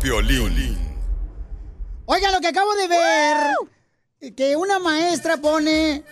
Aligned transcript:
Piolín. 0.00 0.78
Oigan, 2.04 2.32
lo 2.32 2.40
que 2.40 2.48
acabo 2.48 2.74
de 2.74 2.86
ver, 2.88 4.34
que 4.34 4.54
una 4.54 4.78
maestra 4.78 5.38
pone 5.38 6.04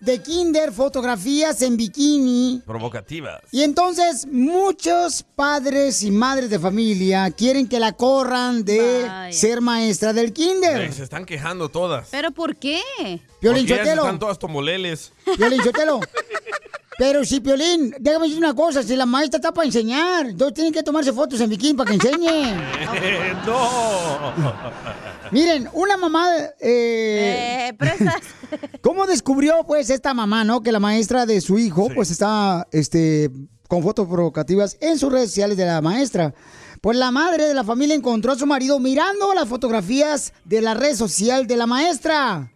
de 0.00 0.22
kinder 0.22 0.70
fotografías 0.70 1.62
en 1.62 1.76
bikini. 1.76 2.62
Provocativas. 2.66 3.40
Y 3.50 3.62
entonces 3.62 4.26
muchos 4.26 5.24
padres 5.34 6.02
y 6.02 6.10
madres 6.10 6.50
de 6.50 6.58
familia 6.58 7.30
quieren 7.30 7.66
que 7.68 7.80
la 7.80 7.92
corran 7.92 8.64
de 8.64 9.04
Vaya. 9.08 9.32
ser 9.32 9.60
maestra 9.62 10.12
del 10.12 10.32
kinder. 10.32 10.92
Se 10.92 11.02
están 11.02 11.24
quejando 11.24 11.70
todas. 11.70 12.08
¿Pero 12.10 12.32
por 12.32 12.56
qué? 12.56 12.80
Piolín 12.98 13.22
Porque 13.40 13.72
ellas 13.74 13.78
Sotelo. 13.78 14.02
están 14.02 14.18
todas 14.18 14.38
tomoleles. 14.38 15.12
Piolín 15.36 15.62
Sotelo. 15.62 16.00
Pero 16.98 17.24
si, 17.24 17.40
Piolín, 17.40 17.94
déjame 18.00 18.26
decir 18.26 18.38
una 18.38 18.54
cosa, 18.54 18.82
si 18.82 18.96
la 18.96 19.04
maestra 19.04 19.36
está 19.36 19.52
para 19.52 19.66
enseñar, 19.66 20.26
entonces 20.26 20.54
tienen 20.54 20.72
que 20.72 20.82
tomarse 20.82 21.12
fotos 21.12 21.40
en 21.40 21.50
bikini 21.50 21.74
para 21.74 21.90
que 21.90 21.96
enseñe. 21.96 22.54
no. 23.46 24.32
Miren, 25.30 25.68
una 25.74 25.96
mamá... 25.98 26.26
Eh, 26.58 27.72
¿Cómo 28.80 29.06
descubrió, 29.06 29.64
pues, 29.66 29.90
esta 29.90 30.14
mamá, 30.14 30.44
no? 30.44 30.62
Que 30.62 30.72
la 30.72 30.80
maestra 30.80 31.26
de 31.26 31.40
su 31.42 31.58
hijo, 31.58 31.88
pues, 31.94 32.10
está, 32.10 32.66
este, 32.72 33.30
con 33.68 33.82
fotos 33.82 34.08
provocativas 34.08 34.78
en 34.80 34.98
sus 34.98 35.12
redes 35.12 35.28
sociales 35.28 35.58
de 35.58 35.66
la 35.66 35.82
maestra. 35.82 36.32
Pues 36.80 36.96
la 36.96 37.10
madre 37.10 37.48
de 37.48 37.54
la 37.54 37.64
familia 37.64 37.94
encontró 37.94 38.32
a 38.32 38.38
su 38.38 38.46
marido 38.46 38.78
mirando 38.78 39.34
las 39.34 39.48
fotografías 39.48 40.32
de 40.44 40.60
la 40.60 40.74
red 40.74 40.94
social 40.94 41.46
de 41.46 41.56
la 41.56 41.66
maestra. 41.66 42.52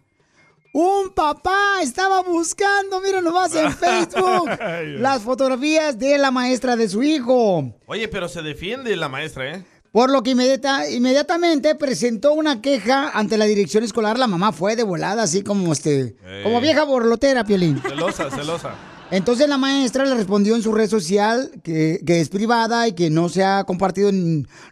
Un 0.73 1.09
papá 1.13 1.81
estaba 1.81 2.21
buscando, 2.21 3.01
mira 3.01 3.21
nomás 3.21 3.53
en 3.55 3.71
Facebook, 3.73 4.49
las 4.99 5.21
fotografías 5.21 5.99
de 5.99 6.17
la 6.17 6.31
maestra 6.31 6.77
de 6.77 6.87
su 6.87 7.03
hijo. 7.03 7.73
Oye, 7.87 8.07
pero 8.07 8.29
se 8.29 8.41
defiende 8.41 8.95
la 8.95 9.09
maestra, 9.09 9.55
¿eh? 9.55 9.65
Por 9.91 10.09
lo 10.09 10.23
que 10.23 10.31
inmediata- 10.31 10.89
inmediatamente 10.89 11.75
presentó 11.75 12.31
una 12.31 12.61
queja 12.61 13.09
ante 13.09 13.37
la 13.37 13.43
dirección 13.43 13.83
escolar. 13.83 14.17
La 14.17 14.27
mamá 14.27 14.53
fue 14.53 14.77
de 14.77 14.83
volada, 14.83 15.23
así 15.23 15.43
como 15.43 15.73
este, 15.73 16.15
como 16.43 16.61
vieja 16.61 16.85
borlotera, 16.85 17.43
Piolín. 17.43 17.81
Celosa, 17.81 18.31
celosa. 18.31 18.73
Entonces 19.11 19.49
la 19.49 19.57
maestra 19.57 20.05
le 20.05 20.15
respondió 20.15 20.55
en 20.55 20.61
su 20.63 20.71
red 20.71 20.89
social 20.89 21.51
que, 21.61 21.99
que 22.07 22.21
es 22.21 22.29
privada 22.29 22.87
y 22.87 22.93
que 22.93 23.09
no 23.09 23.27
se 23.27 23.43
ha 23.43 23.65
compartido 23.65 24.09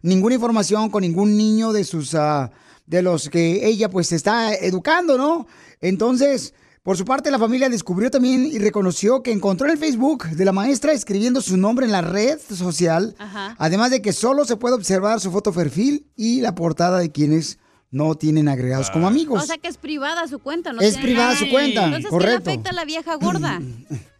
ninguna 0.01 0.35
información 0.35 0.89
con 0.89 1.01
ningún 1.01 1.35
niño 1.35 1.73
de 1.73 1.83
sus 1.83 2.15
ah, 2.15 2.49
de 2.89 3.03
los 3.03 3.29
que 3.29 3.67
ella 3.67 3.87
pues 3.89 4.11
está 4.11 4.53
educando, 4.55 5.15
¿no? 5.15 5.45
Entonces, 5.79 6.55
por 6.81 6.97
su 6.97 7.05
parte, 7.05 7.29
la 7.29 7.37
familia 7.37 7.69
descubrió 7.69 8.09
también 8.09 8.47
y 8.47 8.57
reconoció 8.57 9.21
que 9.21 9.31
encontró 9.31 9.67
en 9.67 9.73
el 9.73 9.77
Facebook 9.77 10.27
de 10.29 10.43
la 10.43 10.51
maestra 10.51 10.91
escribiendo 10.91 11.39
su 11.39 11.55
nombre 11.55 11.85
en 11.85 11.91
la 11.91 12.01
red 12.01 12.39
social, 12.39 13.15
Ajá. 13.19 13.55
además 13.59 13.91
de 13.91 14.01
que 14.01 14.11
solo 14.11 14.43
se 14.43 14.57
puede 14.57 14.73
observar 14.73 15.19
su 15.19 15.31
foto 15.31 15.53
perfil 15.53 16.07
y 16.15 16.41
la 16.41 16.55
portada 16.55 16.97
de 16.97 17.11
quienes 17.11 17.59
no 17.91 18.15
tienen 18.15 18.47
agregados 18.47 18.89
como 18.89 19.07
amigos. 19.07 19.43
O 19.43 19.45
sea 19.45 19.57
que 19.59 19.67
es 19.67 19.77
privada 19.77 20.27
su 20.27 20.39
cuenta, 20.39 20.73
¿no? 20.73 20.81
Es 20.81 20.97
privada 20.97 21.35
su 21.35 21.47
cuenta, 21.49 21.85
Entonces, 21.85 22.09
correcto. 22.09 22.39
¿qué 22.39 22.45
le 22.45 22.51
afecta 22.53 22.69
a 22.71 22.73
la 22.73 22.85
vieja 22.85 23.15
gorda? 23.15 23.59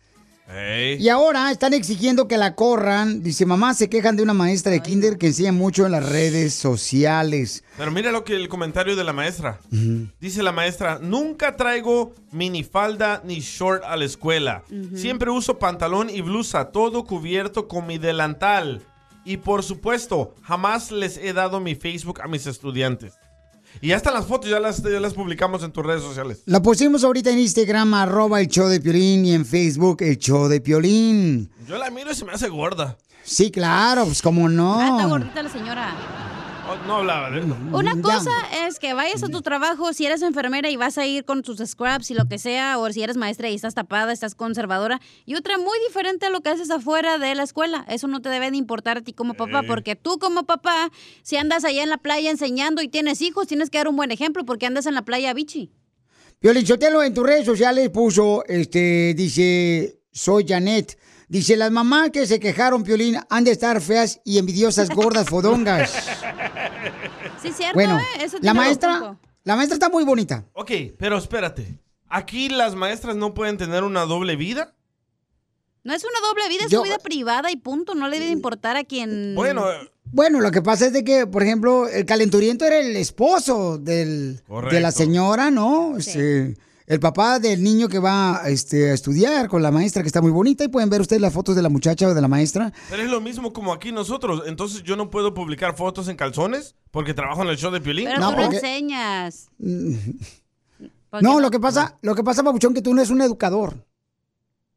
Y 0.98 1.10
ahora 1.10 1.52
están 1.52 1.74
exigiendo 1.74 2.28
que 2.28 2.38
la 2.38 2.56
corran. 2.56 3.22
Dice, 3.22 3.46
mamá, 3.46 3.74
se 3.76 3.90
quejan 3.90 4.16
de 4.16 4.24
una 4.24 4.34
maestra 4.34 4.72
de 4.72 4.82
kinder 4.82 5.18
que 5.18 5.28
enseña 5.28 5.52
mucho 5.52 5.86
en 5.86 5.92
las 5.92 6.10
redes 6.10 6.56
sociales. 6.56 7.64
Pero 7.78 7.92
mira 7.92 8.12
lo 8.12 8.24
que 8.24 8.36
el 8.36 8.50
comentario 8.50 8.96
de 8.96 9.04
la 9.04 9.14
maestra. 9.14 9.60
Dice 10.20 10.42
la 10.42 10.52
maestra, 10.52 11.00
nunca 11.02 11.56
traigo 11.56 12.16
minifalda 12.32 13.22
ni 13.24 13.40
short 13.42 13.84
a 13.84 13.96
la 13.96 14.06
escuela. 14.06 14.64
Siempre 14.96 15.30
uso 15.30 15.60
pantalón 15.60 16.10
y 16.10 16.22
blusa, 16.22 16.72
todo 16.72 17.06
cubierto 17.06 17.68
con 17.68 17.86
mi 17.86 18.00
delantal. 18.00 18.82
Y 19.26 19.38
por 19.38 19.64
supuesto, 19.64 20.34
jamás 20.42 20.92
les 20.92 21.18
he 21.18 21.34
dado 21.34 21.60
mi 21.60 21.76
Facebook 21.76 22.22
a 22.22 22.28
mis 22.28 22.48
estudiantes. 22.48 23.14
Y 23.82 23.90
ya 23.90 23.98
están 23.98 24.14
las 24.14 24.26
fotos, 24.26 24.50
ya 24.50 24.60
las, 24.60 24.84
ya 24.84 25.00
las 25.00 25.14
publicamos 25.14 25.64
en 25.64 25.72
tus 25.72 25.86
redes 25.86 26.02
sociales. 26.02 26.42
La 26.46 26.62
pusimos 26.62 27.04
ahorita 27.04 27.30
en 27.30 27.40
Instagram, 27.40 27.94
arroba 27.94 28.42
el 28.42 28.48
show 28.48 28.68
de 28.68 28.82
Piolín, 28.82 29.26
y 29.26 29.34
en 29.34 29.46
Facebook, 29.46 29.98
el 30.02 30.18
show 30.18 30.48
de 30.48 30.60
Piolín. 30.60 31.50
Yo 31.68 31.78
la 31.78 31.90
miro 31.90 32.12
y 32.12 32.16
se 32.16 32.26
me 32.26 32.34
hace 32.34 32.50
gorda. 32.50 32.98
Sí, 33.24 33.52
claro, 33.52 34.06
pues 34.06 34.22
cómo 34.22 34.50
no. 34.50 34.80
Ah, 34.80 34.90
está 34.98 35.08
gordita 35.08 35.44
la 35.44 35.50
señora. 35.50 36.39
Oh, 36.72 36.76
no 36.86 36.98
hablaba 36.98 37.32
de 37.32 37.40
eso. 37.40 37.58
Una 37.74 37.96
Ya. 37.96 38.02
cosa 38.02 38.32
es 38.68 38.78
que 38.78 38.94
vayas 38.94 39.24
a 39.24 39.28
tu 39.30 39.42
trabajo, 39.42 39.92
si 39.94 40.06
eres 40.06 40.22
enfermera 40.22 40.70
y 40.70 40.76
vas 40.76 41.00
a 41.00 41.06
ir 41.08 41.26
con 41.26 41.42
tus 41.42 41.58
scrubs 41.58 42.12
y 42.12 42.14
lo 42.14 42.28
que 42.28 42.38
sea, 42.38 42.78
o 42.78 42.92
si 42.92 43.02
eres 43.02 43.18
maestra 43.18 43.50
y 43.50 43.56
estás 43.56 43.74
tapada, 43.74 44.14
estás 44.14 44.36
conservadora, 44.36 45.02
y 45.26 45.34
otra 45.36 45.58
muy 45.58 45.78
diferente 45.88 46.28
a 46.28 46.30
lo 46.30 46.42
que 46.42 46.50
haces 46.50 46.70
afuera 46.70 47.18
de 47.18 47.34
la 47.34 47.42
escuela. 47.44 47.86
Eso 47.90 48.08
no 48.08 48.22
te 48.22 48.30
debe 48.30 48.52
de 48.52 48.58
importar 48.58 48.98
a 48.98 49.02
ti 49.02 49.14
como 49.14 49.34
papá, 49.34 49.62
Ey. 49.62 49.68
porque 49.68 49.96
tú 49.96 50.20
como 50.20 50.44
papá, 50.44 50.92
si 51.24 51.38
andas 51.38 51.64
allá 51.66 51.82
en 51.82 51.90
la 51.90 51.98
playa 51.98 52.30
enseñando 52.30 52.82
y 52.84 52.88
tienes 52.88 53.22
hijos, 53.22 53.48
tienes 53.48 53.70
que 53.72 53.80
dar 53.80 53.88
un 53.88 53.96
buen 53.96 54.12
ejemplo, 54.12 54.46
porque 54.46 54.68
andas 54.68 54.86
en 54.86 54.94
la 54.94 55.02
playa 55.02 55.34
bichi. 55.34 55.72
Piolín 56.40 56.66
Sotelo 56.68 57.02
en 57.04 57.14
tus 57.14 57.26
redes 57.26 57.46
sociales 57.46 57.90
puso, 57.90 58.44
este, 58.48 59.14
dice, 59.16 60.00
soy 60.12 60.46
Janet. 60.48 60.98
Dice, 61.30 61.56
las 61.56 61.72
mamás 61.72 62.10
que 62.10 62.26
se 62.26 62.40
quejaron, 62.40 62.84
Piolín, 62.84 63.18
han 63.30 63.44
de 63.44 63.52
estar 63.52 63.80
feas 63.82 64.20
y 64.26 64.40
envidiosas 64.40 64.90
gordas 64.90 65.30
fodongas. 65.30 65.94
Sí, 67.42 67.54
cierto, 67.54 67.76
Bueno, 67.76 67.98
¿eh? 67.98 68.04
Eso 68.26 68.38
la 68.42 68.54
maestra, 68.54 69.18
la 69.46 69.56
maestra 69.56 69.76
está 69.76 69.88
muy 69.88 70.04
bonita. 70.04 70.44
Ok, 70.54 70.72
pero 70.98 71.18
espérate. 71.18 71.80
¿Aquí 72.10 72.50
las 72.50 72.76
maestras 72.76 73.16
no 73.16 73.34
pueden 73.34 73.58
tener 73.58 73.84
una 73.86 74.02
doble 74.02 74.36
vida? 74.36 74.76
No 75.86 75.94
es 75.94 76.04
una 76.04 76.20
doble 76.28 76.50
vida, 76.50 76.66
es 76.66 76.72
Yo- 76.72 76.80
su 76.80 76.84
vida 76.84 76.98
privada 77.00 77.50
y 77.50 77.56
punto. 77.56 77.96
No 77.96 78.10
le 78.10 78.20
debe 78.20 78.32
importar 78.32 78.76
a 78.76 78.84
quien... 78.84 79.36
Bueno, 80.12 80.42
lo 80.42 80.52
que 80.52 80.62
pasa 80.62 80.88
es 80.88 80.94
de 80.94 81.04
que, 81.04 81.28
por 81.28 81.44
ejemplo, 81.44 81.88
el 81.88 82.06
calenturiento 82.06 82.66
era 82.66 82.80
el 82.80 82.96
esposo 82.98 83.78
del, 83.78 84.42
de 84.72 84.80
la 84.82 84.92
señora, 84.92 85.52
¿no? 85.52 85.98
Este, 85.98 86.58
el 86.90 87.00
papá 87.00 87.38
del 87.40 87.64
niño 87.64 87.88
que 87.88 88.00
va 88.00 88.42
este, 88.48 88.90
a 88.90 88.94
estudiar 88.96 89.48
con 89.48 89.62
la 89.62 89.70
maestra, 89.70 90.02
que 90.02 90.08
está 90.08 90.22
muy 90.22 90.32
bonita. 90.32 90.64
Y 90.64 90.70
pueden 90.70 90.90
ver 90.90 91.02
ustedes 91.02 91.22
las 91.22 91.32
fotos 91.32 91.56
de 91.56 91.62
la 91.62 91.70
muchacha 91.70 92.08
o 92.08 92.14
de 92.16 92.20
la 92.22 92.28
maestra. 92.28 92.74
Pero 92.90 93.04
es 93.04 93.10
lo 93.12 93.22
mismo 93.22 93.54
como 93.54 93.72
aquí 93.72 93.92
nosotros. 93.92 94.42
Entonces 94.48 94.82
yo 94.82 94.96
no 94.96 95.12
puedo 95.12 95.36
publicar 95.36 95.76
fotos 95.78 96.08
en 96.08 96.18
calzones 96.18 96.74
porque 96.90 97.14
trabajo 97.14 97.44
en 97.44 97.50
el 97.50 97.58
show 97.58 97.72
de 97.72 97.80
Piolín. 97.80 98.06
Pero 98.08 98.20
No, 98.20 98.32
tú 98.32 98.38
porque- 98.42 98.56
enseñas. 98.58 99.50
No, 101.22 101.40
lo 101.40 101.52
que 101.52 101.60
pasa, 101.60 101.98
lo 102.02 102.16
que 102.16 102.24
pasa, 102.24 102.44
Pabuchón, 102.44 102.74
que 102.74 102.82
tú 102.82 102.94
no 102.94 103.02
eres 103.02 103.12
un 103.12 103.22
educador. 103.22 103.86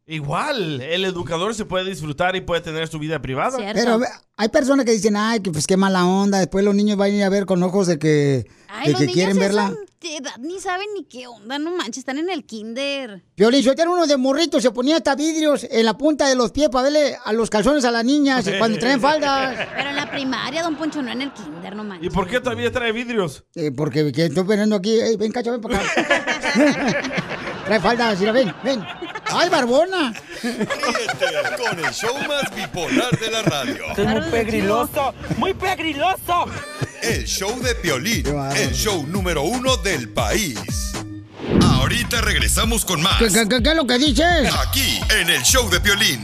Igual, 0.06 0.82
el 0.82 1.04
educador 1.06 1.54
se 1.54 1.64
puede 1.64 1.88
disfrutar 1.88 2.36
y 2.36 2.42
puede 2.42 2.60
tener 2.60 2.88
su 2.88 2.98
vida 2.98 3.22
privada. 3.22 3.56
Pero 3.72 4.00
hay 4.36 4.48
personas 4.50 4.84
que 4.84 4.92
dicen, 4.92 5.16
ay, 5.16 5.40
que 5.40 5.50
pues 5.50 5.66
qué 5.66 5.78
mala 5.78 6.04
onda. 6.04 6.38
Después 6.40 6.62
los 6.62 6.74
niños 6.74 6.98
van 6.98 7.10
a 7.10 7.14
ir 7.14 7.22
a 7.22 7.28
ver 7.30 7.46
con 7.46 7.62
ojos 7.62 7.86
de 7.86 7.98
que, 7.98 8.46
Ay, 8.68 8.92
de 8.92 9.06
que 9.06 9.12
quieren 9.12 9.38
verla. 9.38 9.72
Edad 10.04 10.36
ni 10.38 10.60
saben 10.60 10.86
ni 10.94 11.04
qué 11.04 11.26
onda, 11.26 11.58
no 11.58 11.76
manches, 11.76 11.98
están 11.98 12.18
en 12.18 12.30
el 12.30 12.44
kinder. 12.44 13.22
Violín, 13.36 13.66
era 13.68 13.90
uno 13.90 14.06
de 14.06 14.16
morritos, 14.16 14.62
se 14.62 14.70
ponía 14.70 14.96
hasta 14.96 15.14
vidrios 15.14 15.66
en 15.70 15.84
la 15.84 15.96
punta 15.96 16.28
de 16.28 16.34
los 16.34 16.52
pies 16.52 16.68
para 16.68 16.84
verle 16.84 17.16
a 17.24 17.32
los 17.32 17.50
calzones 17.50 17.84
a 17.84 17.90
las 17.90 18.04
niñas 18.04 18.44
cuando 18.58 18.78
traen 18.78 19.00
faldas. 19.00 19.68
Pero 19.76 19.90
en 19.90 19.96
la 19.96 20.10
primaria, 20.10 20.62
don 20.62 20.76
Poncho, 20.76 21.02
no 21.02 21.10
en 21.10 21.22
el 21.22 21.32
kinder, 21.32 21.74
no 21.76 21.84
manches. 21.84 22.06
¿Y 22.06 22.10
por 22.10 22.28
qué 22.28 22.40
todavía 22.40 22.70
trae 22.70 22.92
vidrios? 22.92 23.44
Eh, 23.54 23.70
porque 23.70 24.12
que 24.12 24.26
estoy 24.26 24.44
poniendo 24.44 24.76
aquí, 24.76 25.00
Ey, 25.00 25.16
ven, 25.16 25.32
cacho, 25.32 25.52
ven 25.52 25.60
para 25.60 25.78
acá. 25.78 27.22
Trae 27.64 27.80
falda, 27.80 28.14
mira, 28.16 28.32
ven, 28.32 28.52
ven. 28.64 28.84
¡Ay, 29.26 29.48
barbona! 29.48 30.12
Ríete 30.42 31.62
con 31.62 31.78
el 31.78 31.92
show 31.92 32.14
más 32.26 32.54
bipolar 32.54 33.18
de 33.18 33.30
la 33.30 33.42
radio. 33.42 33.84
Esto 33.90 34.02
es 34.02 34.08
muy 34.08 34.30
pegriloso, 34.30 35.14
muy 35.38 35.54
pegriloso. 35.54 36.46
El 37.02 37.24
show 37.24 37.60
de 37.60 37.74
Piolín, 37.74 38.24
el 38.56 38.72
show 38.72 39.04
número 39.08 39.42
uno 39.42 39.76
del 39.78 40.08
país. 40.10 40.56
Ahorita 41.60 42.20
regresamos 42.20 42.84
con 42.84 43.02
más. 43.02 43.18
¿Qué, 43.18 43.26
qué, 43.26 43.48
qué, 43.48 43.60
qué 43.60 43.70
es 43.70 43.76
lo 43.76 43.86
que 43.88 43.98
dices? 43.98 44.48
Aquí, 44.64 45.00
en 45.20 45.28
el 45.28 45.42
show 45.42 45.68
de 45.68 45.80
Piolín. 45.80 46.20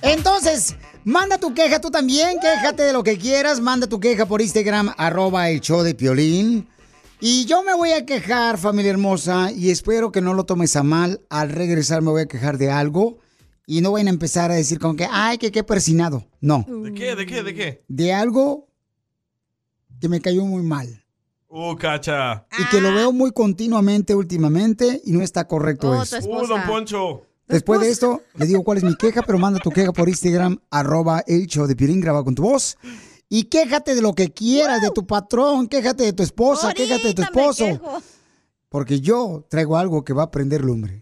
Entonces, 0.00 0.74
manda 1.04 1.36
tu 1.36 1.52
queja 1.52 1.82
tú 1.82 1.90
también, 1.90 2.38
quéjate 2.40 2.82
de 2.82 2.94
lo 2.94 3.04
que 3.04 3.18
quieras, 3.18 3.60
manda 3.60 3.86
tu 3.86 4.00
queja 4.00 4.24
por 4.24 4.40
Instagram, 4.40 4.94
arroba 4.96 5.50
el 5.50 5.60
show 5.60 5.82
de 5.82 5.94
Piolín. 5.94 6.66
Y 7.20 7.44
yo 7.44 7.62
me 7.62 7.74
voy 7.74 7.92
a 7.92 8.06
quejar, 8.06 8.56
familia 8.56 8.92
hermosa, 8.92 9.52
y 9.52 9.70
espero 9.70 10.12
que 10.12 10.22
no 10.22 10.32
lo 10.32 10.44
tomes 10.44 10.76
a 10.76 10.82
mal. 10.82 11.20
Al 11.28 11.50
regresar 11.50 12.00
me 12.00 12.10
voy 12.10 12.22
a 12.22 12.26
quejar 12.26 12.56
de 12.56 12.70
algo 12.70 13.18
y 13.66 13.82
no 13.82 13.92
vayan 13.92 14.06
a 14.08 14.10
empezar 14.10 14.50
a 14.50 14.54
decir 14.54 14.78
como 14.78 14.96
que, 14.96 15.06
ay, 15.10 15.36
que 15.36 15.52
qué 15.52 15.62
persinado. 15.62 16.26
No, 16.40 16.64
¿De 16.66 16.94
qué? 16.94 17.14
¿De 17.14 17.26
qué? 17.26 17.42
¿De 17.42 17.54
qué? 17.54 17.84
de 17.86 18.14
algo 18.14 18.71
que 20.02 20.08
me 20.08 20.20
cayó 20.20 20.44
muy 20.44 20.64
mal. 20.64 21.04
Uh, 21.48 21.76
cacha. 21.76 22.44
Y 22.58 22.68
que 22.70 22.80
lo 22.80 22.92
veo 22.92 23.12
muy 23.12 23.30
continuamente 23.30 24.16
últimamente 24.16 25.00
y 25.04 25.12
no 25.12 25.22
está 25.22 25.46
correcto 25.46 25.90
Oh, 25.90 26.02
eso. 26.02 26.18
Uh, 26.28 26.46
don 26.48 26.62
Poncho. 26.66 27.22
Después 27.46 27.80
de 27.80 27.90
esto, 27.90 28.20
le 28.34 28.46
digo 28.46 28.64
cuál 28.64 28.78
es 28.78 28.84
mi 28.84 28.96
queja, 28.96 29.22
pero 29.22 29.38
manda 29.38 29.60
tu 29.60 29.70
queja 29.70 29.92
por 29.92 30.08
Instagram, 30.08 30.58
arroba 30.70 31.22
el 31.26 31.46
show 31.46 31.68
de 31.68 31.76
Piolín, 31.76 32.00
graba 32.00 32.24
con 32.24 32.34
tu 32.34 32.42
voz. 32.42 32.78
Y 33.28 33.44
quéjate 33.44 33.94
de 33.94 34.02
lo 34.02 34.12
que 34.12 34.32
quieras, 34.32 34.82
de 34.82 34.90
tu 34.90 35.06
patrón, 35.06 35.68
quéjate 35.68 36.02
de 36.02 36.12
tu 36.12 36.24
esposa, 36.24 36.74
quéjate 36.74 37.08
de 37.08 37.14
tu 37.14 37.22
Ahorita 37.22 37.40
esposo. 37.40 37.80
Porque 38.68 39.00
yo 39.00 39.46
traigo 39.48 39.76
algo 39.76 40.02
que 40.02 40.14
va 40.14 40.24
a 40.24 40.30
prender 40.32 40.64
lumbre. 40.64 41.01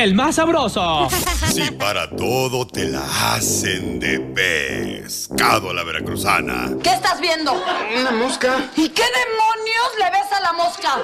El 0.00 0.14
más 0.14 0.36
sabroso. 0.36 1.08
Si 1.52 1.70
para 1.72 2.08
todo 2.08 2.66
te 2.66 2.84
la 2.84 3.04
hacen 3.34 4.00
de 4.00 4.18
pescado 4.20 5.70
a 5.70 5.74
la 5.74 5.82
veracruzana. 5.82 6.70
¿Qué 6.82 6.90
estás 6.90 7.20
viendo? 7.20 7.52
Una 8.00 8.10
mosca. 8.12 8.70
¿Y 8.76 8.88
qué 8.88 9.02
demonios 9.02 9.88
le 9.98 10.04
ves 10.10 10.32
a 10.32 10.40
la 10.40 10.52
mosca? 10.54 11.02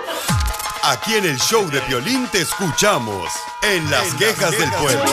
Aquí 0.84 1.14
en 1.14 1.26
el 1.26 1.36
show 1.36 1.68
de 1.68 1.80
Piolín 1.80 2.26
te 2.28 2.42
escuchamos 2.42 3.28
en 3.62 3.90
las 3.90 4.14
quejas 4.14 4.52
del 4.52 4.70
pueblo. 4.70 5.12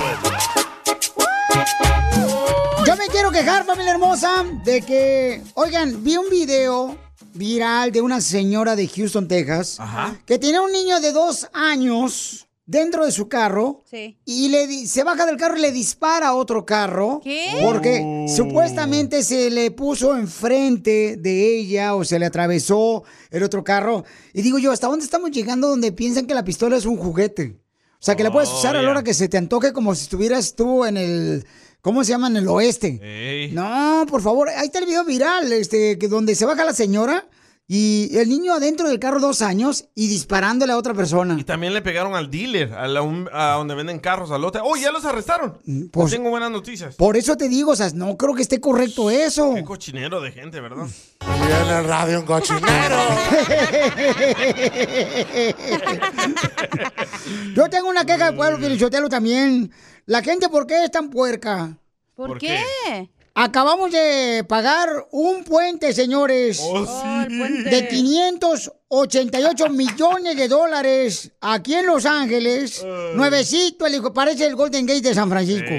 Yo 2.85 2.95
me 2.95 3.07
quiero 3.07 3.31
quejar, 3.31 3.65
familia 3.65 3.91
hermosa, 3.91 4.45
de 4.63 4.81
que, 4.81 5.41
oigan, 5.55 6.03
vi 6.03 6.15
un 6.15 6.29
video 6.29 6.95
viral 7.33 7.91
de 7.91 7.99
una 8.01 8.21
señora 8.21 8.77
de 8.77 8.87
Houston, 8.87 9.27
Texas, 9.27 9.79
que 10.25 10.39
tenía 10.39 10.61
un 10.61 10.71
niño 10.71 11.01
de 11.01 11.11
dos 11.11 11.49
años 11.53 12.47
dentro 12.65 13.05
de 13.05 13.11
su 13.11 13.27
carro 13.27 13.83
Sí. 13.89 14.17
y 14.25 14.47
le 14.49 14.67
di- 14.67 14.87
se 14.87 15.03
baja 15.03 15.25
del 15.25 15.35
carro 15.37 15.57
y 15.57 15.61
le 15.61 15.71
dispara 15.71 16.29
a 16.29 16.35
otro 16.35 16.65
carro. 16.65 17.19
¿Qué? 17.23 17.59
Porque 17.61 18.01
Oh. 18.05 18.25
supuestamente 18.33 19.21
se 19.23 19.49
le 19.49 19.71
puso 19.71 20.15
enfrente 20.17 21.17
de 21.17 21.57
ella 21.59 21.95
o 21.95 22.03
se 22.05 22.19
le 22.19 22.25
atravesó 22.25 23.03
el 23.31 23.43
otro 23.43 23.63
carro. 23.63 24.05
Y 24.33 24.41
digo 24.41 24.59
yo, 24.59 24.71
¿hasta 24.71 24.87
dónde 24.87 25.05
estamos 25.05 25.31
llegando 25.31 25.67
donde 25.67 25.91
piensan 25.91 26.25
que 26.25 26.33
la 26.33 26.45
pistola 26.45 26.77
es 26.77 26.85
un 26.85 26.97
juguete? 26.97 27.57
O 27.99 28.05
sea, 28.05 28.15
que 28.15 28.23
la 28.23 28.31
puedes 28.31 28.49
usar 28.49 28.75
a 28.75 28.81
la 28.81 28.89
hora 28.91 29.03
que 29.03 29.13
se 29.13 29.29
te 29.29 29.37
antoje 29.37 29.71
como 29.73 29.95
si 29.95 30.03
estuvieras 30.03 30.55
tú 30.55 30.83
en 30.85 30.97
el... 30.97 31.45
¿Cómo 31.81 32.03
se 32.05 32.11
llama? 32.11 32.27
En 32.27 32.37
el 32.37 32.47
oeste. 32.47 33.49
No, 33.53 34.05
por 34.09 34.21
favor, 34.21 34.47
ahí 34.49 34.65
está 34.67 34.79
el 34.79 34.85
video 34.85 35.03
viral, 35.03 35.51
este, 35.51 35.97
que 35.97 36.07
donde 36.07 36.33
se 36.35 36.45
baja 36.45 36.63
la 36.63 36.73
señora 36.73 37.27
y 37.75 38.15
el 38.19 38.29
niño 38.29 38.53
adentro 38.53 38.87
del 38.87 38.99
carro 38.99 39.19
dos 39.19 39.41
años 39.41 39.85
y 39.95 40.07
disparándole 40.07 40.73
a 40.73 40.77
otra 40.77 40.93
persona. 40.93 41.35
Y 41.39 41.43
también 41.43 41.73
le 41.73 41.81
pegaron 41.81 42.13
al 42.13 42.29
dealer, 42.29 42.71
a, 42.73 42.87
la- 42.87 43.01
un- 43.01 43.27
a 43.33 43.53
donde 43.53 43.73
venden 43.73 43.97
carros, 43.97 44.29
al 44.29 44.43
lote. 44.43 44.59
¡Oh, 44.61 44.75
ya 44.75 44.91
los 44.91 45.03
arrestaron! 45.05 45.57
pues- 45.91 46.11
Tengo 46.11 46.29
buenas 46.29 46.51
noticias. 46.51 46.93
Por 46.95 47.17
eso 47.17 47.35
te 47.35 47.49
digo, 47.49 47.71
o 47.71 47.75
sea, 47.75 47.89
no 47.95 48.15
creo 48.15 48.35
que 48.35 48.43
esté 48.43 48.61
correcto 48.61 49.09
eso. 49.09 49.53
Qué 49.55 49.63
cochinero 49.63 50.21
de 50.21 50.31
gente, 50.31 50.61
¿verdad? 50.61 50.85
en 51.21 51.67
el 51.77 51.85
radio 51.85 52.19
un 52.19 52.25
cochinero. 52.27 52.63
Yo 57.55 57.69
tengo 57.69 57.89
una 57.89 58.05
queja 58.05 58.27
del 58.27 58.35
pueblo, 58.35 58.59
Pilichotelo, 58.59 59.09
también. 59.09 59.71
La 60.05 60.21
gente, 60.21 60.49
¿por 60.49 60.67
qué 60.67 60.83
es 60.83 60.91
tan 60.91 61.09
puerca? 61.09 61.77
¿Por, 62.15 62.29
¿Por 62.29 62.37
qué? 62.37 62.59
Acabamos 63.35 63.91
de 63.91 64.45
pagar 64.47 65.07
un 65.11 65.43
puente, 65.43 65.91
señores. 65.91 66.59
Oh, 66.61 66.85
Oh, 66.87 67.21
el 67.27 67.37
puente. 67.37 67.69
de 67.69 67.87
588 67.87 69.69
millones 69.69 70.37
de 70.37 70.47
dólares 70.47 71.31
aquí 71.41 71.73
en 71.73 71.87
Los 71.87 72.05
Ángeles. 72.05 72.83
Nuevecito, 73.15 73.87
el 73.87 73.95
hijo, 73.95 74.13
parece 74.13 74.45
el 74.45 74.55
Golden 74.55 74.85
Gate 74.85 75.01
de 75.01 75.15
San 75.15 75.29
Francisco. 75.29 75.69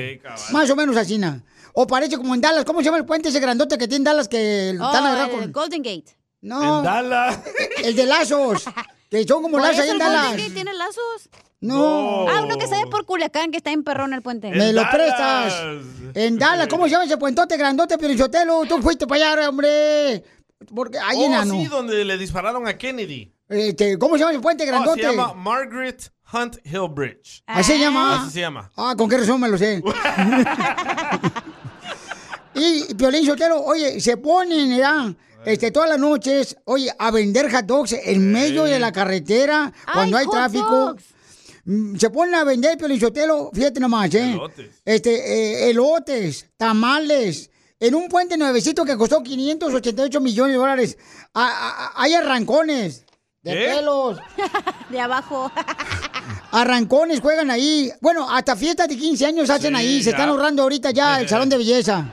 Más 0.52 0.68
o 0.70 0.74
menos 0.76 0.96
así, 0.96 1.16
¿na? 1.16 1.44
O 1.74 1.86
parece 1.86 2.16
como 2.16 2.34
en 2.34 2.40
Dallas. 2.40 2.64
¿Cómo 2.64 2.80
se 2.80 2.86
llama 2.86 2.98
el 2.98 3.04
puente 3.04 3.28
ese 3.28 3.38
grandote 3.40 3.78
que 3.78 3.86
tiene 3.86 3.98
en 3.98 4.04
Dallas 4.04 4.28
que 4.28 4.76
Oh, 4.80 4.84
están 4.86 5.06
agarrados 5.06 5.34
el 5.34 5.40
con... 5.40 5.52
Golden 5.52 5.82
Gate. 5.82 6.16
No, 6.40 6.78
En 6.78 6.84
Dallas. 6.84 7.38
el 7.84 7.94
de 7.96 8.06
lazos. 8.06 8.64
Que 9.10 9.24
son 9.26 9.42
como 9.42 9.58
¿Por 9.58 9.62
lazos 9.62 9.80
ahí 9.80 9.88
en 9.90 9.94
el 9.94 9.98
Golden 10.00 10.14
Dallas. 10.22 10.36
Gate 10.36 10.50
tiene 10.54 10.74
lazos? 10.74 11.28
No. 11.66 12.28
Ah, 12.28 12.42
uno 12.44 12.56
que 12.58 12.66
sale 12.66 12.86
por 12.88 13.06
Culiacán, 13.06 13.50
que 13.50 13.56
está 13.56 13.70
en 13.72 13.82
perrón 13.84 14.12
el 14.12 14.20
puente. 14.22 14.50
Me 14.50 14.72
lo 14.72 14.82
prestas. 14.90 15.54
En 16.14 16.38
Dallas. 16.38 16.68
¿Cómo 16.68 16.84
se 16.84 16.90
llama 16.90 17.04
ese 17.04 17.16
puentote 17.16 17.56
grandote, 17.56 17.96
Pelichotelo? 17.98 18.64
Tú 18.68 18.80
fuiste 18.82 19.06
para 19.06 19.32
allá, 19.32 19.48
hombre. 19.48 20.22
Porque 20.74 20.98
ahí 20.98 21.18
Oh, 21.20 21.26
enano. 21.26 21.54
sí, 21.54 21.66
donde 21.66 22.04
le 22.04 22.18
dispararon 22.18 22.66
a 22.68 22.76
Kennedy. 22.76 23.32
Este, 23.48 23.98
¿Cómo 23.98 24.14
se 24.16 24.20
llama 24.20 24.32
el 24.32 24.40
puente 24.40 24.64
Oh, 24.64 24.66
grandote? 24.66 25.02
se 25.02 25.10
llama 25.10 25.34
Margaret 25.34 26.10
Hunt 26.32 26.56
Hill 26.64 26.88
Bridge. 26.90 27.42
Así 27.46 27.72
se 27.72 27.78
llama. 27.78 28.22
Así 28.22 28.30
se 28.32 28.40
llama. 28.40 28.70
Ah, 28.76 28.94
¿con 28.96 29.08
qué 29.08 29.18
razón 29.18 29.40
me 29.40 29.48
lo 29.48 29.58
sé? 29.58 29.82
y 32.54 32.94
Piolín 32.94 33.26
Sotelo, 33.26 33.62
oye, 33.62 34.00
se 34.00 34.16
ponen, 34.16 34.70
¿verdad? 34.70 35.14
Este, 35.44 35.70
todas 35.70 35.90
las 35.90 35.98
noches, 35.98 36.56
oye, 36.64 36.90
a 36.98 37.10
vender 37.10 37.52
hot 37.52 37.66
dogs 37.66 37.92
en 37.92 38.32
medio 38.32 38.64
de 38.64 38.78
la 38.78 38.92
carretera 38.92 39.70
cuando 39.92 40.16
Ay, 40.16 40.22
hay 40.22 40.26
hot 40.26 40.34
tráfico. 40.34 40.70
dogs. 40.70 41.04
Mm, 41.64 41.96
Se 41.96 42.10
ponen 42.10 42.34
a 42.34 42.44
vender, 42.44 42.76
Piolín 42.78 43.00
Sotelo, 43.00 43.50
fíjate 43.52 43.80
nomás, 43.80 44.12
¿eh? 44.14 44.32
Elotes. 44.32 44.82
Este, 44.84 45.14
eh, 45.66 45.70
elotes, 45.70 46.46
tamales, 46.56 47.50
en 47.80 47.94
un 47.94 48.08
puente 48.08 48.36
nuevecito 48.36 48.84
que 48.84 48.96
costó 48.96 49.22
588 49.22 50.20
millones 50.20 50.52
de 50.54 50.58
dólares. 50.58 50.98
Ah, 51.34 51.92
hay 51.96 52.14
arrancones 52.14 53.04
de 53.42 53.52
pelos. 53.54 54.18
De 54.90 55.00
abajo. 55.00 55.50
Arrancones 56.52 57.20
juegan 57.20 57.50
ahí. 57.50 57.90
Bueno, 58.00 58.30
hasta 58.30 58.54
fiestas 58.56 58.88
de 58.88 58.96
15 58.96 59.26
años 59.26 59.50
hacen 59.50 59.74
Sí, 59.74 59.80
ahí. 59.80 59.98
Se 59.98 60.04
ya. 60.04 60.10
están 60.12 60.28
ahorrando 60.28 60.62
ahorita 60.62 60.90
ya 60.92 61.20
el 61.20 61.28
salón 61.30 61.48
de 61.48 61.56
belleza. 61.58 62.06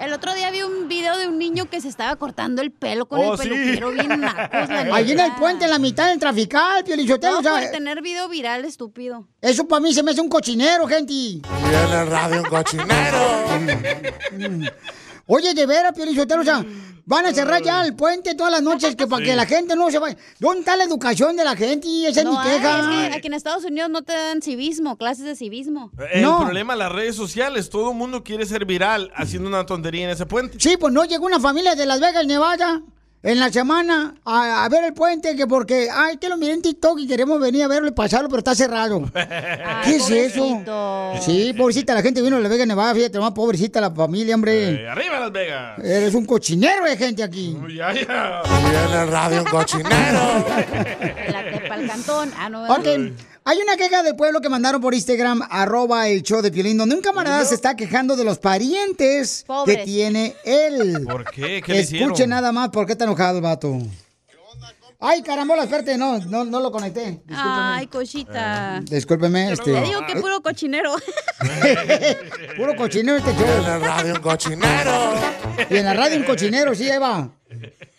El 0.00 0.12
otro 0.12 0.34
día 0.34 0.50
vi 0.50 0.62
un 0.62 0.88
video 0.88 1.16
de 1.16 1.28
un 1.28 1.38
niño 1.38 1.66
que 1.70 1.80
se 1.80 1.88
estaba 1.88 2.16
cortando 2.16 2.60
el 2.62 2.70
pelo 2.72 3.06
con 3.06 3.20
Oh, 3.20 3.34
el 3.34 3.38
sí. 3.40 3.48
peluquero 3.48 3.90
bien 3.92 4.20
nacos, 4.20 4.68
Ahí 4.92 5.12
en 5.12 5.20
el 5.20 5.32
puente, 5.34 5.64
en 5.64 5.70
la 5.70 5.78
mitad 5.78 6.08
del 6.08 6.18
trafical, 6.18 6.84
Piolichotelo. 6.84 7.34
No, 7.34 7.38
o 7.38 7.42
sea, 7.42 7.52
por 7.60 7.70
tener 7.70 8.02
video 8.02 8.28
viral, 8.28 8.64
estúpido. 8.64 9.26
eso 9.40 9.66
para 9.68 9.80
mí 9.80 9.94
se 9.94 10.02
me 10.02 10.10
hace 10.10 10.20
un 10.20 10.28
cochinero, 10.28 10.86
gente. 10.86 11.12
Y 11.12 11.42
en 11.68 11.98
el 12.00 12.06
radio 12.08 12.42
un 12.42 12.48
cochinero. 12.48 13.44
Oye, 15.26 15.54
de 15.54 15.66
veras, 15.66 15.92
Piolichotelo, 15.94 16.42
o 16.42 16.44
sea, 16.44 16.64
van 17.06 17.26
a 17.26 17.32
cerrar 17.32 17.62
ya 17.62 17.82
el 17.84 17.94
puente 17.96 18.34
todas 18.34 18.52
las 18.52 18.62
noches 18.62 18.94
que 18.96 19.06
para 19.06 19.24
que 19.24 19.34
la 19.34 19.46
gente 19.46 19.74
no 19.74 19.90
se 19.90 19.98
vaya. 19.98 20.16
¿Dónde 20.38 20.60
está 20.60 20.76
la 20.76 20.84
educación 20.84 21.36
de 21.36 21.44
la 21.44 21.56
gente? 21.56 21.88
Y 21.88 22.06
esa 22.06 22.20
es 22.20 22.24
No 22.26 22.32
mi 22.32 22.38
hay, 22.38 22.56
queja. 22.58 22.78
es 23.04 23.10
que 23.10 23.16
aquí 23.16 23.26
en 23.28 23.34
Estados 23.34 23.64
Unidos 23.64 23.88
no 23.90 24.02
te 24.02 24.12
dan 24.12 24.42
civismo, 24.42 24.96
clases 24.98 25.24
de 25.24 25.34
civismo. 25.34 25.90
El 26.12 26.22
No. 26.22 26.40
problema, 26.40 26.76
las 26.76 26.92
redes 26.92 27.16
sociales. 27.16 27.70
Todo 27.70 27.92
el 27.92 27.96
mundo 27.96 28.22
quiere 28.22 28.44
ser 28.46 28.64
viral 28.66 29.10
haciendo 29.16 29.48
una 29.48 29.64
tontería 29.64 30.04
en 30.04 30.10
ese 30.10 30.26
puente. 30.26 30.58
Sí, 30.60 30.76
pues 30.78 30.92
no 30.92 31.04
llegó 31.04 31.24
una 31.26 31.40
familia 31.40 31.74
de 31.74 31.86
Las 31.86 32.00
Vegas, 32.00 32.26
Nevada, 32.26 32.82
en 33.24 33.40
la 33.40 33.50
semana 33.50 34.14
a, 34.24 34.64
a 34.64 34.68
ver 34.68 34.84
el 34.84 34.92
puente, 34.92 35.34
que 35.34 35.46
porque, 35.46 35.88
ay, 35.90 36.18
que 36.18 36.28
lo 36.28 36.36
miré 36.36 36.52
en 36.52 36.60
TikTok 36.62 36.98
y 37.00 37.06
queremos 37.06 37.40
venir 37.40 37.62
a 37.62 37.68
verlo 37.68 37.88
y 37.88 37.92
pasarlo, 37.92 38.28
pero 38.28 38.40
está 38.40 38.54
cerrado. 38.54 39.02
¿Qué 39.84 39.96
es 39.96 40.10
eso? 40.10 40.62
Sí, 41.22 41.54
pobrecita, 41.56 41.94
la 41.94 42.02
gente 42.02 42.20
vino 42.20 42.36
a 42.36 42.40
Las 42.40 42.50
Vegas, 42.50 42.66
Nevada, 42.66 42.94
fíjate, 42.94 43.18
más 43.18 43.32
pobrecita 43.32 43.80
la 43.80 43.90
familia, 43.90 44.34
hombre. 44.34 44.82
Eh, 44.82 44.88
arriba 44.88 45.20
Las 45.20 45.32
Vegas. 45.32 45.78
Eres 45.78 46.14
un 46.14 46.26
cochinero 46.26 46.84
de 46.84 46.96
gente 46.98 47.22
aquí. 47.22 47.56
Ya, 47.74 47.92
ya. 47.94 48.42
Y 48.44 48.92
en 48.92 49.00
el 49.00 49.08
radio 49.08 49.40
un 49.40 49.46
cochinero. 49.46 49.88
La 51.32 51.50
tepa 51.50 51.74
al 51.74 51.86
cantón. 51.86 52.30
Ah, 52.36 52.50
no. 52.50 52.64
Ok, 52.64 52.86
hay 53.46 53.58
una 53.58 53.76
queja 53.76 54.02
del 54.02 54.16
pueblo 54.16 54.40
que 54.40 54.48
mandaron 54.48 54.80
por 54.80 54.94
Instagram, 54.94 55.42
arroba 55.50 56.08
el 56.08 56.22
show 56.22 56.40
de 56.40 56.50
Piolín, 56.50 56.78
donde 56.78 56.94
un 56.94 57.02
camarada 57.02 57.44
se 57.44 57.54
está 57.54 57.76
quejando 57.76 58.16
de 58.16 58.24
los 58.24 58.38
parientes 58.38 59.44
Pobres. 59.46 59.76
que 59.78 59.84
tiene 59.84 60.34
él. 60.44 61.04
¿Por 61.08 61.30
qué? 61.30 61.60
¿Qué 61.64 61.72
le 61.74 61.80
Escuche 61.80 62.04
hicieron? 62.12 62.30
nada 62.30 62.52
más, 62.52 62.70
¿por 62.70 62.86
qué 62.86 62.92
está 62.92 63.04
enojado 63.04 63.36
el 63.38 63.42
vato? 63.42 63.78
Ay, 65.06 65.20
carambola, 65.22 65.64
espérate, 65.64 65.98
no, 65.98 66.18
no, 66.18 66.44
no 66.46 66.60
lo 66.60 66.72
conecté. 66.72 67.20
Ay, 67.28 67.86
cochita. 67.88 68.80
Discúlpeme, 68.84 69.52
este. 69.52 69.74
Te 69.74 69.80
digo 69.82 70.00
que 70.06 70.16
puro 70.18 70.40
cochinero. 70.40 70.94
Puro 72.56 72.74
cochinero 72.76 73.18
este 73.18 73.32
show. 73.34 73.44
en 73.46 73.62
la 73.64 73.78
radio 73.78 74.14
un 74.14 74.20
cochinero. 74.20 75.14
Y 75.68 75.76
en 75.76 75.84
la 75.84 75.92
radio 75.92 76.16
un 76.16 76.24
cochinero, 76.24 76.74
sí, 76.74 76.88
ahí 76.90 76.98
va. 76.98 77.28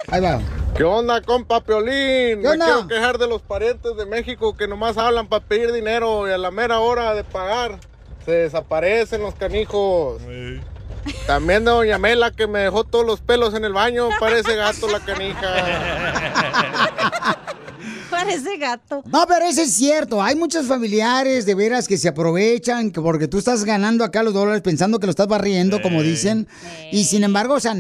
Ahí 0.07 0.21
va. 0.21 0.39
¿Qué 0.75 0.83
onda, 0.83 1.21
compa 1.21 1.62
Piolín? 1.62 2.41
¿Qué 2.41 2.47
onda? 2.47 2.65
Me 2.65 2.71
quiero 2.74 2.88
quejar 2.88 3.17
de 3.17 3.27
los 3.27 3.41
parientes 3.41 3.95
de 3.95 4.05
México 4.05 4.55
que 4.55 4.67
nomás 4.67 4.97
hablan 4.97 5.27
para 5.27 5.43
pedir 5.43 5.71
dinero 5.71 6.27
y 6.27 6.31
a 6.31 6.38
la 6.38 6.51
mera 6.51 6.79
hora 6.79 7.13
de 7.13 7.24
pagar 7.24 7.79
se 8.25 8.31
desaparecen 8.31 9.21
los 9.21 9.35
canijos. 9.35 10.21
También 11.27 11.63
de 11.63 11.71
Doña 11.71 12.00
Mela 12.00 12.31
que 12.31 12.47
me 12.47 12.59
dejó 12.59 12.83
todos 12.83 13.05
los 13.05 13.21
pelos 13.21 13.53
en 13.53 13.63
el 13.63 13.74
baño, 13.74 14.09
parece 14.19 14.55
gato 14.55 14.88
la 14.89 15.00
canija. 15.00 15.47
Parece 18.17 18.57
gato. 18.57 19.03
No, 19.05 19.25
pero 19.27 19.45
eso 19.45 19.62
es 19.62 19.74
cierto. 19.74 20.22
Hay 20.24 20.36
muchos 20.36 20.65
familiares 20.67 21.45
de 21.45 21.55
veras 21.55 21.88
que 21.88 21.98
se 21.98 22.07
aprovechan 22.07 22.91
que 22.91 23.01
porque 23.01 23.27
tú 23.27 23.38
estás 23.38 23.63
ganando 23.65 24.03
acá 24.03 24.24
los 24.24 24.34
dólares 24.34 24.62
pensando 24.62 25.00
que 25.00 25.05
lo 25.07 25.12
estás 25.12 25.27
barriendo, 25.27 25.81
como 25.81 26.01
dicen. 26.01 26.48
Y 26.91 27.03
sin 27.05 27.24
embargo, 27.24 27.55
o 27.55 27.60
sea, 27.60 27.75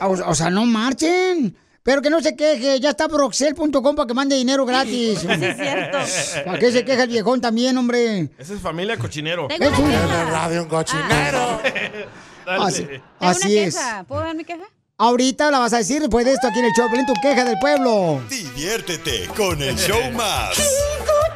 o, 0.00 0.08
o 0.10 0.34
sea, 0.34 0.50
no 0.50 0.64
marchen. 0.66 1.56
Pero 1.82 2.02
que 2.02 2.10
no 2.10 2.20
se 2.20 2.34
queje, 2.34 2.80
ya 2.80 2.90
está 2.90 3.08
proxel.com 3.08 3.94
para 3.94 4.06
que 4.08 4.14
mande 4.14 4.34
dinero 4.34 4.66
gratis. 4.66 5.20
Sí, 5.20 5.26
es 5.30 5.56
cierto. 5.56 5.98
¿Para 6.44 6.58
qué 6.58 6.72
se 6.72 6.84
queja 6.84 7.04
el 7.04 7.10
viejón 7.10 7.40
también, 7.40 7.78
hombre? 7.78 8.28
Esa 8.38 8.54
es 8.54 8.60
familia 8.60 8.96
cochinero. 8.98 9.46
Tengo 9.46 9.68
una 9.68 9.76
Es 9.76 9.78
un- 9.78 9.90
queja. 9.90 10.02
En 10.02 10.08
la 10.08 10.24
radio 10.24 10.62
un 10.64 10.68
cochinero. 10.68 11.60
Dale. 12.46 12.64
Así, 12.64 12.82
Tengo 12.84 13.02
así 13.20 13.56
una 13.56 13.66
es. 13.66 13.78
¿Puedo 14.08 14.20
dar 14.22 14.34
mi 14.34 14.44
queja? 14.44 14.64
Ahorita 14.98 15.50
la 15.50 15.58
vas 15.58 15.74
a 15.74 15.78
decir 15.78 16.00
después 16.00 16.24
de 16.24 16.32
esto 16.32 16.48
aquí 16.48 16.58
en 16.58 16.64
el 16.64 16.72
show. 16.72 16.88
Pelín, 16.90 17.04
tu 17.04 17.12
queja 17.20 17.44
del 17.44 17.58
pueblo. 17.58 18.22
Diviértete 18.30 19.28
con 19.36 19.60
el 19.60 19.76
show 19.76 20.10
más. 20.12 20.56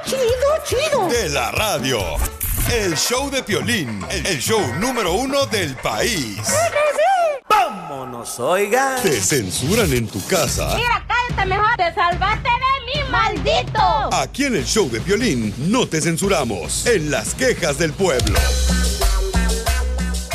Chido, 0.06 0.20
chido, 0.64 1.08
De 1.08 1.28
la 1.28 1.50
radio. 1.50 2.00
El 2.72 2.96
show 2.96 3.30
de 3.30 3.42
Piolín. 3.42 4.02
El 4.08 4.38
show 4.40 4.62
número 4.78 5.12
uno 5.12 5.44
del 5.44 5.76
país. 5.76 6.38
Vámonos, 7.50 8.40
oiga. 8.40 8.96
Te 9.02 9.20
censuran 9.20 9.92
en 9.92 10.08
tu 10.08 10.26
casa. 10.26 10.74
cállate 11.06 11.46
mejor. 11.46 11.76
Te 11.76 11.94
salvaste 11.94 12.48
de 12.48 13.02
mí, 13.02 13.10
maldito. 13.10 14.14
Aquí 14.14 14.46
en 14.46 14.56
el 14.56 14.64
show 14.64 14.88
de 14.88 15.02
Piolín 15.02 15.52
no 15.70 15.86
te 15.86 16.00
censuramos. 16.00 16.86
En 16.86 17.10
las 17.10 17.34
quejas 17.34 17.76
del 17.76 17.92
pueblo. 17.92 18.38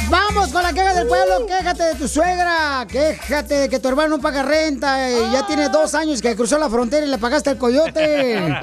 Vamos 0.09 0.50
con 0.50 0.62
la 0.62 0.71
queja 0.71 0.93
del 0.93 1.07
pueblo. 1.07 1.47
Quéjate 1.47 1.83
de 1.83 1.95
tu 1.95 2.07
suegra. 2.07 2.85
Quéjate 2.89 3.55
de 3.55 3.69
que 3.69 3.79
tu 3.79 3.88
hermano 3.88 4.17
no 4.17 4.21
paga 4.21 4.43
renta. 4.43 5.09
Y 5.09 5.31
ya 5.31 5.47
tiene 5.47 5.69
dos 5.69 5.95
años 5.95 6.21
que 6.21 6.35
cruzó 6.35 6.59
la 6.59 6.69
frontera 6.69 7.05
y 7.05 7.09
le 7.09 7.17
pagaste 7.17 7.51
el 7.51 7.57
coyote. 7.57 8.35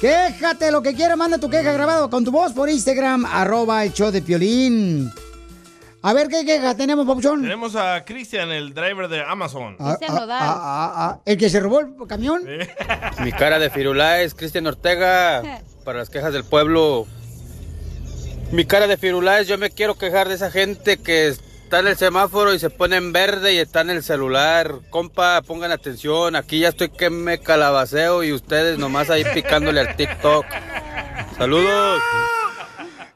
Quéjate 0.00 0.70
lo 0.70 0.82
que 0.82 0.94
quieras. 0.94 1.16
Manda 1.16 1.38
tu 1.38 1.48
queja 1.48 1.72
grabado 1.72 2.10
con 2.10 2.24
tu 2.24 2.30
voz 2.30 2.52
por 2.52 2.68
Instagram. 2.68 3.24
Arroba 3.24 3.84
el 3.84 3.92
show 3.92 4.10
de 4.10 4.20
Piolín. 4.20 5.10
A 6.02 6.12
ver 6.12 6.28
qué 6.28 6.44
queja 6.44 6.76
tenemos, 6.76 7.06
Papuchón. 7.06 7.42
Tenemos 7.42 7.74
a 7.74 8.04
Cristian, 8.04 8.50
el 8.50 8.72
driver 8.72 9.08
de 9.08 9.22
Amazon. 9.22 9.76
Ah, 9.80 9.96
ah, 10.00 10.06
ah, 10.08 10.26
ah, 10.30 10.92
ah. 10.96 11.20
El 11.24 11.36
que 11.38 11.50
se 11.50 11.58
robó 11.58 11.80
el 11.80 11.94
camión. 12.06 12.42
Mi 13.20 13.32
cara 13.32 13.58
de 13.58 13.68
Firulais, 13.68 14.34
Cristian 14.34 14.66
Ortega, 14.66 15.42
para 15.84 15.98
las 15.98 16.10
quejas 16.10 16.32
del 16.32 16.44
pueblo. 16.44 17.06
Mi 18.50 18.64
cara 18.64 18.86
de 18.86 18.96
Firulais, 18.96 19.46
yo 19.46 19.58
me 19.58 19.70
quiero 19.70 19.96
quejar 19.96 20.28
de 20.28 20.34
esa 20.34 20.50
gente 20.50 20.96
que 20.96 21.28
está 21.28 21.80
en 21.80 21.86
el 21.86 21.98
semáforo 21.98 22.54
y 22.54 22.58
se 22.58 22.70
pone 22.70 22.96
en 22.96 23.12
verde 23.12 23.52
y 23.52 23.58
está 23.58 23.82
en 23.82 23.90
el 23.90 24.02
celular. 24.02 24.76
Compa, 24.88 25.42
pongan 25.42 25.70
atención, 25.70 26.34
aquí 26.34 26.60
ya 26.60 26.68
estoy 26.68 26.88
que 26.88 27.10
me 27.10 27.40
calabaceo 27.40 28.24
y 28.24 28.32
ustedes 28.32 28.78
nomás 28.78 29.10
ahí 29.10 29.22
picándole 29.34 29.80
al 29.80 29.94
TikTok. 29.96 30.46
Saludos. 31.36 32.00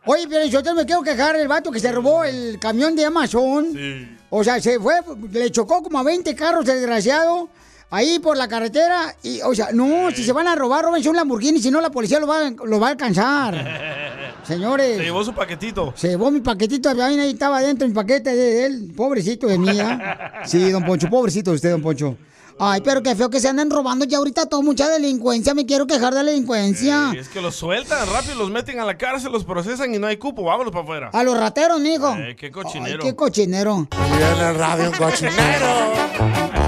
Oye, 0.05 0.27
pero 0.29 0.45
yo 0.47 0.63
te 0.63 0.75
me 0.75 0.85
quiero 0.85 1.03
quejar 1.03 1.37
el 1.37 1.49
vato 1.49 1.71
que 1.71 1.81
se 1.81 1.91
robó 1.93 2.25
el 2.25 2.59
camión 2.59 2.95
de 2.95 3.07
Amazon. 3.07 4.19
O 4.29 4.45
sea, 4.45 4.61
se 4.61 4.79
fue, 4.79 5.01
le 5.31 5.51
chocó 5.51 5.83
como 5.83 5.99
a 5.99 6.03
20 6.03 6.35
carros 6.35 6.69
el 6.69 6.75
desgraciado 6.75 7.49
ahí 7.93 8.19
por 8.19 8.37
la 8.37 8.49
carretera. 8.49 9.15
Y, 9.23 9.41
o 9.43 9.55
sea, 9.55 9.69
no, 9.73 10.11
si 10.11 10.25
se 10.25 10.33
van 10.33 10.49
a 10.49 10.57
robar, 10.57 10.85
róbense 10.85 11.09
un 11.09 11.17
Lamborghini, 11.17 11.61
si 11.61 11.71
no 11.71 11.81
la 11.81 11.91
policía 11.91 12.19
lo 12.19 12.27
va, 12.27 12.51
lo 12.51 12.81
va 12.81 12.89
a 12.89 12.91
alcanzar. 12.91 14.33
Señores. 14.43 14.97
Se 14.97 15.05
llevó 15.05 15.23
su 15.23 15.33
paquetito. 15.33 15.95
Se 15.97 16.09
llevó 16.09 16.31
mi 16.33 16.41
paquetito, 16.41 16.89
ahí 16.89 17.21
ahí 17.21 17.31
estaba 17.31 17.61
dentro 17.61 17.87
mi 17.87 17.95
paquete 17.95 18.35
de 18.35 18.67
él. 18.67 18.93
Pobrecito 18.97 19.47
de 19.47 19.59
mía. 19.59 20.43
Sí, 20.45 20.71
don 20.71 20.85
Poncho, 20.85 21.09
pobrecito 21.09 21.51
de 21.51 21.57
usted, 21.57 21.71
don 21.71 21.83
Poncho. 21.83 22.17
Ay, 22.59 22.81
pero 22.83 23.03
qué 23.03 23.17
feo 23.17 23.31
que 23.31 23.41
se 23.41 23.49
andan 23.49 23.71
robando 23.71 24.05
ya 24.05 24.19
ahorita 24.19 24.47
todo 24.47 24.63
mucha 24.63 24.89
delincuencia. 24.89 25.55
Me 25.55 25.65
quiero 25.65 25.87
quejar 25.87 26.13
de 26.15 26.23
la 26.23 26.31
delincuencia. 26.31 27.11
Y 27.15 27.19
es 27.19 27.29
que 27.29 27.41
los 27.41 27.55
sueltan 27.55 28.07
rápido, 28.13 28.35
los 28.37 28.51
meten 28.51 28.79
a 28.79 28.85
la 28.85 28.97
cárcel, 28.97 29.33
los 29.33 29.45
procesan 29.45 29.95
y 29.95 29.99
no 29.99 30.07
hay 30.07 30.17
cupo. 30.17 30.45
Vámonos 30.45 30.73
para 30.73 30.85
afuera. 30.85 31.11
A 31.13 31.23
los 31.25 31.37
rateros, 31.37 31.81
mijo. 31.81 32.15
Eh, 32.17 32.37
qué 32.37 32.51
cochinero. 32.51 33.03
Qué 33.03 33.15
cochinero. 33.15 33.89
Y 33.93 34.23
en 34.23 34.39
la 34.39 34.53
radio 34.53 34.91
un 34.91 34.97
cochinero. 34.97 36.53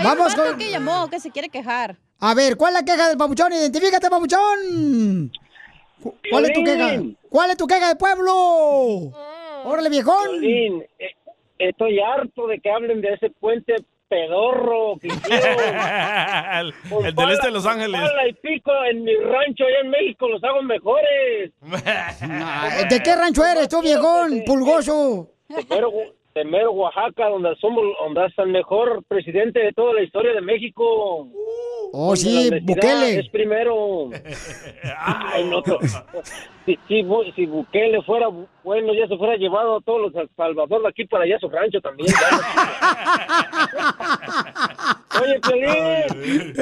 Hay 0.00 0.04
Vamos 0.06 0.34
un 0.36 0.44
con- 0.44 0.58
que 0.58 0.70
llamó 0.70 1.08
que 1.08 1.20
se 1.20 1.30
quiere 1.30 1.48
quejar. 1.48 1.96
A 2.20 2.34
ver, 2.34 2.56
¿cuál 2.56 2.74
es 2.74 2.80
la 2.80 2.84
queja 2.84 3.08
del 3.08 3.16
papuchón? 3.18 3.52
Identifícate, 3.52 4.10
papuchón. 4.10 5.30
Cu- 6.02 6.16
¿Cuál 6.30 6.44
es 6.46 6.52
tu 6.52 6.64
queja? 6.64 7.02
¿Cuál 7.28 7.50
es 7.50 7.56
tu 7.56 7.66
queja 7.66 7.88
del 7.88 7.96
pueblo? 7.96 8.32
Órale, 9.64 9.88
viejón. 9.90 10.42
Eh, 10.42 10.88
estoy 11.58 11.98
harto 12.00 12.46
de 12.46 12.58
que 12.60 12.70
hablen 12.70 13.00
de 13.00 13.14
ese 13.14 13.30
puente 13.30 13.74
pedorro 14.08 14.96
que 15.00 15.08
hicieron. 15.08 15.56
el, 16.52 16.74
el 17.06 17.14
del 17.14 17.30
este 17.30 17.46
de 17.46 17.52
Los 17.52 17.66
Ángeles. 17.66 18.00
Pala 18.00 18.28
y 18.28 18.32
pico 18.34 18.72
en 18.90 19.04
mi 19.04 19.14
rancho 19.16 19.64
allá 19.64 19.78
en 19.84 19.90
México 19.90 20.28
los 20.28 20.42
hago 20.42 20.62
mejores. 20.62 21.52
¿De 22.90 23.02
qué 23.02 23.16
rancho 23.16 23.44
eres 23.44 23.68
tú, 23.68 23.80
viejón? 23.82 24.42
Pulgoso. 24.46 25.28
De 25.48 25.64
mero, 25.68 25.90
de 26.34 26.44
mero 26.44 26.70
Oaxaca, 26.72 27.28
donde 27.28 27.54
somos, 27.60 27.82
donde 28.00 28.26
está 28.26 28.42
el 28.44 28.50
mejor 28.50 29.02
presidente 29.08 29.58
de 29.60 29.72
toda 29.72 29.94
la 29.94 30.02
historia 30.02 30.32
de 30.32 30.40
México. 30.40 31.28
Oh, 31.92 32.14
Donde 32.14 32.20
sí, 32.20 32.50
Bukele. 32.62 33.18
Es 33.18 33.28
primero. 33.30 34.10
Ay, 34.96 35.44
no, 35.50 35.60
si, 36.66 36.78
si, 36.86 37.02
Bu- 37.02 37.34
si 37.34 37.46
Bukele 37.46 38.00
fuera 38.02 38.28
bu- 38.28 38.46
bueno, 38.62 38.94
ya 38.94 39.08
se 39.08 39.16
fuera 39.16 39.34
llevado 39.36 39.78
a 39.78 39.80
todos 39.80 40.00
los 40.02 40.14
El 40.14 40.28
Salvador 40.36 40.82
de 40.82 40.88
aquí 40.88 41.04
para 41.06 41.24
allá 41.24 41.34
a 41.36 41.40
su 41.40 41.48
rancho 41.48 41.80
también. 41.80 42.08
Oye, 45.22 45.40
Piolín, 45.40 46.54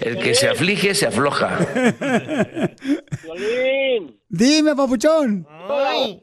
El 0.00 0.18
que 0.18 0.34
se 0.34 0.48
aflige 0.48 0.94
se 0.94 1.06
afloja. 1.08 1.58
Piolín. 3.22 4.16
Dime, 4.28 4.74
papuchón. 4.76 5.46
Ay, 5.68 6.22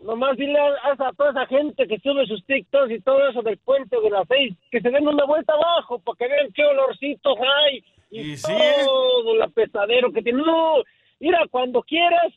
Nomás 0.00 0.36
dile 0.36 0.58
a, 0.58 0.92
a 0.92 1.12
toda 1.12 1.30
esa 1.30 1.46
gente 1.46 1.86
que 1.88 1.98
sube 1.98 2.24
sus 2.26 2.44
TikToks 2.46 2.92
y 2.92 3.00
todo 3.00 3.28
eso 3.28 3.42
del 3.42 3.58
puente 3.58 4.00
de 4.00 4.10
las 4.10 4.28
seis, 4.28 4.54
que 4.70 4.80
se 4.80 4.90
den 4.90 5.08
una 5.08 5.24
vuelta 5.24 5.52
abajo 5.54 5.98
para 5.98 6.16
que 6.16 6.28
vean 6.28 6.52
qué 6.54 6.64
olorcitos 6.64 7.36
hay 7.38 7.84
y, 8.10 8.40
todo 8.40 9.42
el 9.42 9.52
pesadero 9.52 10.12
que 10.12 10.22
tiene. 10.22 10.40
No, 10.40 10.76
mira, 11.18 11.40
cuando 11.50 11.82
quieras, 11.82 12.32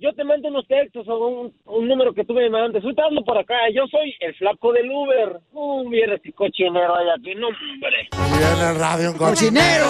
yo 0.00 0.12
te 0.14 0.22
mando 0.24 0.48
unos 0.48 0.66
textos 0.68 1.06
o 1.08 1.26
un, 1.26 1.54
un 1.64 1.88
número 1.88 2.14
que 2.14 2.24
tú 2.24 2.32
me 2.32 2.48
mandes. 2.48 2.84
Estoy 2.84 2.94
dando 2.94 3.24
por 3.24 3.36
acá, 3.36 3.54
yo 3.74 3.82
soy 3.90 4.14
el 4.20 4.34
flaco 4.36 4.72
del 4.72 4.88
Uber. 4.90 5.40
Uh, 5.52 5.88
mira 5.88 6.14
ese 6.14 6.32
cochinero 6.32 6.96
hay 6.96 7.06
aquí, 7.18 7.34
no, 7.34 7.48
hombre. 7.48 8.08
Y 8.12 8.52
en 8.52 8.58
la 8.60 8.74
radio 8.74 9.10
un 9.10 9.18
¡Cochinero! 9.18 9.86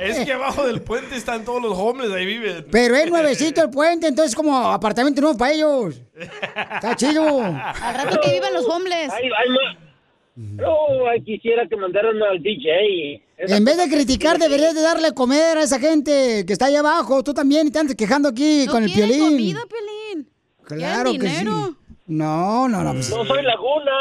Es 0.00 0.24
que 0.24 0.32
abajo 0.32 0.66
del 0.66 0.82
puente 0.82 1.16
están 1.16 1.44
todos 1.44 1.60
los 1.60 1.76
hombres, 1.76 2.10
ahí 2.12 2.26
viven. 2.26 2.66
Pero 2.70 2.94
es 2.94 3.10
nuevecito 3.10 3.62
el 3.62 3.70
puente, 3.70 4.06
entonces 4.06 4.36
como 4.36 4.56
apartamento 4.56 5.20
nuevo 5.20 5.36
para 5.36 5.52
ellos. 5.52 6.00
Está 6.14 6.94
chido. 6.94 7.42
Al 7.42 7.94
rato 7.94 8.20
que 8.22 8.30
vivan 8.30 8.54
los 8.54 8.66
homeless. 8.66 9.12
Ay, 9.12 9.24
ay, 9.24 9.48
ma- 9.50 9.85
No, 10.36 11.08
ay, 11.10 11.22
quisiera 11.22 11.66
que 11.66 11.76
mandaran 11.76 12.22
al 12.22 12.42
DJ. 12.42 13.22
Esa 13.38 13.56
En 13.56 13.64
vez 13.64 13.78
de 13.78 13.88
criticar, 13.88 14.38
deberías 14.38 14.74
de 14.74 14.82
darle 14.82 15.12
comer 15.12 15.56
a 15.56 15.62
esa 15.62 15.78
gente 15.80 16.44
que 16.46 16.52
está 16.52 16.66
ahí 16.66 16.76
abajo. 16.76 17.22
Tú 17.24 17.32
también, 17.32 17.66
y 17.66 17.70
te 17.70 17.78
andas 17.78 17.96
quejando 17.96 18.28
aquí 18.28 18.66
con 18.66 18.84
el 18.84 18.92
piolín. 18.92 19.18
comida, 19.30 19.60
Piolín. 19.66 20.28
Claro 20.62 21.12
que 21.12 21.28
sí. 21.28 21.44
No, 22.06 22.68
no, 22.68 22.82
no. 22.82 22.92
pues, 22.92 23.08
No 23.10 23.24
soy 23.24 23.42
laguna. 23.42 23.92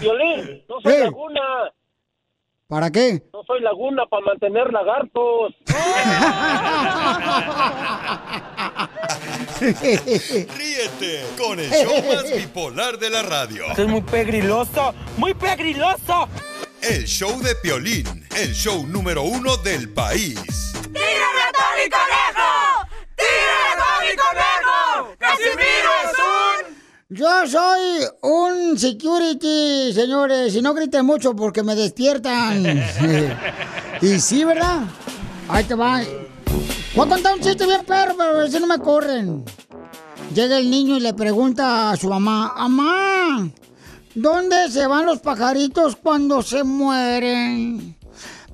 Violín, 0.00 0.62
no 0.68 0.80
soy 0.80 0.92
¿Qué? 0.92 0.98
laguna. 1.00 1.40
¿Para 2.70 2.90
qué? 2.92 3.20
No 3.32 3.42
soy 3.44 3.60
laguna 3.62 4.06
para 4.06 4.24
mantener 4.26 4.72
lagartos. 4.72 5.54
Ríete 10.56 11.24
con 11.36 11.58
el 11.58 11.68
show 11.68 12.00
más 12.14 12.32
bipolar 12.32 12.96
de 12.96 13.10
la 13.10 13.22
radio. 13.22 13.64
Esto 13.70 13.82
es 13.82 13.88
muy 13.88 14.02
pegriloso, 14.02 14.94
muy 15.16 15.34
pegriloso. 15.34 16.28
El 16.80 17.06
show 17.06 17.40
de 17.42 17.56
Piolín, 17.56 18.06
el 18.36 18.52
show 18.54 18.86
número 18.86 19.24
uno 19.24 19.56
del 19.56 19.92
país. 19.92 20.72
¡Tírame 20.84 21.42
a 21.42 21.50
Tony 21.50 21.90
Conejo! 21.90 22.86
¡Tírame 23.16 23.66
a 23.66 23.74
Tony 23.98 24.14
Conejo! 24.16 25.16
¡Casimiro 25.18 25.90
es 26.04 26.14
un 26.20 27.09
Yo 27.20 27.46
soy 27.46 28.02
un 28.22 28.78
security, 28.78 29.92
señores, 29.92 30.54
y 30.54 30.62
no 30.62 30.72
griten 30.72 31.04
mucho 31.04 31.36
porque 31.36 31.62
me 31.62 31.74
despiertan. 31.74 32.64
y 34.00 34.18
sí, 34.18 34.42
¿verdad? 34.42 34.84
Ahí 35.46 35.64
te 35.64 35.74
va. 35.74 36.00
Voy 36.96 37.06
a 37.06 37.10
contar 37.10 37.34
un 37.34 37.40
chiste 37.40 37.66
bien 37.66 37.84
perro, 37.84 38.14
pero 38.16 38.30
a 38.30 38.38
ver 38.38 38.50
si 38.50 38.58
no 38.58 38.66
me 38.66 38.78
corren. 38.78 39.44
Llega 40.34 40.56
el 40.56 40.70
niño 40.70 40.96
y 40.96 41.00
le 41.00 41.12
pregunta 41.12 41.90
a 41.90 41.96
su 41.98 42.08
mamá, 42.08 42.54
mamá, 42.56 43.50
¿dónde 44.14 44.70
se 44.70 44.86
van 44.86 45.04
los 45.04 45.18
pajaritos 45.18 45.96
cuando 45.96 46.40
se 46.40 46.64
mueren? 46.64 47.98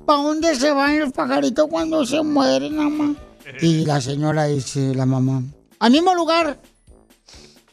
¿Para 0.05 0.23
dónde 0.25 0.57
se 0.57 0.73
van 0.73 0.99
los 0.99 1.13
pajaritos 1.13 1.69
cuando 1.71 2.05
se 2.05 2.21
mueren, 2.21 2.77
mamá? 2.77 3.15
Y 3.61 3.85
la 3.85 4.01
señora 4.01 4.47
dice, 4.47 4.93
la 4.93 5.07
mamá, 5.07 5.41
al 5.79 5.93
mismo 5.93 6.17
lugar 6.17 6.59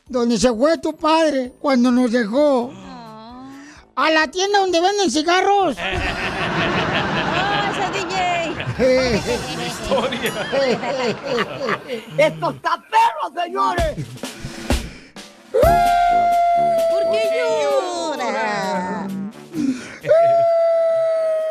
donde 0.07 0.37
se 0.37 0.53
fue 0.53 0.77
tu 0.77 0.95
padre 0.95 1.53
cuando 1.59 1.91
nos 1.91 2.11
dejó. 2.11 2.71
A 3.95 4.09
la 4.09 4.27
tienda 4.27 4.59
donde 4.59 4.81
venden 4.81 5.11
cigarros. 5.11 5.77
¡Oh, 5.77 5.81
ese 7.69 7.89
DJ! 7.99 8.33
historia. 9.67 10.33
¡Esto 12.17 12.49
está 12.49 12.83
perro, 12.89 13.31
señores! 13.39 13.95
¿Por 15.51 15.61
qué 17.11 17.21
llora? 17.61 19.07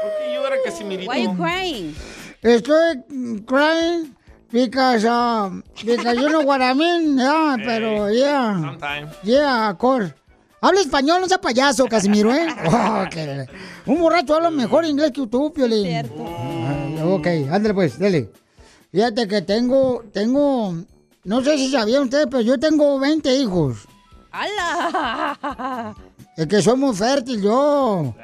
¿Por 0.03 0.11
qué 0.19 0.35
llora, 0.35 0.57
Casimirito? 0.65 1.11
Why 1.13 1.23
you 1.23 1.37
crying? 1.37 1.95
Estoy 2.43 3.05
crying 3.47 4.17
because, 4.53 5.05
uh, 5.05 5.51
because 5.85 6.17
you 6.21 6.29
know 6.29 6.43
what 6.43 6.61
I 6.61 6.75
mean, 6.75 7.17
yeah, 7.19 7.57
pero 7.65 8.09
yeah. 8.11 8.61
Sometimes. 8.61 9.11
Yeah, 9.25 9.71
of 9.71 9.79
course. 9.79 10.13
Habla 10.61 10.81
español, 10.81 11.21
no 11.21 11.27
sea 11.29 11.39
payaso, 11.41 11.89
Casimiro, 11.89 12.33
¿eh? 12.33 12.47
Oh, 12.71 13.05
que- 13.11 13.47
Un 13.87 13.99
borracho 13.99 14.37
habla 14.37 14.51
mejor 14.51 14.85
inglés 14.85 15.11
que 15.11 15.27
tú, 15.27 15.53
Piolín. 15.53 15.85
Cierto. 15.87 16.23
Ok, 17.05 17.27
ándale 17.51 17.75
pues, 17.75 17.99
dale. 17.99 18.31
Fíjate 18.93 19.27
que 19.27 19.43
tengo, 19.43 20.05
tengo, 20.13 20.75
no 21.25 21.43
sé 21.43 21.57
si 21.57 21.71
sabían 21.71 22.03
ustedes, 22.05 22.27
pero 22.31 22.43
yo 22.43 22.59
tengo 22.61 23.01
20 23.01 23.35
hijos. 23.37 23.89
¡Hala! 24.31 25.95
Es 26.37 26.47
que 26.47 26.63
soy 26.63 26.77
muy 26.77 26.95
fértil 26.97 27.43
yo. 27.43 28.15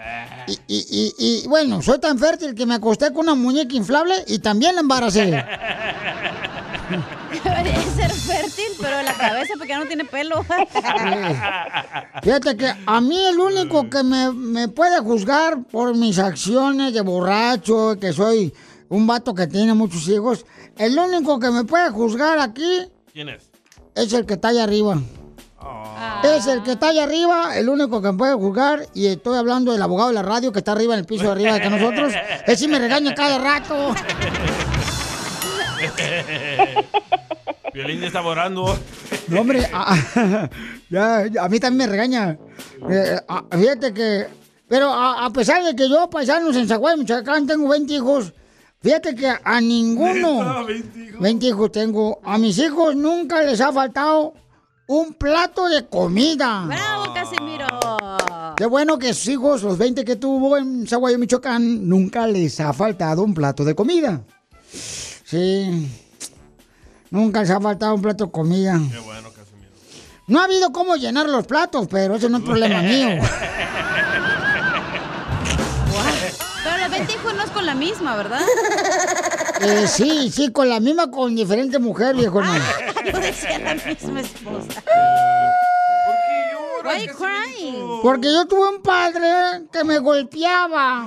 Y, 0.46 0.52
y, 0.66 0.86
y, 0.90 1.14
y, 1.18 1.46
bueno, 1.48 1.82
soy 1.82 1.98
tan 1.98 2.18
fértil 2.18 2.54
que 2.54 2.64
me 2.64 2.74
acosté 2.74 3.12
con 3.12 3.24
una 3.24 3.34
muñeca 3.34 3.74
inflable 3.74 4.14
y 4.26 4.38
también 4.38 4.74
la 4.74 4.80
embaracé. 4.80 5.24
Debería 7.44 7.82
ser 7.82 8.10
fértil, 8.10 8.64
pero 8.80 8.96
de 8.96 9.02
la 9.02 9.12
cabeza 9.12 9.52
porque 9.58 9.68
ya 9.68 9.78
no 9.78 9.86
tiene 9.86 10.06
pelo. 10.06 10.42
Fíjate 12.22 12.56
que 12.56 12.72
a 12.86 13.00
mí 13.02 13.26
el 13.26 13.38
único 13.38 13.90
que 13.90 14.02
me, 14.02 14.32
me 14.32 14.68
puede 14.68 14.98
juzgar 15.00 15.62
por 15.64 15.94
mis 15.94 16.18
acciones 16.18 16.94
de 16.94 17.02
borracho, 17.02 17.98
que 18.00 18.14
soy 18.14 18.54
un 18.88 19.06
vato 19.06 19.34
que 19.34 19.46
tiene 19.46 19.74
muchos 19.74 20.08
hijos, 20.08 20.46
el 20.78 20.98
único 20.98 21.38
que 21.38 21.50
me 21.50 21.64
puede 21.64 21.90
juzgar 21.90 22.38
aquí 22.38 22.86
¿Quién 23.12 23.28
es? 23.28 23.50
es 23.94 24.12
el 24.14 24.24
que 24.24 24.34
está 24.34 24.48
allá 24.48 24.64
arriba. 24.64 24.98
Es 26.22 26.46
el 26.46 26.62
que 26.62 26.72
está 26.72 26.88
allá 26.88 27.04
arriba, 27.04 27.56
el 27.56 27.68
único 27.68 28.00
que 28.00 28.12
puede 28.12 28.34
juzgar, 28.34 28.86
y 28.94 29.06
estoy 29.06 29.36
hablando 29.38 29.72
del 29.72 29.82
abogado 29.82 30.08
de 30.08 30.14
la 30.14 30.22
radio 30.22 30.52
que 30.52 30.58
está 30.60 30.72
arriba 30.72 30.94
en 30.94 31.00
el 31.00 31.06
piso 31.06 31.24
de 31.24 31.30
arriba 31.32 31.54
de 31.54 31.60
que 31.60 31.70
nosotros. 31.70 32.12
Sí 32.56 32.68
me 32.68 32.78
regaña 32.78 33.14
cada 33.14 33.38
rato. 33.38 33.94
Violín 37.72 38.02
está 38.02 38.20
borrando. 38.20 38.76
No, 39.28 39.40
hombre, 39.40 39.68
a, 39.72 39.94
ya, 40.90 41.26
ya, 41.26 41.44
a 41.44 41.48
mí 41.48 41.60
también 41.60 41.88
me 41.88 41.92
regaña. 41.92 42.38
Eh, 42.90 43.20
a- 43.28 43.44
fíjate 43.56 43.92
que. 43.92 44.26
Pero 44.68 44.92
a, 44.92 45.30
pesar 45.32 45.64
de 45.64 45.74
que 45.74 45.88
yo, 45.88 46.10
paisanos 46.10 46.54
en 46.56 46.68
Zaguay, 46.68 46.98
Michoacán, 46.98 47.46
tengo 47.46 47.68
20 47.70 47.94
hijos, 47.94 48.34
fíjate 48.82 49.14
que 49.14 49.32
a 49.42 49.60
ninguno. 49.62 50.66
20 51.20 51.46
hijos 51.46 51.72
tengo. 51.72 52.20
A 52.22 52.36
mis 52.36 52.58
hijos 52.58 52.94
nunca 52.94 53.40
les 53.42 53.60
ha 53.62 53.72
faltado 53.72 54.34
un 54.88 55.12
plato 55.12 55.68
de 55.68 55.86
comida. 55.86 56.64
¡Bravo, 56.66 57.12
Casimiro! 57.14 57.66
Qué 58.56 58.66
bueno 58.66 58.98
que 58.98 59.12
sus 59.14 59.28
hijos, 59.28 59.62
los 59.62 59.78
20 59.78 60.04
que 60.04 60.16
tuvo 60.16 60.56
en 60.56 60.86
Zaguayo, 60.86 61.18
Michoacán, 61.18 61.88
nunca 61.88 62.26
les 62.26 62.58
ha 62.60 62.72
faltado 62.72 63.22
un 63.22 63.34
plato 63.34 63.64
de 63.64 63.74
comida. 63.74 64.22
Sí. 65.24 65.88
Nunca 67.10 67.40
les 67.42 67.50
ha 67.50 67.60
faltado 67.60 67.94
un 67.94 68.02
plato 68.02 68.26
de 68.26 68.30
comida. 68.32 68.80
Qué 68.90 68.98
bueno, 68.98 69.28
Casimiro. 69.30 69.70
No 70.26 70.40
ha 70.40 70.44
habido 70.44 70.72
cómo 70.72 70.96
llenar 70.96 71.28
los 71.28 71.46
platos, 71.46 71.86
pero 71.88 72.16
eso 72.16 72.28
no 72.28 72.38
es 72.38 72.44
problema 72.44 72.80
mío. 72.82 73.08
Pero 76.64 76.76
los 76.78 76.90
20 76.90 77.12
hijos 77.12 77.34
no 77.34 77.42
es 77.44 77.50
con 77.50 77.66
la 77.66 77.74
misma, 77.74 78.16
¿verdad? 78.16 78.40
Eh, 79.60 79.86
sí, 79.86 80.30
sí, 80.30 80.50
con 80.50 80.68
la 80.68 80.80
misma, 80.80 81.10
con 81.10 81.34
diferente 81.36 81.78
mujer, 81.78 82.16
viejo. 82.16 82.42
no. 82.42 82.50
Decía 83.20 83.58
la 83.58 83.74
misma 83.74 84.20
esposa. 84.20 84.82
Why 86.84 87.06
you 87.06 87.14
crying? 87.14 88.00
Porque 88.02 88.32
yo 88.32 88.46
tuve 88.46 88.68
un 88.76 88.82
padre 88.82 89.66
que 89.72 89.84
me 89.84 89.98
golpeaba. 89.98 91.06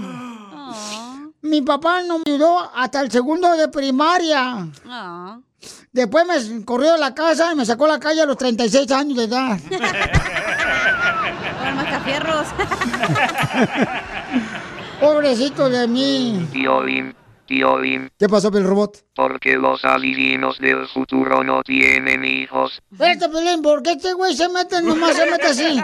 Mi 1.42 1.62
papá 1.62 2.02
no 2.04 2.20
me 2.20 2.24
ayudó 2.28 2.72
hasta 2.74 3.02
el 3.02 3.12
segundo 3.12 3.52
de 3.56 3.68
primaria. 3.68 4.68
Después 5.92 6.26
me 6.26 6.66
corrió 6.66 6.94
de 6.94 6.98
la 7.00 7.14
casa 7.14 7.52
y 7.52 7.56
me 7.56 7.66
sacó 7.66 7.86
a 7.86 7.90
la 7.90 8.00
calle 8.00 8.22
a 8.22 8.26
los 8.26 8.38
36 8.38 8.90
años 8.92 9.18
de 9.18 9.24
edad. 9.26 9.58
Pobrecito 15.00 15.70
de 15.70 15.88
mí. 15.88 16.48
Piolín, 16.52 17.16
Piolín, 17.52 18.10
¿Qué 18.18 18.30
pasó, 18.30 18.48
el 18.48 18.64
robot? 18.64 19.04
porque 19.14 19.58
los 19.58 19.84
adivinos 19.84 20.58
del 20.60 20.88
futuro 20.88 21.44
no 21.44 21.62
tienen 21.64 22.24
hijos. 22.24 22.82
Espérate, 22.90 23.28
Pelín, 23.28 23.62
¿por 23.62 23.84
qué 23.84 23.92
este 23.92 24.14
güey 24.14 24.34
se 24.34 24.48
mete 24.48 24.82
nomás, 24.82 25.18
se 25.18 25.30
mete 25.30 25.48
así? 25.48 25.82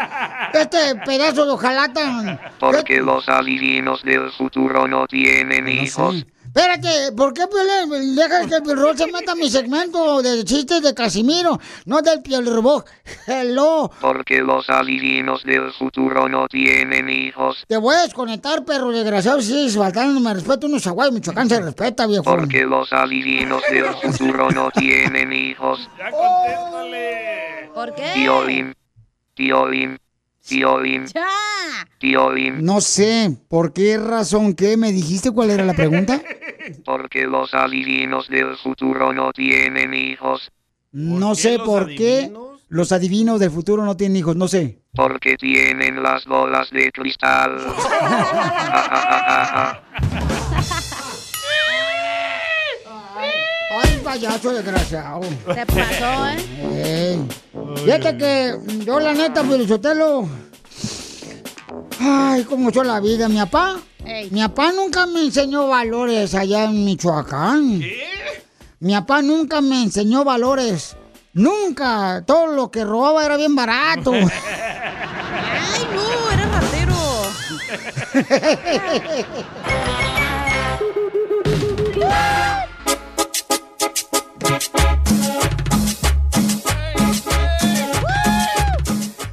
Este 0.53 0.95
pedazo 1.05 1.45
de 1.45 1.51
ojalata. 1.51 2.53
Porque 2.57 3.01
los 3.01 3.27
adivinos 3.27 4.01
del 4.03 4.31
futuro 4.31 4.87
no 4.87 5.07
tienen 5.07 5.67
hijos. 5.67 6.25
Espérate, 6.57 7.11
¿por 7.15 7.35
qué 7.35 7.43
Piolín? 7.45 8.15
Deja 8.15 8.47
que 8.47 8.55
el 8.55 8.63
Piolín 8.63 8.97
se 8.97 9.11
meta 9.11 9.33
a 9.33 9.35
mi 9.35 9.47
segmento 9.47 10.23
de 10.23 10.43
chistes 10.43 10.81
de 10.81 10.91
Casimiro, 10.95 11.59
no 11.85 12.01
del 12.01 12.23
Piolín 12.23 12.51
Robot. 12.51 12.83
Hello. 13.27 13.91
Porque 14.01 14.39
los 14.39 14.67
adivinos 14.67 15.43
del 15.43 15.71
futuro 15.73 16.27
no 16.27 16.47
tienen 16.47 17.09
hijos. 17.09 17.63
Te 17.67 17.77
voy 17.77 17.93
a 17.93 18.01
desconectar, 18.01 18.65
perro 18.65 18.89
desgraciado. 18.89 19.39
Si 19.39 19.67
es 19.67 19.77
faltándome 19.77 20.33
respeto, 20.33 20.65
unos 20.65 20.87
aguay, 20.87 21.11
Michoacán 21.11 21.47
se 21.47 21.61
respeta, 21.61 22.07
viejo. 22.07 22.23
Porque 22.23 22.63
los 22.63 22.91
adivinos 22.91 23.61
del 23.69 23.93
futuro 23.93 24.49
no 24.49 24.71
tienen 24.71 25.31
hijos. 25.31 25.87
¿Por 27.71 27.93
qué? 27.93 28.13
Piolín, 28.15 28.75
Piolín, 29.35 29.99
Piolín, 30.47 31.05
¡Ya! 31.07 31.27
Piolín. 31.99 32.63
No 32.63 32.81
sé, 32.81 33.35
¿por 33.47 33.73
qué 33.73 33.97
razón 33.97 34.53
qué? 34.53 34.77
¿Me 34.77 34.91
dijiste 34.91 35.31
cuál 35.31 35.51
era 35.51 35.65
la 35.65 35.73
pregunta? 35.73 36.21
Porque 36.85 37.25
los 37.25 37.53
adivinos 37.53 38.27
del 38.29 38.55
futuro 38.57 39.13
no 39.13 39.31
tienen 39.31 39.93
hijos. 39.93 40.51
No 40.91 41.35
sé 41.35 41.59
por 41.59 41.87
qué 41.87 42.31
los 42.69 42.91
adivinos 42.91 43.39
del 43.39 43.51
futuro 43.51 43.85
no 43.85 43.95
tienen 43.95 44.17
hijos, 44.17 44.35
no 44.35 44.47
sé. 44.47 44.79
Porque 44.93 45.37
tienen 45.37 46.01
las 46.01 46.25
bolas 46.25 46.69
de 46.71 46.91
cristal. 46.91 47.57
payaso 54.07 54.51
desgraciado. 54.51 55.21
Se 55.21 55.65
pasó, 55.65 56.27
¿eh? 56.27 56.37
Ey. 56.71 57.27
Fíjate 57.83 58.17
que 58.17 58.57
yo 58.85 59.01
la 59.01 59.13
neta, 59.13 59.43
Felicitelo. 59.43 60.29
Ay, 61.99 62.45
cómo 62.45 62.69
echó 62.69 62.85
la 62.85 63.01
vida. 63.01 63.27
Mi 63.27 63.37
papá, 63.39 63.81
mi 64.31 64.41
papá 64.41 64.71
nunca 64.71 65.05
me 65.07 65.25
enseñó 65.25 65.67
valores 65.67 66.33
allá 66.35 66.63
en 66.63 66.85
Michoacán. 66.85 67.81
Mi 68.79 68.93
papá 68.93 69.21
nunca 69.21 69.59
me 69.59 69.83
enseñó 69.83 70.23
valores. 70.23 70.95
Nunca. 71.33 72.23
Todo 72.25 72.47
lo 72.47 72.71
que 72.71 72.85
robaba 72.85 73.25
era 73.25 73.35
bien 73.35 73.55
barato. 73.55 74.11
¡Ay, 74.13 74.27
no! 75.93 76.31
¡Eres 76.31 76.49
ratero! 76.49 76.95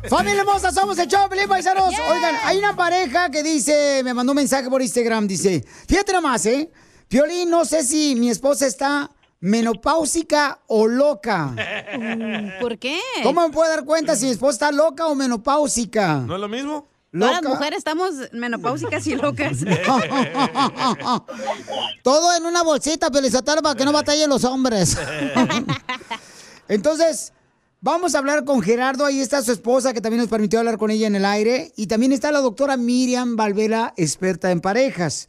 Familia 0.08 0.40
hermosa, 0.40 0.70
somos 0.70 0.98
el 0.98 1.08
show, 1.08 1.28
Pelín 1.28 1.48
Paisanos. 1.48 1.94
Oigan, 2.10 2.36
hay 2.44 2.58
una 2.58 2.76
pareja 2.76 3.30
que 3.30 3.42
dice, 3.42 4.02
me 4.04 4.12
mandó 4.14 4.32
un 4.32 4.36
mensaje 4.36 4.68
por 4.68 4.82
Instagram, 4.82 5.26
dice, 5.26 5.64
fíjate 5.88 6.12
nomás, 6.12 6.44
¿eh? 6.46 6.70
Piolín, 7.08 7.50
no 7.50 7.64
sé 7.64 7.82
si 7.82 8.14
mi 8.14 8.30
esposa 8.30 8.66
está 8.66 9.10
menopáusica 9.44 10.60
o 10.68 10.86
loca? 10.86 11.54
¿Por 12.60 12.78
qué? 12.78 12.98
¿Cómo 13.22 13.42
me 13.46 13.52
puedo 13.52 13.68
dar 13.68 13.84
cuenta 13.84 14.16
si 14.16 14.24
mi 14.24 14.32
esposa 14.32 14.52
está 14.52 14.72
loca 14.72 15.06
o 15.06 15.14
menopáusica? 15.14 16.16
¿No 16.20 16.34
es 16.34 16.40
lo 16.40 16.48
mismo? 16.48 16.88
Todas 17.12 17.42
las 17.42 17.44
mujeres 17.44 17.78
estamos 17.78 18.14
menopáusicas 18.32 19.06
y 19.06 19.14
locas. 19.14 19.58
Todo 22.02 22.36
en 22.36 22.46
una 22.46 22.62
bolsita, 22.62 23.10
Pelizotero, 23.10 23.62
para 23.62 23.76
que 23.76 23.84
no 23.84 23.92
batallen 23.92 24.28
los 24.28 24.44
hombres. 24.44 24.98
Entonces, 26.68 27.32
vamos 27.84 28.14
a 28.14 28.18
hablar 28.18 28.44
con 28.44 28.62
Gerardo. 28.62 29.04
Ahí 29.04 29.20
está 29.20 29.42
su 29.42 29.52
esposa, 29.52 29.92
que 29.92 30.00
también 30.00 30.22
nos 30.22 30.30
permitió 30.30 30.58
hablar 30.58 30.78
con 30.78 30.90
ella 30.90 31.06
en 31.06 31.16
el 31.16 31.24
aire. 31.24 31.68
Y 31.76 31.86
también 31.86 32.12
está 32.12 32.32
la 32.32 32.40
doctora 32.40 32.76
Miriam 32.76 33.36
Valvera, 33.36 33.92
experta 33.96 34.50
en 34.50 34.60
parejas. 34.60 35.28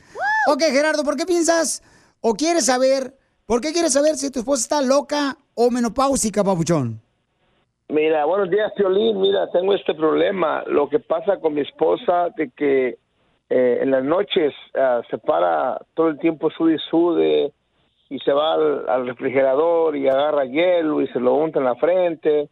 Ok, 0.49 0.61
Gerardo, 0.71 1.03
¿por 1.03 1.17
qué 1.17 1.25
piensas 1.25 1.83
o 2.21 2.33
quieres 2.33 2.65
saber, 2.65 3.13
por 3.45 3.61
qué 3.61 3.73
quieres 3.73 3.93
saber 3.93 4.15
si 4.15 4.31
tu 4.31 4.39
esposa 4.39 4.61
está 4.61 4.81
loca 4.81 5.37
o 5.53 5.69
menopáusica, 5.69 6.43
papuchón? 6.43 7.01
Mira, 7.89 8.25
buenos 8.25 8.49
días, 8.49 8.71
Piolín. 8.75 9.21
Mira, 9.21 9.51
tengo 9.51 9.73
este 9.73 9.93
problema. 9.93 10.63
Lo 10.65 10.89
que 10.89 10.99
pasa 10.99 11.37
con 11.39 11.53
mi 11.53 11.61
esposa, 11.61 12.29
de 12.37 12.49
que 12.49 12.97
eh, 13.49 13.79
en 13.81 13.91
las 13.91 14.03
noches 14.03 14.53
ah, 14.75 15.01
se 15.09 15.17
para 15.17 15.77
todo 15.93 16.07
el 16.07 16.17
tiempo 16.17 16.49
sude 16.51 16.75
y 16.75 16.89
sude 16.89 17.53
y 18.09 18.19
se 18.19 18.31
va 18.31 18.53
al, 18.53 18.87
al 18.89 19.07
refrigerador 19.07 19.95
y 19.95 20.07
agarra 20.07 20.45
hielo 20.45 21.01
y 21.01 21.07
se 21.07 21.19
lo 21.19 21.33
unta 21.35 21.59
en 21.59 21.65
la 21.65 21.75
frente 21.75 22.49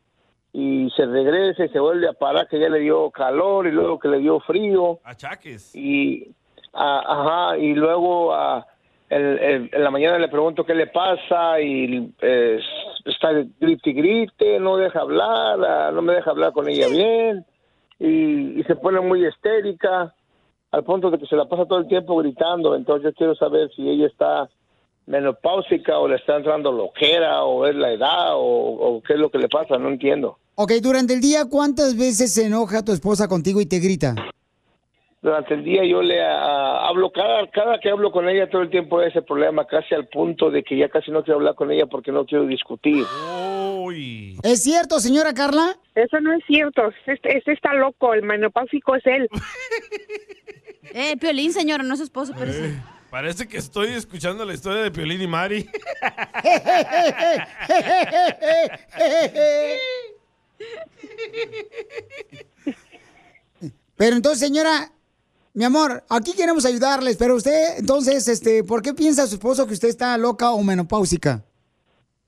y 0.51 0.89
se 0.95 1.05
regresa 1.05 1.65
y 1.65 1.69
se 1.69 1.79
vuelve 1.79 2.07
a 2.07 2.13
parar 2.13 2.47
que 2.47 2.59
ya 2.59 2.69
le 2.69 2.79
dio 2.79 3.09
calor 3.11 3.67
y 3.67 3.71
luego 3.71 3.99
que 3.99 4.07
le 4.07 4.19
dio 4.19 4.39
frío 4.39 4.99
Achaques. 5.03 5.75
y 5.75 6.27
ah, 6.73 7.03
ajá 7.47 7.57
y 7.57 7.73
luego 7.73 8.33
el- 9.09 9.39
el- 9.39 9.69
en 9.71 9.83
la 9.83 9.91
mañana 9.91 10.17
le 10.17 10.27
pregunto 10.27 10.63
qué 10.65 10.73
le 10.73 10.87
pasa 10.87 11.59
y 11.61 12.11
eh, 12.21 12.59
está 13.05 13.29
grite 13.59 13.89
y 13.91 13.93
grite 13.93 14.59
no 14.59 14.77
deja 14.77 15.01
hablar 15.01 15.93
no 15.93 16.01
me 16.01 16.13
deja 16.13 16.31
hablar 16.31 16.51
con 16.53 16.67
ella 16.67 16.87
bien 16.87 17.45
y, 17.99 18.59
y 18.59 18.63
se 18.63 18.75
pone 18.75 18.99
muy 19.01 19.25
histérica 19.27 20.13
al 20.71 20.83
punto 20.83 21.11
de 21.11 21.19
que 21.19 21.27
se 21.27 21.35
la 21.35 21.45
pasa 21.45 21.65
todo 21.67 21.77
el 21.79 21.87
tiempo 21.87 22.15
gritando 22.17 22.75
entonces 22.75 23.03
yo 23.11 23.13
quiero 23.13 23.35
saber 23.35 23.69
si 23.75 23.87
ella 23.87 24.07
está 24.07 24.49
menopáusica 25.05 25.97
o 25.99 26.07
le 26.07 26.15
está 26.15 26.37
entrando 26.37 26.71
loquera 26.71 27.43
o 27.43 27.65
es 27.67 27.75
la 27.75 27.91
edad 27.91 28.35
o, 28.35 28.39
o 28.39 29.03
qué 29.03 29.13
es 29.13 29.19
lo 29.19 29.29
que 29.29 29.37
le 29.37 29.49
pasa 29.49 29.77
no 29.77 29.89
entiendo 29.89 30.37
Ok, 30.55 30.73
durante 30.83 31.15
el 31.15 31.19
día, 31.19 31.45
¿cuántas 31.49 31.97
veces 31.97 32.31
se 32.31 32.45
enoja 32.45 32.85
tu 32.85 32.91
esposa 32.91 33.27
contigo 33.27 33.59
y 33.59 33.65
te 33.65 33.79
grita? 33.79 34.15
durante 35.21 35.53
el 35.53 35.63
día 35.63 35.85
yo 35.85 36.01
le 36.01 36.21
ah, 36.21 36.85
hablo 36.85 37.09
cada 37.11 37.49
cada 37.49 37.79
que 37.79 37.89
hablo 37.89 38.11
con 38.11 38.27
ella 38.27 38.49
todo 38.49 38.61
el 38.61 38.69
tiempo 38.69 39.01
ese 39.01 39.21
problema 39.21 39.65
casi 39.65 39.95
al 39.95 40.07
punto 40.09 40.51
de 40.51 40.63
que 40.63 40.77
ya 40.77 40.89
casi 40.89 41.11
no 41.11 41.23
quiero 41.23 41.37
hablar 41.37 41.55
con 41.55 41.71
ella 41.71 41.85
porque 41.85 42.11
no 42.11 42.25
quiero 42.25 42.45
discutir 42.45 43.05
¿Es 44.43 44.63
cierto, 44.63 44.99
señora 44.99 45.33
Carla? 45.33 45.77
Eso 45.95 46.19
no 46.19 46.33
es 46.33 46.43
cierto. 46.47 46.81
Este, 47.05 47.37
este 47.37 47.51
está 47.51 47.73
loco. 47.73 48.13
El 48.13 48.23
menopáusico 48.23 48.95
es 48.95 49.05
él. 49.05 49.27
Eh, 50.95 51.17
Piolín, 51.17 51.53
señora, 51.53 51.81
no 51.81 51.93
es 51.93 51.99
su 51.99 52.03
esposo, 52.03 52.33
pero 52.37 52.53
sí. 52.53 52.61
Parece 53.13 53.47
que 53.47 53.57
estoy 53.57 53.89
escuchando 53.89 54.43
la 54.43 54.55
historia 54.55 54.81
de 54.81 54.89
Piolín 54.89 55.21
y 55.21 55.27
Mari. 55.27 55.69
Pero 63.95 64.15
entonces, 64.15 64.39
señora, 64.39 64.89
mi 65.53 65.63
amor, 65.63 66.03
aquí 66.09 66.33
queremos 66.35 66.65
ayudarles, 66.65 67.15
pero 67.17 67.35
usted, 67.35 67.77
entonces, 67.77 68.27
este, 68.27 68.63
¿por 68.63 68.81
qué 68.81 68.95
piensa 68.95 69.27
su 69.27 69.35
esposo 69.35 69.67
que 69.67 69.73
usted 69.73 69.89
está 69.89 70.17
loca 70.17 70.51
o 70.51 70.63
menopáusica? 70.63 71.43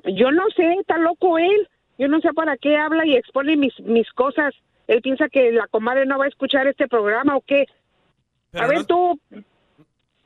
Yo 0.04 0.30
no 0.30 0.44
sé, 0.56 0.72
está 0.82 1.00
loco 1.00 1.40
él. 1.40 1.68
Yo 1.98 2.08
no 2.10 2.22
sé 2.22 2.32
para 2.34 2.58
qué 2.58 2.78
habla 2.78 3.08
y 3.08 3.16
expone 3.16 3.58
mis, 3.58 3.74
mis 3.80 4.08
cosas. 4.12 4.54
Él 4.86 5.02
piensa 5.02 5.30
que 5.30 5.52
la 5.52 5.66
comadre 5.66 6.06
no 6.06 6.20
va 6.20 6.26
a 6.26 6.28
escuchar 6.28 6.68
este 6.68 6.88
programa 6.88 7.36
o 7.38 7.42
qué. 7.42 7.66
a 8.54 8.68
ver 8.68 8.86
tú, 8.86 9.20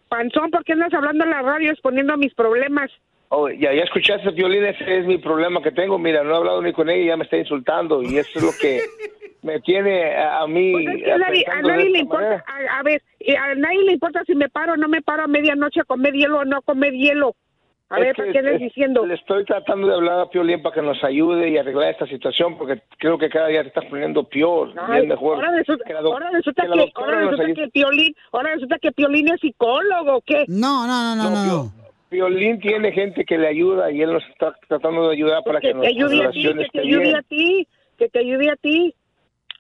panzón, 0.10 0.52
¿por 0.52 0.66
qué 0.66 0.74
andas 0.74 0.94
hablando 0.94 1.24
en 1.24 1.30
la 1.30 1.42
radio 1.42 1.72
exponiendo 1.72 2.18
mis 2.18 2.34
problemas? 2.34 2.92
Oh, 3.30 3.48
ya, 3.48 3.72
ya 3.74 3.84
escuchaste, 3.84 4.32
Violín, 4.32 4.66
ese 4.66 5.00
es 5.00 5.06
mi 5.06 5.20
problema 5.20 5.62
que 5.62 5.72
tengo. 5.72 6.00
Mira, 6.00 6.24
no 6.24 6.34
he 6.34 6.38
hablado 6.38 6.62
ni 6.62 6.74
con 6.74 6.90
ella 6.90 7.04
y 7.04 7.08
ya 7.08 7.18
me 7.18 7.24
está 7.24 7.38
insultando. 7.38 8.02
Y 8.02 8.18
eso 8.18 8.40
es 8.40 8.44
lo 8.44 8.52
que 8.60 8.82
me 9.44 9.60
tiene 9.62 10.16
a, 10.16 10.42
a 10.42 10.48
mí. 10.48 10.74
Pues 10.74 10.88
es 10.88 11.04
que 11.04 11.12
a 11.12 11.18
nadie, 11.18 11.46
a 11.48 11.62
le 11.62 12.00
importa, 12.00 12.44
a, 12.48 12.80
a 12.80 12.84
ver, 12.84 13.02
a 13.40 13.56
nadie 13.56 13.84
le 13.84 13.94
importa 13.94 14.24
si 14.26 14.34
me 14.34 14.50
paro 14.50 14.74
o 14.74 14.78
no 14.78 14.88
me 14.88 15.04
paro 15.04 15.24
a 15.24 15.28
medianoche 15.28 15.82
a 15.82 15.86
comer 15.86 16.14
hielo 16.14 16.40
o 16.40 16.46
no 16.46 16.58
a 16.58 16.62
comer 16.62 16.94
hielo. 16.94 17.36
A 17.92 17.98
Es 17.98 18.06
ver, 18.06 18.16
que 18.16 18.22
¿para 18.34 18.52
qué 18.52 18.58
diciendo? 18.60 19.04
Le 19.06 19.16
estoy 19.16 19.44
tratando 19.46 19.88
de 19.88 19.96
hablar 19.96 20.20
a 20.20 20.30
Piolín 20.30 20.62
para 20.62 20.76
que 20.76 20.82
nos 20.84 21.04
ayude 21.04 21.50
y 21.50 21.58
arreglar 21.58 21.90
esta 21.90 22.06
situación 22.06 22.56
porque 22.56 22.82
creo 23.00 23.18
que 23.18 23.30
cada 23.30 23.48
día 23.48 23.64
te 23.64 23.70
estás 23.70 23.86
poniendo 23.86 24.24
peor. 24.26 24.72
Ay, 24.78 25.02
es 25.02 25.08
mejor 25.08 25.36
ahora 25.38 25.52
resulta, 25.58 25.86
que 25.86 25.94
ahora 25.94 26.30
resulta 26.32 26.62
que 26.64 26.68
la 26.70 26.76
que, 26.76 26.82
doctora 26.82 27.08
ahora 27.08 27.22
nos 27.22 27.32
resulta 27.32 27.52
ayude. 27.52 27.64
que 27.64 27.72
Piolín, 27.72 28.16
ahora 28.32 28.54
resulta 28.54 28.78
que 28.80 28.92
Piolín 28.92 29.34
es 29.34 29.42
psicólogo, 29.42 30.18
¿o 30.18 30.22
¿qué? 30.22 30.46
No, 30.48 30.86
no, 30.86 31.16
no, 31.16 31.30
no, 31.30 31.46
no. 31.46 31.72
Piolín 32.10 32.60
tiene 32.60 32.92
gente 32.92 33.26
que 33.26 33.38
le 33.40 33.48
ayuda 33.48 33.92
y 33.92 34.02
él 34.04 34.14
nos 34.14 34.24
está 34.30 34.56
tratando 34.68 35.08
de 35.08 35.16
ayudar 35.16 35.44
para 35.44 35.60
que, 35.60 35.68
Que 35.70 35.74
te 35.74 35.78
nuestra 35.80 36.06
ayude 36.06 36.26
a 36.26 36.32
ti, 36.32 36.42
que 36.44 36.70
te 36.70 36.80
ayude 36.82 37.00
bien. 37.04 37.16
a 37.16 37.22
ti, 37.24 37.68
que 37.98 38.10
te 38.10 38.20
ayude 38.20 38.50
a 38.52 38.56
ti. 38.56 38.96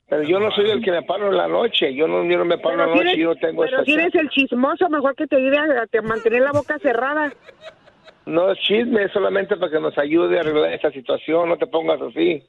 Pero 0.08 0.24
yo 0.24 0.39
no 0.39 0.52
soy 0.52 0.70
el 0.72 0.84
que 0.84 0.92
me 0.92 1.04
paro 1.04 1.28
en 1.28 1.38
la 1.38 1.48
noche. 1.48 1.94
Yo 1.94 2.08
no, 2.08 2.24
yo 2.26 2.38
no 2.39 2.46
me 2.46 2.58
paro 2.58 2.74
en 2.74 2.80
la 2.80 2.86
Pero 2.86 2.94
si 2.94 2.98
noche. 2.98 3.10
eres, 3.10 3.20
Yo 3.22 3.28
no 3.30 3.36
tengo 3.36 3.62
pero 3.63 3.76
esa 3.78 3.86
si 3.86 3.94
eres 3.94 4.15
el 4.15 4.30
chismoso, 4.30 4.89
mejor 4.89 5.15
que 5.15 5.28
te 5.28 5.36
ayude 5.36 5.58
a, 5.58 5.84
a 5.84 5.88
te- 5.88 6.02
mantener 6.02 6.42
la 6.42 6.52
boca 6.52 6.78
cerrada. 6.80 7.32
No 8.30 8.52
es 8.52 8.60
chisme, 8.60 9.04
es 9.04 9.12
solamente 9.12 9.58
para 9.58 9.72
que 9.72 9.80
nos 9.80 9.98
ayude 9.98 10.38
a 10.38 10.42
arreglar 10.42 10.72
esta 10.74 10.92
situación. 10.92 11.50
No 11.50 11.58
te 11.58 11.68
pongas 11.68 12.02
así. 12.02 12.44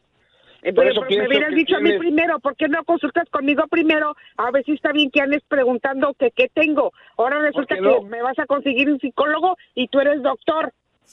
Eh, 0.62 0.74
Por 0.74 0.84
pero- 0.84 0.90
eso 0.90 1.00
pero 1.08 1.22
me 1.22 1.28
hubieras 1.28 1.54
dicho 1.54 1.76
a 1.76 1.80
mí 1.80 1.92
primero, 1.98 2.38
¿por 2.38 2.54
qué 2.54 2.68
no 2.68 2.84
consultas 2.84 3.28
conmigo 3.30 3.64
primero? 3.70 4.14
A 4.36 4.50
ver 4.50 4.62
si 4.64 4.72
está 4.72 4.92
bien 4.92 5.10
que 5.10 5.22
andes 5.22 5.42
preguntando 5.48 6.12
que 6.18 6.30
qué 6.32 6.48
tengo. 6.52 6.92
Ahora 7.16 7.38
resulta 7.40 7.76
que 7.76 7.80
no? 7.80 8.02
me 8.02 8.20
vas 8.20 8.38
a 8.38 8.44
conseguir 8.44 8.90
un 8.90 8.98
psicólogo 9.00 9.56
y 9.74 9.88
tú 9.88 10.00
eres 10.00 10.22
doctor. 10.22 10.70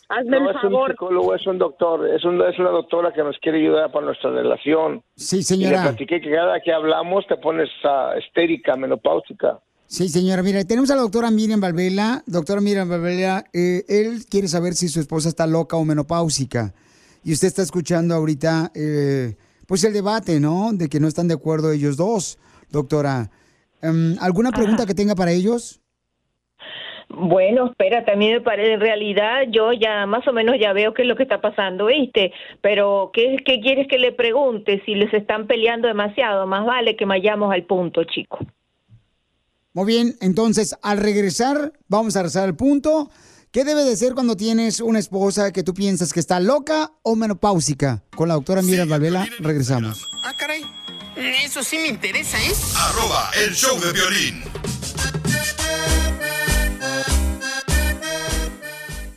Hazme 0.10 0.40
No 0.40 0.50
el 0.52 0.56
es 0.58 0.64
un 0.64 0.72
favor. 0.72 0.92
psicólogo, 0.92 1.34
es 1.36 1.48
un 1.48 1.58
doctor. 1.58 2.08
Es, 2.10 2.24
un- 2.26 2.42
es 2.42 2.60
una 2.60 2.70
doctora 2.72 3.14
que 3.14 3.24
nos 3.24 3.38
quiere 3.40 3.60
ayudar 3.60 3.90
para 3.92 4.06
nuestra 4.08 4.32
relación. 4.32 5.02
Sí, 5.16 5.38
Y 5.38 5.40
le 5.40 5.44
señora. 5.44 5.82
platiqué 5.84 6.20
que 6.20 6.30
cada 6.32 6.60
que 6.60 6.74
hablamos 6.74 7.26
te 7.28 7.38
pones 7.38 7.70
ah, 7.86 8.14
estérica, 8.18 8.76
menopáusica. 8.76 9.60
Sí, 9.90 10.10
señora. 10.10 10.44
Mira, 10.44 10.66
tenemos 10.66 10.92
a 10.92 10.96
la 10.96 11.02
doctora 11.02 11.32
Miriam 11.32 11.62
Valvela. 11.62 12.22
Doctora 12.28 12.60
Miriam 12.60 12.90
Valvela, 12.90 13.46
eh, 13.54 13.86
él 13.88 14.26
quiere 14.30 14.50
saber 14.50 14.74
si 14.74 14.90
su 14.90 15.00
esposa 15.00 15.30
está 15.30 15.48
loca 15.48 15.78
o 15.78 15.86
menopáusica. 15.86 16.74
Y 17.24 17.32
usted 17.32 17.48
está 17.48 17.62
escuchando 17.62 18.14
ahorita, 18.14 18.72
eh, 18.76 19.38
pues 19.66 19.86
el 19.86 19.94
debate, 19.94 20.42
¿no? 20.42 20.72
De 20.74 20.90
que 20.90 21.00
no 21.00 21.08
están 21.08 21.30
de 21.30 21.36
acuerdo 21.36 21.72
ellos 21.72 21.96
dos, 21.96 22.38
doctora. 22.70 23.32
Em, 23.82 24.18
¿Alguna 24.20 24.52
pregunta 24.52 24.86
que 24.86 24.94
tenga 24.94 25.16
para 25.16 25.32
ellos? 25.32 25.80
Bueno, 27.10 27.68
espera, 27.68 28.04
también 28.04 28.34
me 28.34 28.42
parece, 28.42 28.74
en 28.74 28.82
realidad 28.82 29.44
yo 29.50 29.72
ya 29.72 30.06
más 30.06 30.28
o 30.28 30.34
menos 30.34 30.58
ya 30.60 30.74
veo 30.74 30.94
qué 30.94 31.04
es 31.04 31.08
lo 31.08 31.16
que 31.16 31.24
está 31.24 31.40
pasando, 31.40 31.86
¿viste? 31.86 32.34
Pero 32.60 33.12
¿qué, 33.14 33.38
qué 33.46 33.62
quieres 33.62 33.88
que 33.88 33.98
le 33.98 34.12
pregunte? 34.12 34.82
Si 34.86 34.96
les 34.96 35.14
están 35.14 35.48
peleando 35.48 35.88
demasiado, 35.88 36.46
más 36.46 36.66
vale 36.66 36.98
que 36.98 37.06
vayamos 37.06 37.54
al 37.54 37.64
punto, 37.64 38.04
chico. 38.04 38.40
Muy 39.78 39.86
bien, 39.86 40.18
entonces 40.22 40.74
al 40.82 40.98
regresar, 40.98 41.72
vamos 41.88 42.16
a 42.16 42.24
regresar 42.24 42.46
al 42.46 42.56
punto. 42.56 43.12
¿Qué 43.52 43.64
debe 43.64 43.84
de 43.84 43.96
ser 43.96 44.16
cuando 44.16 44.36
tienes 44.36 44.80
una 44.80 44.98
esposa 44.98 45.52
que 45.52 45.62
tú 45.62 45.76
piensas 45.76 46.14
que 46.14 46.20
está 46.20 46.40
loca 46.40 46.94
o 47.04 47.16
menopáusica? 47.16 48.02
Con 48.16 48.28
la 48.28 48.34
doctora 48.34 48.64
Miriam 48.64 48.90
Valvela, 48.90 49.28
regresamos. 49.38 50.02
Ah, 50.24 50.34
caray. 50.36 50.64
Eso 51.16 51.62
sí 51.62 51.78
me 51.78 51.90
interesa, 51.90 52.40
¿eh? 52.40 52.54
Arroba 52.76 53.30
el 53.46 53.54
show 53.54 53.80
de 53.80 53.94
violín. 53.94 54.42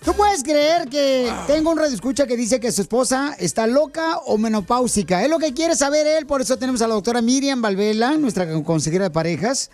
¿Tú 0.04 0.12
puedes 0.12 0.42
creer 0.42 0.90
que 0.90 1.32
tengo 1.46 1.70
un 1.70 1.78
radio 1.78 1.94
escucha 1.94 2.26
que 2.26 2.36
dice 2.36 2.60
que 2.60 2.70
su 2.70 2.82
esposa 2.82 3.34
está 3.38 3.66
loca 3.66 4.18
o 4.26 4.36
menopáusica? 4.36 5.24
Es 5.24 5.30
lo 5.30 5.38
que 5.38 5.54
quiere 5.54 5.74
saber 5.74 6.06
él, 6.06 6.26
por 6.26 6.42
eso 6.42 6.58
tenemos 6.58 6.82
a 6.82 6.86
la 6.86 6.92
doctora 6.92 7.22
Miriam 7.22 7.62
Valvela, 7.62 8.18
nuestra 8.18 8.62
consejera 8.62 9.04
de 9.04 9.10
parejas. 9.10 9.70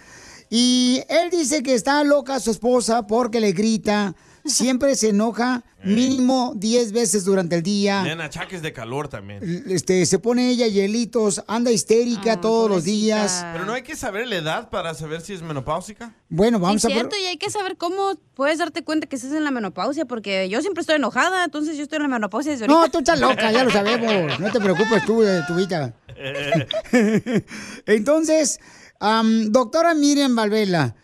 Y 0.49 1.03
él 1.09 1.31
dice 1.31 1.63
que 1.63 1.75
está 1.75 2.05
loca 2.05 2.39
su 2.41 2.51
esposa 2.51 3.07
porque 3.07 3.41
le 3.41 3.53
grita, 3.53 4.15
siempre 4.45 4.95
se 4.95 5.09
enoja 5.09 5.65
mínimo 5.83 6.53
10 6.57 6.93
veces 6.93 7.25
durante 7.25 7.57
el 7.57 7.63
día. 7.63 8.03
Tienen 8.03 8.21
achaques 8.21 8.63
de 8.63 8.73
calor 8.73 9.09
también. 9.09 9.65
Este, 9.69 10.05
se 10.07 10.19
pone 10.19 10.51
ella 10.51 10.67
hielitos, 10.67 11.43
anda 11.47 11.71
histérica 11.71 12.41
todos 12.41 12.69
los 12.69 12.85
días. 12.85 13.45
Pero 13.53 13.67
no 13.67 13.73
hay 13.73 13.83
que 13.83 13.97
saber 13.97 14.27
la 14.27 14.37
edad 14.37 14.71
para 14.71 14.95
saber 14.95 15.21
si 15.21 15.33
es 15.33 15.43
menopáusica. 15.43 16.15
Bueno, 16.29 16.59
vamos 16.59 16.85
es 16.85 16.87
a... 16.87 16.89
cierto, 16.89 17.17
y 17.17 17.25
hay 17.27 17.37
que 17.37 17.51
saber 17.51 17.77
cómo 17.77 18.15
puedes 18.35 18.59
darte 18.59 18.83
cuenta 18.83 19.07
que 19.07 19.17
estás 19.17 19.33
en 19.33 19.45
la 19.45 19.51
menopausia, 19.51 20.07
porque 20.07 20.49
yo 20.49 20.61
siempre 20.61 20.81
estoy 20.81 20.97
enojada, 20.97 21.45
entonces 21.45 21.77
yo 21.77 21.85
estoy 21.85 21.97
en 21.97 22.03
la 22.03 22.09
menopausia 22.09 22.53
desde 22.53 22.65
ahorita. 22.65 22.81
No, 22.81 22.91
tú 22.91 22.99
estás 22.99 23.21
loca, 23.21 23.53
ya 23.53 23.65
lo 23.65 23.71
sabemos. 23.71 24.41
No 24.41 24.51
te 24.51 24.61
preocupes 24.61 25.05
tú 25.05 25.23
de 25.23 25.43
tu 25.43 25.55
vida. 25.55 25.95
Entonces, 27.87 28.59
am, 29.01 29.51
doctora 29.53 29.95
Miriam 29.95 30.35
Valvela, 30.37 30.95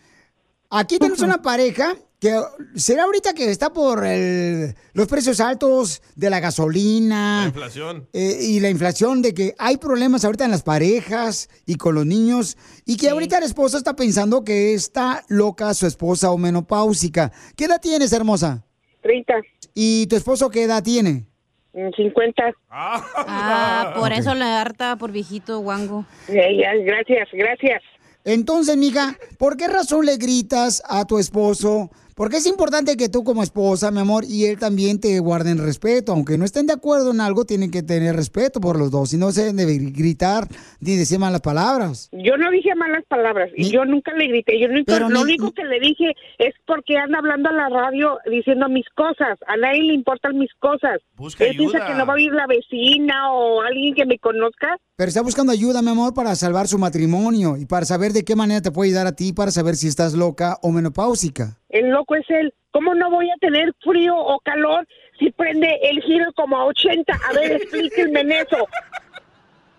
aquí 0.69 0.97
tenemos 0.97 1.19
una 1.21 1.41
pareja 1.41 1.95
que 2.19 2.41
será 2.75 3.03
ahorita 3.03 3.33
que 3.33 3.51
está 3.51 3.73
por 3.73 4.05
el- 4.05 4.73
los 4.93 5.07
precios 5.09 5.41
altos 5.41 6.01
de 6.15 6.29
la 6.29 6.39
gasolina. 6.39 7.41
La 7.41 7.47
inflación. 7.47 8.07
eh, 8.13 8.37
y 8.41 8.59
la 8.61 8.69
inflación 8.69 9.21
de 9.21 9.33
que 9.33 9.55
hay 9.59 9.75
problemas 9.75 10.23
ahorita 10.23 10.45
en 10.45 10.51
las 10.51 10.63
parejas 10.63 11.49
y 11.65 11.75
con 11.75 11.95
los 11.95 12.05
niños 12.05 12.55
y 12.85 12.95
que 12.95 13.09
ahorita 13.09 13.39
el 13.39 13.43
esposo 13.43 13.77
está 13.77 13.95
pensando 13.97 14.45
que 14.45 14.73
está 14.73 15.25
loca 15.27 15.73
su 15.73 15.85
esposa 15.85 16.31
o 16.31 16.37
menopáusica. 16.37 17.31
¿Qué 17.57 17.65
edad 17.65 17.81
tienes, 17.81 18.13
hermosa? 18.13 18.65
30. 19.01 19.33
¿Y 19.73 20.07
tu 20.07 20.15
esposo 20.15 20.49
qué 20.49 20.63
edad 20.63 20.81
tiene? 20.81 21.27
50. 21.73 22.43
Ah, 22.69 23.93
por 23.95 24.11
eso 24.13 24.35
le 24.35 24.45
harta 24.45 24.95
por 24.97 25.11
viejito 25.11 25.59
guango. 25.59 26.05
gracias, 26.27 27.29
gracias. 27.33 27.81
Entonces, 28.25 28.77
mija, 28.77 29.17
¿por 29.37 29.57
qué 29.57 29.67
razón 29.67 30.05
le 30.05 30.17
gritas 30.17 30.81
a 30.87 31.05
tu 31.05 31.19
esposo? 31.19 31.89
Porque 32.15 32.37
es 32.37 32.45
importante 32.45 32.95
que 32.97 33.09
tú 33.09 33.23
como 33.23 33.43
esposa, 33.43 33.91
mi 33.91 33.99
amor, 33.99 34.23
y 34.25 34.45
él 34.45 34.59
también 34.59 34.99
te 34.99 35.19
guarden 35.19 35.57
respeto. 35.57 36.11
Aunque 36.11 36.37
no 36.37 36.45
estén 36.45 36.67
de 36.67 36.73
acuerdo 36.73 37.11
en 37.11 37.21
algo, 37.21 37.45
tienen 37.45 37.71
que 37.71 37.81
tener 37.83 38.15
respeto 38.15 38.59
por 38.61 38.77
los 38.77 38.91
dos. 38.91 39.13
Y 39.13 39.17
no 39.17 39.31
se 39.31 39.51
deben 39.53 39.91
gritar 39.93 40.47
ni 40.79 40.95
decir 40.95 41.19
malas 41.19 41.41
palabras. 41.41 42.09
Yo 42.11 42.37
no 42.37 42.51
dije 42.51 42.75
malas 42.75 43.03
palabras 43.07 43.49
y 43.55 43.71
yo 43.71 43.85
nunca 43.85 44.13
le 44.13 44.27
grité. 44.27 44.59
Yo 44.59 44.67
nunca- 44.67 44.93
Pero 44.93 45.09
lo 45.09 45.19
ni- 45.25 45.33
único 45.33 45.51
que 45.53 45.63
le 45.63 45.79
dije 45.79 46.13
es 46.37 46.53
porque 46.67 46.97
anda 46.97 47.17
hablando 47.19 47.49
a 47.49 47.53
la 47.53 47.69
radio 47.69 48.17
diciendo 48.29 48.67
mis 48.69 48.85
cosas. 48.95 49.39
A 49.47 49.57
nadie 49.57 49.81
le 49.83 49.93
importan 49.93 50.37
mis 50.37 50.51
cosas. 50.59 50.99
Busca 51.15 51.45
Él 51.45 51.57
piensa 51.57 51.77
ayuda. 51.77 51.87
que 51.91 51.97
no 51.97 52.05
va 52.05 52.13
a 52.15 52.19
ir 52.21 52.31
la 52.31 52.47
vecina 52.47 53.31
o 53.33 53.61
alguien 53.61 53.95
que 53.95 54.05
me 54.05 54.19
conozca. 54.19 54.77
Pero 54.95 55.07
está 55.09 55.21
buscando 55.21 55.51
ayuda, 55.51 55.81
mi 55.81 55.89
amor, 55.89 56.13
para 56.13 56.35
salvar 56.35 56.67
su 56.67 56.77
matrimonio 56.77 57.57
y 57.57 57.65
para 57.65 57.85
saber 57.85 58.13
de 58.13 58.23
qué 58.23 58.35
manera 58.35 58.61
te 58.61 58.71
puede 58.71 58.89
ayudar 58.89 59.07
a 59.07 59.15
ti 59.15 59.33
para 59.33 59.51
saber 59.51 59.75
si 59.75 59.87
estás 59.87 60.13
loca 60.13 60.57
o 60.61 60.71
menopáusica. 60.71 61.57
El 61.73 61.89
loco 61.89 62.15
es 62.15 62.29
él. 62.29 62.53
¿Cómo 62.71 62.93
no 62.93 63.09
voy 63.09 63.29
a 63.29 63.35
tener 63.41 63.73
frío 63.83 64.15
o 64.15 64.39
calor 64.39 64.87
si 65.19 65.31
prende 65.31 65.79
el 65.81 66.01
giro 66.01 66.31
como 66.33 66.55
a 66.57 66.65
80? 66.65 67.13
A 67.13 67.33
ver, 67.33 67.53
explíquenme 67.53 68.21
en 68.21 68.31
eso. 68.31 68.67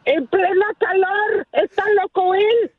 En 0.04 0.26
plena 0.26 0.66
calor. 0.78 1.46
Está 1.52 1.84
loco 2.02 2.34
él. 2.34 2.72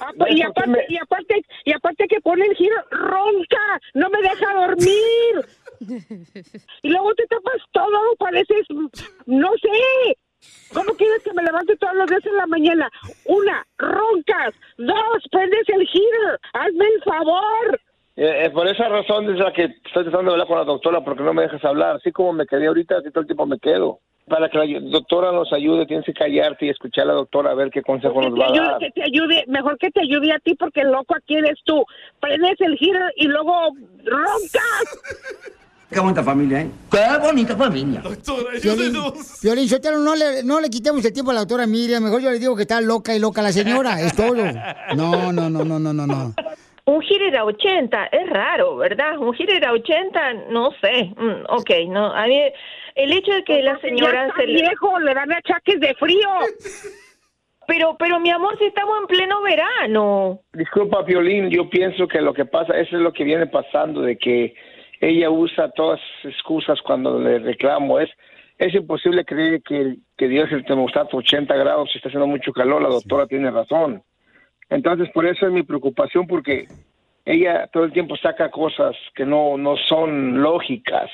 Ah, 0.00 0.12
pues, 0.16 0.36
y 0.36 0.42
aparte, 0.42 0.84
y 0.88 0.96
aparte, 0.96 1.42
y 1.64 1.72
aparte 1.72 2.06
que 2.06 2.20
pone 2.20 2.46
el 2.46 2.54
giro, 2.54 2.76
ronca, 2.90 3.80
no 3.94 4.08
me 4.08 4.22
deja 4.22 4.54
dormir. 4.54 5.46
Y 6.82 6.90
luego 6.90 7.12
te 7.14 7.26
tapas 7.26 7.60
todo, 7.72 8.14
pareces, 8.16 8.64
no 9.26 9.50
sé. 9.60 10.16
¿Cómo 10.72 10.94
quieres 10.94 11.22
que 11.22 11.32
me 11.34 11.42
levante 11.42 11.76
todos 11.76 11.94
los 11.94 12.06
días 12.06 12.24
en 12.26 12.36
la 12.36 12.46
mañana? 12.46 12.90
Una, 13.26 13.64
roncas. 13.78 14.54
Dos, 14.78 14.96
prendes 15.30 15.68
el 15.68 15.86
heater. 15.86 16.40
Hazme 16.54 16.86
el 16.86 17.02
favor. 17.02 17.80
Eh, 18.16 18.44
eh, 18.46 18.50
por 18.50 18.66
esa 18.66 18.88
razón 18.88 19.30
es 19.32 19.38
la 19.38 19.52
que 19.52 19.64
estoy 19.64 20.04
tratando 20.04 20.30
de 20.30 20.32
hablar 20.32 20.46
con 20.46 20.58
la 20.58 20.64
doctora 20.64 21.02
porque 21.02 21.22
no 21.22 21.34
me 21.34 21.42
dejas 21.42 21.64
hablar. 21.64 21.96
Así 21.96 22.12
como 22.12 22.32
me 22.32 22.46
quedé 22.46 22.66
ahorita, 22.66 22.98
así 22.98 23.10
todo 23.10 23.20
el 23.20 23.26
tiempo 23.26 23.46
me 23.46 23.58
quedo. 23.58 24.00
Para 24.28 24.48
que 24.48 24.56
la 24.58 24.80
doctora 24.90 25.32
nos 25.32 25.52
ayude, 25.52 25.84
tienes 25.84 26.06
que 26.06 26.14
callarte 26.14 26.66
y 26.66 26.70
escuchar 26.70 27.04
a 27.04 27.08
la 27.08 27.14
doctora 27.14 27.50
a 27.50 27.54
ver 27.54 27.70
qué 27.70 27.82
consejo 27.82 28.20
Que 28.20 28.28
nos 28.30 28.38
va 28.40 28.46
a 28.46 28.50
ayude, 28.50 28.66
dar. 28.66 28.78
que 28.78 28.90
te 28.92 29.02
ayude, 29.02 29.44
mejor 29.48 29.76
que 29.78 29.90
te 29.90 30.00
ayude 30.00 30.32
a 30.32 30.38
ti 30.38 30.54
porque 30.54 30.82
el 30.82 30.92
loco 30.92 31.16
aquí 31.16 31.36
eres 31.36 31.58
tú. 31.64 31.84
Prendes 32.20 32.60
el 32.60 32.78
heater 32.78 33.12
y 33.16 33.26
luego 33.26 33.70
roncas. 34.04 35.58
Qué 35.92 36.00
bonita 36.00 36.22
familia, 36.22 36.60
¿eh? 36.62 36.70
Qué 36.90 37.18
bonita 37.20 37.56
familia. 37.56 38.02
Violín, 38.62 38.94
Violín 39.42 39.68
Sotelo, 39.68 39.98
no 39.98 40.14
le, 40.14 40.42
no 40.42 40.60
le 40.60 40.70
quitemos 40.70 41.04
el 41.04 41.12
tiempo 41.12 41.30
a 41.30 41.34
la 41.34 41.40
doctora 41.40 41.66
Miriam. 41.66 42.02
Mejor 42.02 42.20
yo 42.22 42.30
le 42.30 42.38
digo 42.38 42.56
que 42.56 42.62
está 42.62 42.80
loca 42.80 43.14
y 43.14 43.18
loca 43.18 43.42
la 43.42 43.52
señora. 43.52 44.00
Es 44.00 44.16
todo. 44.16 44.34
No, 44.96 45.32
no, 45.32 45.50
no, 45.50 45.64
no, 45.64 45.78
no, 45.78 45.92
no, 45.92 46.06
no. 46.06 46.34
Un 46.84 47.00
heater 47.02 47.36
a 47.36 47.44
80, 47.44 48.06
es 48.06 48.28
raro, 48.30 48.76
¿verdad? 48.76 49.16
Un 49.18 49.34
heater 49.34 49.64
a 49.66 49.72
80, 49.72 50.32
no 50.50 50.70
sé. 50.80 51.12
Mm, 51.16 51.44
ok, 51.48 51.70
no. 51.88 52.12
A 52.12 52.26
mí, 52.26 52.40
el 52.96 53.12
hecho 53.12 53.32
de 53.32 53.44
que 53.44 53.62
la 53.62 53.78
señora 53.80 54.26
está 54.28 54.40
se 54.40 54.46
le- 54.48 54.62
viejo, 54.62 54.98
le 54.98 55.14
dan 55.14 55.30
achaques 55.32 55.78
de 55.78 55.94
frío. 55.94 56.28
Pero, 57.68 57.96
pero 57.98 58.18
mi 58.18 58.30
amor, 58.30 58.58
si 58.58 58.64
estamos 58.64 58.98
en 59.00 59.06
pleno 59.06 59.40
verano. 59.42 60.40
Disculpa, 60.52 61.02
Violín, 61.02 61.48
yo 61.50 61.70
pienso 61.70 62.08
que 62.08 62.20
lo 62.20 62.34
que 62.34 62.44
pasa, 62.44 62.76
eso 62.76 62.96
es 62.96 63.02
lo 63.02 63.12
que 63.12 63.22
viene 63.22 63.46
pasando, 63.46 64.00
de 64.02 64.18
que 64.18 64.54
ella 65.02 65.28
usa 65.30 65.70
todas 65.72 66.00
las 66.22 66.32
excusas 66.34 66.80
cuando 66.80 67.18
le 67.18 67.38
reclamo. 67.40 68.00
Es 68.00 68.10
es 68.58 68.72
imposible 68.74 69.24
creer 69.24 69.60
que, 69.62 69.96
que 70.16 70.28
Dios 70.28 70.52
el 70.52 70.64
termostato 70.64 71.16
80 71.16 71.52
grados 71.56 71.90
si 71.90 71.98
está 71.98 72.08
haciendo 72.08 72.28
mucho 72.28 72.52
calor, 72.52 72.80
la 72.80 72.90
doctora 72.90 73.26
tiene 73.26 73.50
razón. 73.50 74.02
Entonces, 74.70 75.10
por 75.10 75.26
eso 75.26 75.46
es 75.46 75.52
mi 75.52 75.64
preocupación, 75.64 76.28
porque 76.28 76.68
ella 77.24 77.66
todo 77.72 77.82
el 77.84 77.92
tiempo 77.92 78.16
saca 78.16 78.50
cosas 78.52 78.94
que 79.16 79.26
no, 79.26 79.56
no 79.56 79.76
son 79.88 80.40
lógicas. 80.40 81.10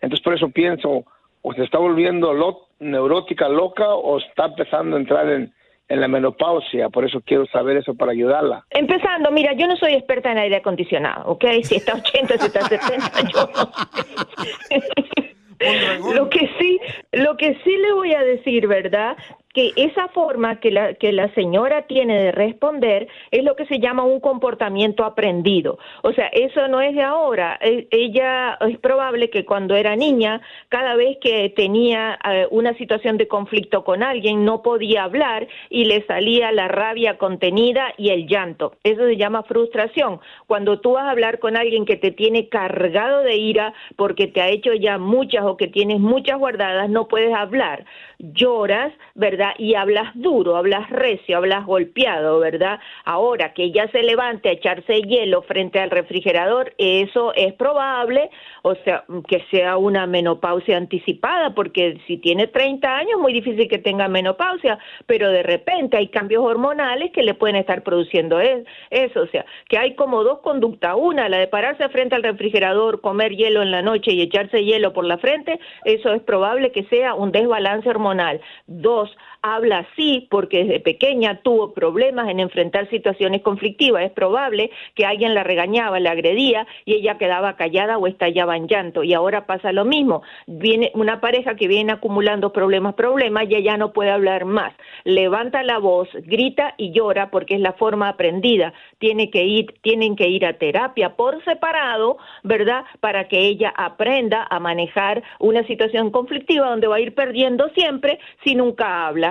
Entonces, 0.00 0.24
por 0.24 0.34
eso 0.34 0.48
pienso, 0.48 1.04
o 1.42 1.52
se 1.52 1.64
está 1.64 1.76
volviendo 1.78 2.32
lo- 2.32 2.68
neurótica, 2.78 3.48
loca, 3.48 3.86
o 3.94 4.18
está 4.18 4.46
empezando 4.46 4.96
a 4.96 5.00
entrar 5.00 5.28
en, 5.28 5.52
en 5.90 6.00
la 6.00 6.08
menopausia. 6.08 6.88
Por 6.88 7.04
eso 7.04 7.20
quiero 7.20 7.44
saber 7.46 7.76
eso 7.76 7.94
para 7.94 8.12
ayudarla. 8.12 8.64
Empezando, 8.70 9.30
mira, 9.30 9.52
yo 9.52 9.66
no 9.66 9.76
soy 9.76 9.94
experta 9.94 10.32
en 10.32 10.38
aire 10.38 10.56
acondicionado, 10.56 11.26
¿ok? 11.26 11.44
Si 11.64 11.74
está 11.74 11.94
80, 11.94 12.38
si 12.38 12.46
está 12.46 12.60
70, 12.62 13.20
yo 13.28 13.50
no 13.52 13.72
sé. 14.42 15.36
Lo 16.14 16.30
que 16.30 16.48
sí, 16.58 16.80
lo 17.12 17.36
que 17.36 17.54
sí 17.62 17.76
le 17.76 17.92
voy 17.92 18.14
a 18.14 18.22
decir, 18.22 18.66
¿verdad? 18.66 19.16
Que 19.52 19.72
esa 19.74 20.06
forma 20.08 20.60
que 20.60 20.70
la, 20.70 20.94
que 20.94 21.10
la 21.10 21.28
señora 21.34 21.82
tiene 21.88 22.22
de 22.22 22.30
responder 22.30 23.08
es 23.32 23.42
lo 23.42 23.56
que 23.56 23.66
se 23.66 23.80
llama 23.80 24.04
un 24.04 24.20
comportamiento 24.20 25.04
aprendido. 25.04 25.76
O 26.02 26.12
sea, 26.12 26.28
eso 26.28 26.68
no 26.68 26.80
es 26.80 26.94
de 26.94 27.02
ahora. 27.02 27.58
E- 27.60 27.88
Ella 27.90 28.56
es 28.60 28.78
probable 28.78 29.28
que 29.28 29.44
cuando 29.44 29.74
era 29.74 29.96
niña, 29.96 30.40
cada 30.68 30.94
vez 30.94 31.18
que 31.20 31.50
tenía 31.50 32.16
eh, 32.30 32.46
una 32.52 32.74
situación 32.74 33.16
de 33.18 33.26
conflicto 33.26 33.82
con 33.82 34.04
alguien, 34.04 34.44
no 34.44 34.62
podía 34.62 35.02
hablar 35.02 35.48
y 35.68 35.84
le 35.84 36.06
salía 36.06 36.52
la 36.52 36.68
rabia 36.68 37.18
contenida 37.18 37.92
y 37.96 38.10
el 38.10 38.28
llanto. 38.28 38.76
Eso 38.84 39.04
se 39.04 39.16
llama 39.16 39.42
frustración. 39.42 40.20
Cuando 40.46 40.78
tú 40.80 40.92
vas 40.92 41.06
a 41.06 41.10
hablar 41.10 41.40
con 41.40 41.56
alguien 41.56 41.86
que 41.86 41.96
te 41.96 42.12
tiene 42.12 42.48
cargado 42.48 43.22
de 43.22 43.36
ira 43.36 43.74
porque 43.96 44.28
te 44.28 44.42
ha 44.42 44.48
hecho 44.48 44.74
ya 44.74 44.96
muchas 44.98 45.44
o 45.44 45.56
que 45.56 45.66
tienes 45.66 45.98
muchas 45.98 46.38
guardadas, 46.38 46.88
no 46.88 47.08
puedes 47.08 47.34
hablar. 47.34 47.84
Lloras, 48.22 48.92
¿verdad? 49.14 49.52
Y 49.56 49.74
hablas 49.74 50.12
duro, 50.14 50.56
hablas 50.56 50.90
recio, 50.90 51.38
hablas 51.38 51.64
golpeado, 51.64 52.38
¿verdad? 52.38 52.78
Ahora 53.06 53.54
que 53.54 53.64
ella 53.64 53.88
se 53.92 54.02
levante 54.02 54.50
a 54.50 54.52
echarse 54.52 55.00
hielo 55.00 55.40
frente 55.42 55.80
al 55.80 55.90
refrigerador, 55.90 56.74
eso 56.76 57.32
es 57.34 57.54
probable, 57.54 58.30
o 58.62 58.74
sea, 58.84 59.04
que 59.28 59.44
sea 59.50 59.76
una 59.76 60.06
menopausia 60.06 60.76
anticipada, 60.76 61.54
porque 61.54 61.98
si 62.06 62.16
tiene 62.18 62.46
30 62.46 62.96
años, 62.96 63.18
muy 63.20 63.32
difícil 63.32 63.68
que 63.68 63.78
tenga 63.78 64.08
menopausia, 64.08 64.78
pero 65.06 65.30
de 65.30 65.42
repente 65.42 65.96
hay 65.96 66.08
cambios 66.08 66.44
hormonales 66.44 67.10
que 67.12 67.22
le 67.22 67.34
pueden 67.34 67.56
estar 67.56 67.82
produciendo 67.82 68.40
es- 68.40 68.64
eso, 68.90 69.22
o 69.22 69.26
sea, 69.28 69.44
que 69.68 69.78
hay 69.78 69.94
como 69.94 70.22
dos 70.24 70.40
conductas, 70.40 70.94
una, 70.98 71.28
la 71.28 71.38
de 71.38 71.46
pararse 71.48 71.88
frente 71.88 72.14
al 72.14 72.22
refrigerador, 72.22 73.00
comer 73.00 73.32
hielo 73.36 73.62
en 73.62 73.70
la 73.70 73.82
noche 73.82 74.12
y 74.12 74.22
echarse 74.22 74.64
hielo 74.64 74.92
por 74.92 75.04
la 75.04 75.18
frente, 75.18 75.58
eso 75.84 76.12
es 76.12 76.22
probable 76.22 76.72
que 76.72 76.84
sea 76.84 77.14
un 77.14 77.32
desbalance 77.32 77.88
hormonal. 77.88 78.40
Dos, 78.66 79.16
habla 79.42 79.86
así 79.90 80.26
porque 80.30 80.64
desde 80.64 80.80
pequeña 80.80 81.40
tuvo 81.42 81.72
problemas 81.72 82.28
en 82.28 82.40
enfrentar 82.40 82.88
situaciones 82.90 83.42
conflictivas. 83.42 84.02
Es 84.02 84.12
probable 84.12 84.70
que 84.94 85.06
alguien 85.06 85.34
la 85.34 85.44
regañaba, 85.44 86.00
la 86.00 86.12
agredía 86.12 86.66
y 86.84 86.94
ella 86.94 87.18
quedaba 87.18 87.56
callada 87.56 87.98
o 87.98 88.06
estallaba 88.06 88.56
en 88.56 88.68
llanto. 88.68 89.02
Y 89.02 89.14
ahora 89.14 89.46
pasa 89.46 89.72
lo 89.72 89.84
mismo. 89.84 90.22
Viene 90.46 90.90
una 90.94 91.20
pareja 91.20 91.54
que 91.56 91.68
viene 91.68 91.92
acumulando 91.92 92.52
problemas, 92.52 92.94
problemas 92.94 93.44
y 93.48 93.54
ella 93.54 93.76
no 93.76 93.92
puede 93.92 94.10
hablar 94.10 94.44
más. 94.44 94.72
Levanta 95.04 95.62
la 95.62 95.78
voz, 95.78 96.08
grita 96.12 96.74
y 96.76 96.92
llora 96.92 97.30
porque 97.30 97.54
es 97.54 97.60
la 97.60 97.72
forma 97.74 98.08
aprendida. 98.08 98.72
Tiene 98.98 99.30
que 99.30 99.44
ir, 99.44 99.74
tienen 99.82 100.16
que 100.16 100.28
ir 100.28 100.44
a 100.46 100.54
terapia 100.54 101.16
por 101.16 101.42
separado, 101.44 102.18
¿verdad? 102.42 102.84
Para 103.00 103.28
que 103.28 103.38
ella 103.38 103.72
aprenda 103.76 104.46
a 104.48 104.58
manejar 104.60 105.22
una 105.38 105.64
situación 105.66 106.10
conflictiva 106.10 106.68
donde 106.68 106.86
va 106.86 106.96
a 106.96 107.00
ir 107.00 107.14
perdiendo 107.14 107.68
siempre 107.70 108.18
si 108.44 108.54
nunca 108.54 109.06
habla. 109.06 109.29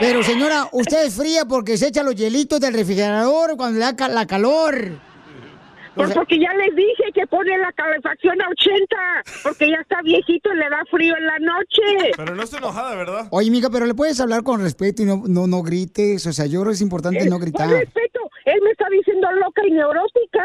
Pero 0.00 0.22
señora, 0.22 0.68
usted 0.72 1.06
es 1.06 1.16
fría 1.16 1.44
porque 1.44 1.76
se 1.76 1.88
echa 1.88 2.02
los 2.02 2.14
hielitos 2.14 2.60
del 2.60 2.74
refrigerador 2.74 3.56
cuando 3.56 3.78
le 3.78 3.92
da 3.92 4.08
la 4.08 4.26
calor. 4.26 5.00
Pues 5.96 6.12
porque 6.12 6.38
ya 6.38 6.52
les 6.52 6.76
dije 6.76 7.04
que 7.14 7.26
pone 7.26 7.56
la 7.56 7.72
calefacción 7.72 8.40
a 8.42 8.48
80, 8.50 8.96
porque 9.42 9.70
ya 9.70 9.76
está 9.76 10.02
viejito 10.02 10.52
y 10.52 10.56
le 10.58 10.68
da 10.68 10.84
frío 10.90 11.16
en 11.16 11.26
la 11.26 11.38
noche. 11.38 12.12
Pero 12.14 12.34
no 12.34 12.42
está 12.42 12.58
enojada, 12.58 12.94
¿verdad? 12.94 13.28
Oye, 13.30 13.50
mija, 13.50 13.70
pero 13.70 13.86
le 13.86 13.94
puedes 13.94 14.20
hablar 14.20 14.42
con 14.42 14.60
respeto 14.60 15.02
y 15.02 15.06
no, 15.06 15.22
no, 15.26 15.46
no 15.46 15.62
grites. 15.62 16.26
O 16.26 16.32
sea, 16.34 16.44
yo 16.44 16.60
creo 16.60 16.72
que 16.72 16.74
es 16.74 16.82
importante 16.82 17.24
no 17.30 17.38
gritar. 17.38 17.70
Con 17.70 17.78
respeto, 17.78 18.20
él 18.44 18.60
me 18.62 18.72
está 18.72 18.86
diciendo 18.90 19.26
loca 19.32 19.62
y 19.66 19.70
neurótica. 19.70 20.44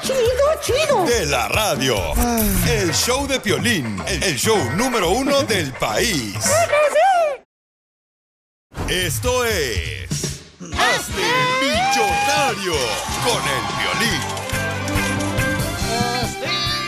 Chido, 0.01 0.19
chido. 0.61 1.05
de 1.05 1.25
la 1.25 1.47
radio. 1.47 1.95
El 2.69 2.93
show 2.93 3.25
de 3.27 3.39
Piolín, 3.39 3.97
el 4.07 4.35
show 4.35 4.57
número 4.75 5.09
uno 5.09 5.41
del 5.43 5.71
país. 5.73 6.35
Esto 8.87 9.45
es... 9.45 10.43
Hazte 10.59 11.23
millonario 11.61 12.73
con 13.23 13.41
el 13.41 13.63
Piolín. 13.79 14.21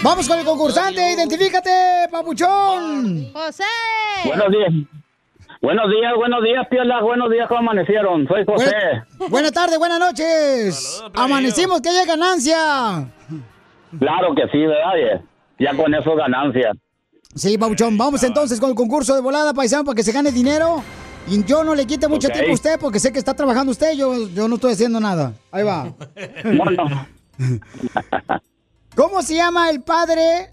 Vamos 0.04 0.28
con 0.28 0.38
el 0.40 0.46
concursante, 0.46 1.12
identifícate, 1.14 2.08
papuchón. 2.12 3.32
José. 3.34 3.64
Buenos 4.26 4.52
días. 4.52 4.74
Buenos 5.62 5.90
días, 5.90 6.14
buenos 6.16 6.44
días, 6.44 6.68
Piola. 6.70 7.02
Buenos 7.02 7.32
días, 7.32 7.48
¿cómo 7.48 7.62
amanecieron? 7.62 8.28
Soy 8.28 8.46
José. 8.46 8.72
Buenas 9.30 9.52
tardes, 9.52 9.80
buenas 9.80 10.00
noches. 10.00 11.04
Amanecimos, 11.16 11.82
que 11.82 11.90
haya 11.90 12.06
ganancia. 12.06 13.10
Claro 13.98 14.36
que 14.36 14.44
sí, 14.52 14.60
¿verdad? 14.60 15.22
Ya 15.58 15.76
con 15.76 15.94
eso 15.96 16.16
ganancia. 16.16 16.72
Sí, 17.36 17.58
papuchón, 17.58 17.98
vamos 17.98 18.24
entonces 18.24 18.60
con 18.60 18.70
el 18.70 18.76
concurso 18.76 19.16
de 19.16 19.22
volada, 19.22 19.54
paisano, 19.54 19.84
para 19.84 19.96
que 19.96 20.04
se 20.04 20.12
gane 20.12 20.32
dinero. 20.32 20.84
Y 21.28 21.44
yo 21.44 21.64
no 21.64 21.76
le 21.76 21.86
quite 21.86 22.08
mucho 22.08 22.30
tiempo 22.30 22.52
a 22.52 22.54
usted 22.54 22.80
porque 22.80 23.00
sé 23.00 23.12
que 23.12 23.20
está 23.20 23.34
trabajando 23.34 23.72
usted, 23.72 23.94
yo, 23.94 24.30
yo 24.30 24.48
no 24.48 24.56
estoy 24.56 24.74
haciendo 24.74 25.00
nada. 25.00 25.34
Ahí 25.52 25.64
va. 25.64 25.92
¿Cómo 28.96 29.22
se 29.22 29.36
llama 29.36 29.70
el 29.70 29.82
padre 29.82 30.52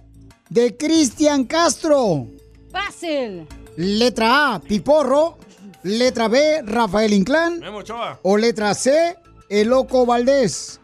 de 0.49 0.77
Cristian 0.77 1.45
Castro? 1.45 2.27
Fácil. 2.73 3.47
Letra 3.77 4.55
A, 4.55 4.59
Piporro. 4.61 5.39
Letra 5.83 6.29
B, 6.29 6.63
Rafael 6.65 7.13
Inclán. 7.13 7.59
Memo 7.61 7.79
Ochoa. 7.79 8.19
O 8.23 8.37
letra 8.39 8.73
C, 8.75 9.17
El 9.51 9.69
Loco 9.69 10.07
Valdés. 10.07 10.81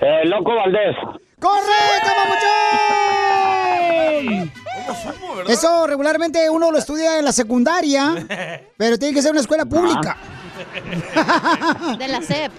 Eh, 0.00 0.20
Loco 0.24 0.54
Valdés. 0.54 0.94
¡Correcto, 1.40 2.10
papuchón! 2.16 2.52
Eso 5.48 5.86
regularmente 5.88 6.48
uno 6.48 6.70
lo 6.70 6.78
estudia 6.78 7.18
en 7.18 7.24
la 7.24 7.32
secundaria, 7.32 8.14
pero 8.76 8.96
tiene 8.98 9.14
que 9.14 9.22
ser 9.22 9.32
una 9.32 9.40
escuela 9.40 9.64
pública. 9.64 10.16
De 11.98 12.06
la 12.06 12.22
CEP. 12.22 12.52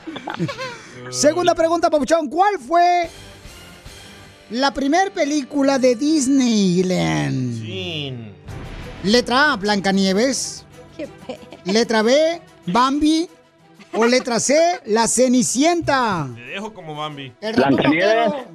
Segunda 1.09 1.55
pregunta, 1.55 1.89
Papuchón. 1.89 2.27
¿Cuál 2.29 2.59
fue 2.59 3.09
la 4.49 4.73
primer 4.73 5.11
película 5.11 5.79
de 5.79 5.95
Disneyland? 5.95 7.63
Letra 9.03 9.53
A, 9.53 9.55
Blancanieves. 9.57 10.65
Qué 10.97 11.07
pe- 11.27 11.39
Letra 11.65 12.01
B, 12.01 12.41
Bambi. 12.67 13.27
O 13.95 14.05
letra 14.07 14.39
C, 14.39 14.55
La 14.87 15.07
Cenicienta. 15.07 16.27
Te 16.33 16.41
dejo 16.41 16.73
como 16.73 16.95
Bambi. 16.95 17.31
El 17.41 17.55
vaquero. 17.55 18.45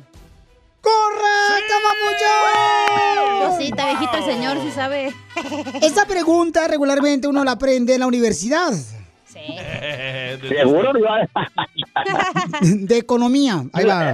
¡Correcto, 0.81 1.75
papuchón! 1.85 3.51
Cosita, 3.51 3.87
viejito 3.87 4.17
el 4.17 4.25
señor, 4.25 4.61
si 4.63 4.71
sabe. 4.73 5.15
Esta 5.81 6.07
pregunta 6.07 6.67
regularmente 6.67 7.29
uno 7.29 7.45
la 7.45 7.53
aprende 7.53 7.95
en 7.95 8.01
la 8.01 8.07
universidad. 8.09 8.73
Seguro, 10.49 10.93
De 12.63 12.97
economía. 12.97 13.65
Ahí 13.73 13.85
va. 13.85 14.13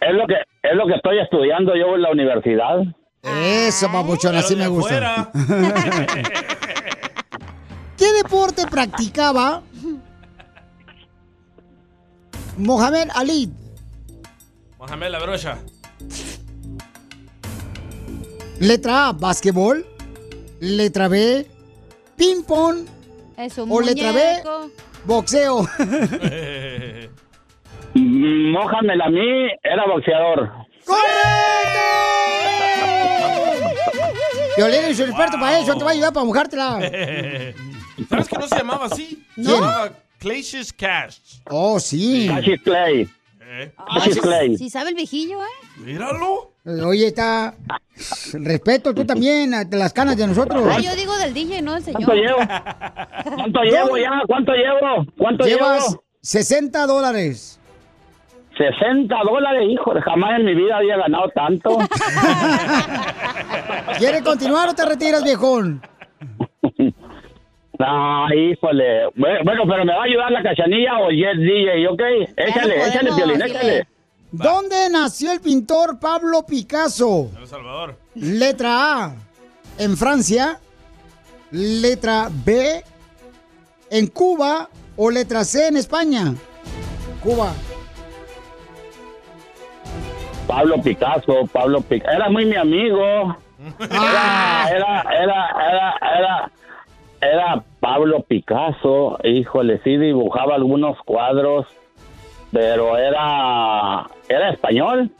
Es 0.00 0.12
lo 0.12 0.26
que 0.26 0.34
es 0.70 0.76
lo 0.76 0.86
que 0.86 0.94
estoy 0.94 1.18
estudiando 1.20 1.74
yo 1.74 1.94
en 1.94 2.02
la 2.02 2.10
universidad. 2.10 2.78
Eso, 3.22 3.90
papuchón, 3.90 4.36
así 4.36 4.54
me 4.56 4.68
gusta. 4.68 5.30
¿Qué 7.96 8.12
deporte 8.12 8.66
practicaba 8.70 9.62
Mohamed 12.56 13.08
Ali? 13.14 13.50
Mohamed 14.78 15.08
La 15.10 15.18
Brocha. 15.18 15.58
Letra 18.60 19.08
A, 19.08 19.12
básquetbol. 19.12 19.84
Letra 20.60 21.08
B, 21.08 21.46
ping-pong. 22.16 22.86
Es 23.36 23.58
un 23.58 23.70
O 23.70 23.80
letra 23.80 24.10
B, 24.12 24.20
muñeco. 24.20 24.70
boxeo. 25.04 25.68
Mohamed 27.98 29.00
a 29.00 29.08
mí 29.10 29.50
era 29.62 29.86
boxeador. 29.86 30.50
Violín 34.56 34.84
es 34.86 34.98
un 35.00 35.08
experto 35.08 35.38
para 35.38 35.58
eso, 35.60 35.76
te 35.76 35.84
va 35.84 35.90
a 35.90 35.92
ayudar 35.92 36.12
para 36.12 36.26
mojártela. 36.26 36.78
¿Sabes 38.08 38.28
que 38.28 38.38
no 38.38 38.48
se 38.48 38.56
llamaba 38.56 38.86
así? 38.86 39.24
¿No? 39.36 39.50
Se 39.50 39.54
llamaba 39.56 39.90
Cash. 40.76 41.18
Oh, 41.50 41.78
sí. 41.78 42.28
Cassius 42.28 42.62
Clay. 42.62 43.08
¿Eh? 43.40 43.72
Cassius 43.94 44.20
Clay. 44.20 44.56
Si 44.56 44.70
sabe 44.70 44.90
el 44.90 44.96
viejillo, 44.96 45.40
¿eh? 45.40 45.66
Míralo. 45.78 46.52
Eh, 46.64 46.82
Oye, 46.82 47.06
está. 47.08 47.54
Respeto 48.34 48.94
tú 48.94 49.04
también 49.04 49.54
a 49.54 49.64
las 49.70 49.92
canas 49.92 50.16
de 50.16 50.26
nosotros. 50.26 50.64
Ah, 50.70 50.80
yo 50.80 50.94
digo 50.94 51.16
del 51.18 51.34
DJ, 51.34 51.62
no 51.62 51.74
del 51.74 51.82
señor. 51.82 52.04
¿Cuánto 52.04 52.14
llevo? 52.14 52.38
¿Cuánto 53.36 53.60
llevo 53.62 53.96
ya? 53.96 54.10
¿Cuánto 54.26 54.52
llevo? 54.52 55.06
¿Cuánto 55.16 55.44
Llevas 55.44 55.88
llevo? 55.90 56.04
60 56.22 56.86
dólares. 56.86 57.57
60 58.58 59.14
dólares, 59.24 59.62
hijo, 59.70 59.92
jamás 60.04 60.38
en 60.40 60.44
mi 60.46 60.54
vida 60.54 60.76
había 60.76 60.98
ganado 60.98 61.28
tanto. 61.30 61.78
¿Quieres 63.98 64.22
continuar 64.22 64.68
o 64.68 64.74
te 64.74 64.84
retiras, 64.84 65.24
viejón? 65.24 65.80
No, 67.78 68.26
híjole. 68.34 69.06
Bueno, 69.14 69.38
bueno, 69.44 69.62
pero 69.68 69.84
me 69.84 69.92
va 69.92 70.00
a 70.00 70.04
ayudar 70.04 70.32
la 70.32 70.42
cachanilla 70.42 70.98
o 70.98 71.10
Jet 71.10 71.36
DJ, 71.36 71.86
¿ok? 71.86 72.00
Échale, 72.36 72.74
podemos, 72.74 72.88
échale, 72.88 73.10
Piolín, 73.14 73.38
dile. 73.38 73.46
échale. 73.46 73.86
¿Dónde 74.32 74.90
nació 74.90 75.30
el 75.30 75.40
pintor 75.40 76.00
Pablo 76.00 76.44
Picasso? 76.44 77.30
El 77.38 77.46
Salvador. 77.46 77.96
Letra 78.16 79.04
A, 79.04 79.14
en 79.78 79.96
Francia. 79.96 80.58
Letra 81.52 82.28
B, 82.44 82.82
en 83.90 84.08
Cuba. 84.08 84.68
O 84.96 85.08
letra 85.12 85.44
C, 85.44 85.68
en 85.68 85.76
España. 85.76 86.34
Cuba. 87.22 87.52
Pablo 90.48 90.80
Picasso, 90.82 91.46
Pablo 91.52 91.82
Picasso. 91.82 92.10
Era 92.10 92.30
muy 92.30 92.46
mi 92.46 92.56
amigo. 92.56 93.36
Ah. 93.90 94.66
Era, 94.70 94.70
era, 94.70 95.04
era, 95.12 95.54
era, 95.68 95.94
era, 96.16 96.50
era 97.20 97.64
Pablo 97.80 98.22
Picasso. 98.22 99.18
Híjole, 99.22 99.80
sí 99.84 99.98
dibujaba 99.98 100.54
algunos 100.54 100.96
cuadros, 101.04 101.66
pero 102.50 102.96
era, 102.96 104.06
era 104.28 104.50
español. 104.50 105.10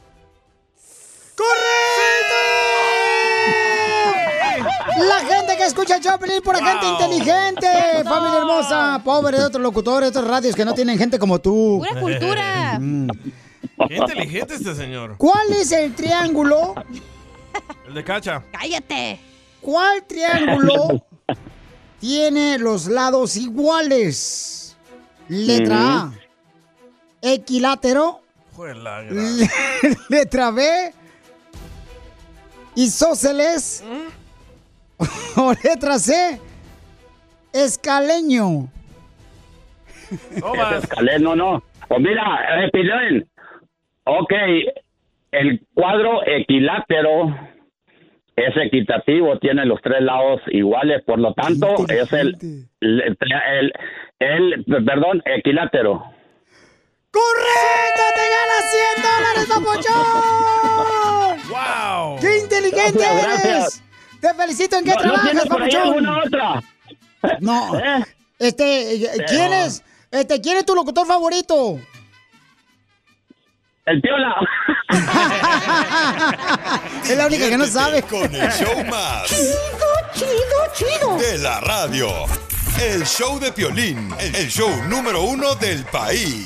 La 4.97 5.19
gente 5.19 5.57
que 5.57 5.65
escucha 5.65 6.01
Choplin, 6.01 6.41
pura 6.41 6.59
gente 6.59 6.87
inteligente. 6.87 7.67
Familia 8.03 8.39
hermosa. 8.39 9.01
Pobre 9.05 9.37
de 9.37 9.45
otros 9.45 9.61
locutores, 9.61 10.09
otras 10.09 10.27
radios 10.27 10.55
que 10.55 10.65
no 10.65 10.73
tienen 10.73 10.97
gente 10.97 11.19
como 11.19 11.39
tú. 11.39 11.83
Pura 11.87 12.01
cultura. 12.01 12.77
Mm. 12.79 13.09
Qué 13.87 13.95
inteligente 13.97 14.55
este 14.55 14.75
señor. 14.75 15.15
¿Cuál 15.17 15.51
es 15.53 15.71
el 15.71 15.93
triángulo? 15.95 16.75
El 17.87 17.93
de 17.93 18.03
Cacha. 18.03 18.43
¡Cállate! 18.51 19.19
¿Cuál 19.61 20.03
triángulo 20.05 21.05
tiene 21.99 22.57
los 22.59 22.87
lados 22.87 23.35
iguales? 23.37 24.77
Letra 25.27 25.77
A. 25.77 26.13
Equilátero. 27.21 28.21
Letra 30.09 30.51
B. 30.51 30.93
Isósceles. 32.75 33.83
O 35.37 35.53
letra 35.63 35.97
C. 35.97 36.41
escaleño. 37.53 38.67
Es 40.11 40.83
escaleno, 40.83 41.35
no. 41.35 41.63
Pues 41.87 42.01
mira, 42.01 42.65
eh, 42.65 42.69
ok, 44.19 44.33
el 45.31 45.61
cuadro 45.73 46.21
equilátero 46.25 47.27
es 48.35 48.55
equitativo, 48.57 49.37
tiene 49.39 49.65
los 49.65 49.81
tres 49.81 50.01
lados 50.01 50.41
iguales, 50.47 51.01
por 51.05 51.19
lo 51.19 51.33
tanto, 51.33 51.75
es 51.89 52.11
el, 52.13 52.35
el, 52.81 53.17
el, 53.19 53.73
el- 54.19 54.65
perdón, 54.85 55.21
equilátero. 55.25 56.03
¡Correcto! 57.11 58.03
¡Te 58.15 58.21
ganas 58.35 58.71
100 58.95 59.03
dólares, 59.03 59.45
papuchón! 59.49 60.05
¡Wow! 61.49 62.19
¡Qué 62.21 62.31
inteligente 62.37 62.93
Muchas 62.93 63.11
eres! 63.11 63.23
gracias. 63.43 63.83
Te 64.21 64.29
felicito. 64.35 64.75
¿En 64.77 64.83
qué 64.83 64.89
¿No- 64.91 64.95
no 64.95 65.01
trabajas, 65.01 65.25
tienes 65.31 65.45
por 65.47 65.61
ahí 65.63 65.71
papuchón? 65.71 65.93
alguna 65.93 66.19
otra? 66.23 66.61
No. 67.39 67.79
¿Eh? 67.79 68.03
Este, 68.39 68.95
eh, 68.95 68.99
¿quién 69.27 69.49
Pero- 69.49 69.65
es? 69.65 69.83
Este, 70.11 70.39
¿quién 70.41 70.57
es 70.57 70.65
tu 70.65 70.75
locutor 70.75 71.05
favorito? 71.07 71.79
El 73.89 74.01
piola. 74.01 74.35
es 77.09 77.17
la 77.17 77.25
única 77.25 77.49
que 77.49 77.57
no 77.57 77.65
sabe. 77.65 78.03
Con 78.03 78.35
el 78.35 78.51
show 78.51 78.85
más. 78.85 79.25
Chido, 79.25 79.49
chido, 80.13 80.29
chido. 80.75 81.17
De 81.17 81.39
la 81.39 81.59
radio. 81.61 82.07
El 82.79 83.03
show 83.03 83.39
de 83.39 83.51
Piolín. 83.51 84.13
El 84.19 84.47
show 84.47 84.69
número 84.87 85.23
uno 85.23 85.55
del 85.55 85.83
país. 85.85 86.45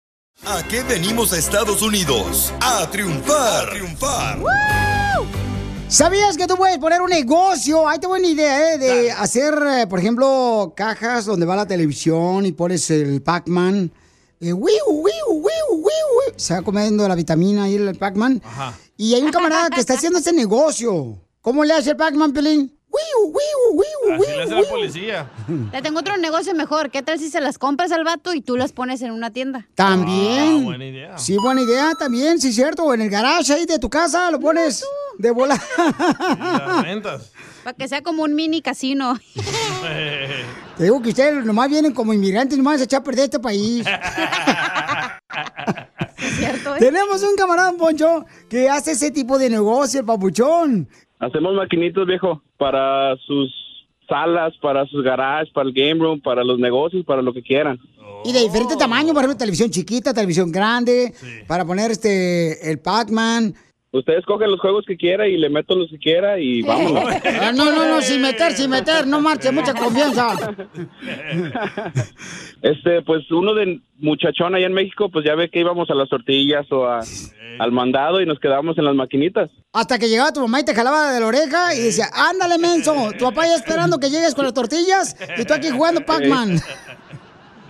¿A 0.43 0.63
qué 0.67 0.81
venimos 0.81 1.33
a 1.33 1.37
Estados 1.37 1.83
Unidos? 1.83 2.51
A 2.61 2.89
triunfar. 2.89 3.67
A 3.67 3.69
triunfar. 3.69 4.39
¿Sabías 5.87 6.35
que 6.35 6.47
tú 6.47 6.55
puedes 6.57 6.79
poner 6.79 6.99
un 7.01 7.11
negocio? 7.11 7.87
Ahí 7.87 7.99
te 7.99 8.07
voy 8.07 8.21
una 8.21 8.27
idea, 8.27 8.73
¿eh? 8.73 8.77
De 8.79 9.11
hacer, 9.11 9.53
eh, 9.53 9.85
por 9.87 9.99
ejemplo, 9.99 10.73
cajas 10.75 11.25
donde 11.25 11.45
va 11.45 11.55
la 11.55 11.67
televisión 11.67 12.47
y 12.47 12.53
pones 12.53 12.89
el 12.89 13.21
Pac-Man. 13.21 13.91
Eh. 14.39 14.53
Se 16.37 16.55
va 16.55 16.63
comiendo 16.63 17.07
la 17.07 17.13
vitamina 17.13 17.69
y 17.69 17.75
el 17.75 17.95
Pac-Man. 17.95 18.41
Ajá. 18.43 18.73
Y 18.97 19.13
hay 19.13 19.21
un 19.21 19.31
camarada 19.31 19.69
que 19.69 19.79
está 19.79 19.93
haciendo 19.93 20.17
ese 20.17 20.33
negocio. 20.33 21.21
¿Cómo 21.41 21.63
le 21.63 21.73
hace 21.75 21.91
el 21.91 21.97
Pac-Man, 21.97 22.33
Pelín? 22.33 22.75
Wiu, 22.91 23.31
wiu, 23.31 23.59
wiu, 23.73 24.13
Así 24.15 24.31
le 24.35 24.43
hace 24.43 24.55
la 24.55 24.69
policía. 24.69 25.31
Le 25.71 25.81
tengo 25.81 25.99
otro 25.99 26.17
negocio 26.17 26.53
mejor. 26.53 26.91
¿Qué 26.91 27.01
tal 27.01 27.19
si 27.19 27.29
se 27.29 27.39
las 27.39 27.57
compras 27.57 27.91
al 27.93 28.03
vato 28.03 28.33
y 28.33 28.41
tú 28.41 28.57
las 28.57 28.73
pones 28.73 29.01
en 29.01 29.11
una 29.11 29.31
tienda? 29.31 29.65
También. 29.75 30.59
Ah, 30.61 30.63
buena 30.65 30.85
idea. 30.85 31.17
Sí, 31.17 31.37
buena 31.41 31.61
idea 31.61 31.93
también, 31.97 32.41
sí, 32.41 32.51
cierto. 32.51 32.83
O 32.83 32.93
en 32.93 33.01
el 33.01 33.09
garage 33.09 33.53
ahí 33.53 33.65
de 33.65 33.79
tu 33.79 33.89
casa 33.89 34.29
lo 34.29 34.41
pones 34.41 34.83
de 35.17 35.31
bola. 35.31 35.57
Las 35.77 36.83
rentas. 36.83 37.31
Para 37.63 37.77
que 37.77 37.87
sea 37.87 38.01
como 38.01 38.23
un 38.23 38.35
mini 38.35 38.61
casino. 38.61 39.17
Te 40.77 40.83
digo 40.83 41.01
que 41.01 41.09
ustedes 41.09 41.45
nomás 41.45 41.69
vienen 41.69 41.93
como 41.93 42.13
inmigrantes, 42.13 42.57
nomás 42.57 42.81
a 42.81 42.85
echar 42.85 43.01
a 43.01 43.03
perder 43.03 43.25
este 43.25 43.39
país. 43.39 43.85
¿Cierto? 46.37 46.75
Tenemos 46.77 47.23
un 47.23 47.35
camarada, 47.35 47.71
Poncho, 47.73 48.25
que 48.49 48.69
hace 48.69 48.91
ese 48.91 49.11
tipo 49.11 49.37
de 49.37 49.49
negocio, 49.49 49.99
el 50.01 50.05
papuchón. 50.05 50.89
Hacemos 51.21 51.53
maquinitos, 51.53 52.07
viejo, 52.07 52.41
para 52.57 53.15
sus 53.27 53.53
salas, 54.09 54.53
para 54.59 54.87
sus 54.87 55.03
garages, 55.03 55.51
para 55.53 55.69
el 55.69 55.73
game 55.73 56.03
room, 56.03 56.19
para 56.19 56.43
los 56.43 56.57
negocios, 56.57 57.05
para 57.05 57.21
lo 57.21 57.31
que 57.31 57.43
quieran. 57.43 57.79
Y 58.25 58.33
de 58.33 58.41
diferente 58.41 58.75
tamaño, 58.75 59.13
por 59.13 59.23
ejemplo, 59.23 59.37
televisión 59.37 59.69
chiquita, 59.69 60.13
televisión 60.13 60.51
grande, 60.51 61.13
para 61.47 61.63
poner 61.63 61.91
este 61.91 62.71
el 62.71 62.79
Pac-Man. 62.79 63.53
Usted 63.93 64.13
escoge 64.19 64.47
los 64.47 64.59
juegos 64.61 64.85
que 64.87 64.95
quiera 64.95 65.27
y 65.27 65.35
le 65.37 65.49
meto 65.49 65.75
los 65.75 65.89
que 65.89 65.97
quiera 65.99 66.39
y 66.39 66.61
vámonos. 66.61 67.03
Ah, 67.41 67.51
no, 67.53 67.65
no, 67.71 67.85
no, 67.85 68.01
sin 68.01 68.21
meter, 68.21 68.53
sin 68.53 68.69
meter, 68.69 69.05
no 69.05 69.19
marche, 69.19 69.51
mucha 69.51 69.73
confianza. 69.73 70.35
Este, 72.61 73.01
pues 73.01 73.29
uno 73.31 73.53
de 73.55 73.81
muchachón 73.97 74.53
allá 74.55 74.67
en 74.67 74.73
México, 74.73 75.09
pues 75.11 75.25
ya 75.25 75.35
ve 75.35 75.49
que 75.49 75.59
íbamos 75.59 75.89
a 75.89 75.95
las 75.95 76.09
tortillas 76.09 76.65
o 76.71 76.85
a- 76.85 77.01
al 77.59 77.71
mandado 77.71 78.21
y 78.21 78.25
nos 78.25 78.39
quedábamos 78.39 78.77
en 78.77 78.85
las 78.85 78.95
maquinitas. 78.95 79.49
Hasta 79.73 79.99
que 79.99 80.07
llegaba 80.09 80.31
tu 80.31 80.41
mamá 80.41 80.59
y 80.61 80.65
te 80.65 80.73
jalaba 80.73 81.11
de 81.11 81.19
la 81.19 81.25
oreja 81.27 81.73
y 81.75 81.81
decía, 81.81 82.05
ándale, 82.13 82.57
menso, 82.59 82.93
tu 83.17 83.25
papá 83.25 83.45
ya 83.47 83.55
esperando 83.55 83.99
que 83.99 84.09
llegues 84.09 84.35
con 84.35 84.45
las 84.45 84.53
tortillas 84.53 85.15
y 85.37 85.43
tú 85.45 85.53
aquí 85.53 85.69
jugando 85.69 86.01
Pac-Man. 86.05 86.59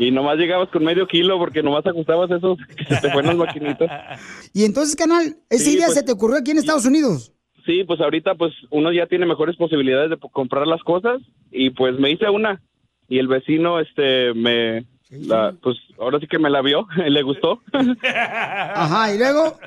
Y 0.04 0.10
nomás 0.12 0.38
llegabas 0.38 0.70
con 0.70 0.84
medio 0.84 1.06
kilo 1.08 1.38
porque 1.38 1.62
nomás 1.62 1.86
ajustabas 1.86 2.32
eso 2.32 2.58
que 2.76 2.86
se 2.95 3.02
te 3.02 3.12
fue 3.12 3.22
en 3.22 3.28
las 3.28 3.36
maquinitas. 3.38 3.89
Y 4.54 4.66
entonces, 4.66 4.95
canal, 4.95 5.36
esa 5.49 5.64
Sí, 5.64 5.76
idea 5.76 5.86
pues- 5.86 5.97
se 5.99 6.04
te 6.04 6.12
ocurrió 6.12 6.38
aquí 6.38 6.52
en 6.52 6.58
Estados 6.58 6.86
Unidos. 6.86 7.32
Sí, 7.66 7.84
pues 7.84 8.02
ahorita 8.02 8.34
pues 8.34 8.52
uno 8.72 8.91
ya 8.91 9.06
tiene 9.06 9.28
mejores 9.28 9.56
posibilidades 9.56 10.10
de 10.10 10.18
comprar 10.32 10.66
las 10.66 10.82
cosas 10.82 11.22
y 11.52 11.70
pues 11.70 11.99
me 11.99 12.10
hice 12.10 12.28
una. 12.30 12.60
Y 13.08 13.20
el 13.20 13.28
vecino 13.28 13.80
este 13.80 14.34
me 14.34 14.86
la, 15.12 15.54
pues 15.62 15.78
ahora 15.99 16.20
sí 16.20 16.26
que 16.26 16.39
me 16.39 16.49
la 16.49 16.62
vio, 16.64 16.88
le 17.08 17.22
gustó. 17.22 17.62
Ajá, 18.04 19.14
y 19.14 19.20
luego, 19.20 19.58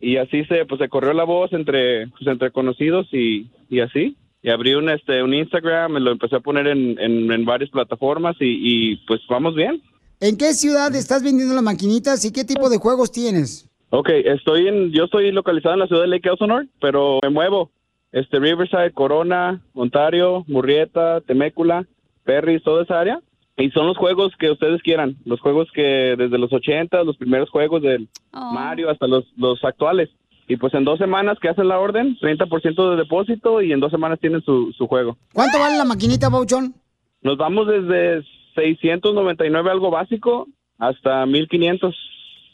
y 0.00 0.16
así 0.16 0.44
se 0.46 0.64
pues 0.64 0.78
se 0.80 0.88
corrió 0.88 1.12
la 1.12 1.24
voz 1.24 1.52
entre 1.52 2.06
pues, 2.08 2.26
entre 2.26 2.50
conocidos 2.50 3.06
y, 3.12 3.50
y 3.68 3.80
así 3.80 4.16
y 4.42 4.50
abrí 4.50 4.74
un 4.74 4.88
este 4.88 5.22
un 5.22 5.34
Instagram 5.34 5.96
y 5.96 6.00
lo 6.00 6.12
empecé 6.12 6.36
a 6.36 6.40
poner 6.40 6.66
en, 6.66 6.98
en, 6.98 7.30
en 7.30 7.44
varias 7.44 7.70
plataformas 7.70 8.36
y, 8.40 8.92
y 8.92 8.96
pues 9.06 9.20
vamos 9.28 9.54
bien. 9.54 9.82
¿en 10.20 10.36
qué 10.36 10.52
ciudad 10.52 10.94
estás 10.94 11.22
vendiendo 11.22 11.54
las 11.54 11.64
maquinitas 11.64 12.24
y 12.24 12.32
qué 12.32 12.44
tipo 12.44 12.68
de 12.68 12.78
juegos 12.78 13.10
tienes? 13.10 13.68
Ok, 13.88 14.10
estoy 14.10 14.68
en, 14.68 14.92
yo 14.92 15.04
estoy 15.04 15.32
localizado 15.32 15.74
en 15.74 15.80
la 15.80 15.86
ciudad 15.88 16.02
de 16.02 16.08
Lake 16.08 16.28
Elsinore, 16.28 16.68
pero 16.80 17.18
me 17.22 17.30
muevo. 17.30 17.70
Este, 18.12 18.38
Riverside, 18.38 18.92
Corona, 18.92 19.60
Ontario, 19.74 20.44
Murrieta, 20.46 21.20
Temécula, 21.22 21.86
Perry, 22.24 22.60
toda 22.60 22.84
esa 22.84 23.00
área. 23.00 23.20
Y 23.56 23.70
son 23.70 23.86
los 23.86 23.96
juegos 23.96 24.32
que 24.38 24.50
ustedes 24.50 24.80
quieran, 24.82 25.16
los 25.24 25.40
juegos 25.40 25.68
que 25.74 26.14
desde 26.16 26.38
los 26.38 26.52
80, 26.52 27.02
los 27.04 27.16
primeros 27.16 27.50
juegos 27.50 27.82
del 27.82 28.08
Mario 28.32 28.90
hasta 28.90 29.06
los, 29.06 29.24
los 29.36 29.62
actuales. 29.64 30.08
Y 30.50 30.56
pues 30.56 30.74
en 30.74 30.84
dos 30.84 30.98
semanas 30.98 31.38
que 31.40 31.48
hacen 31.48 31.68
la 31.68 31.78
orden, 31.78 32.16
30% 32.20 32.90
de 32.90 32.96
depósito 32.96 33.62
y 33.62 33.72
en 33.72 33.78
dos 33.78 33.92
semanas 33.92 34.18
tienen 34.18 34.42
su, 34.42 34.72
su 34.76 34.88
juego. 34.88 35.16
¿Cuánto 35.32 35.60
vale 35.60 35.78
la 35.78 35.84
maquinita, 35.84 36.28
Bauchón? 36.28 36.74
Nos 37.22 37.36
vamos 37.36 37.68
desde 37.68 38.24
699 38.56 39.70
algo 39.70 39.90
básico 39.92 40.48
hasta 40.76 41.24
1500. 41.24 41.94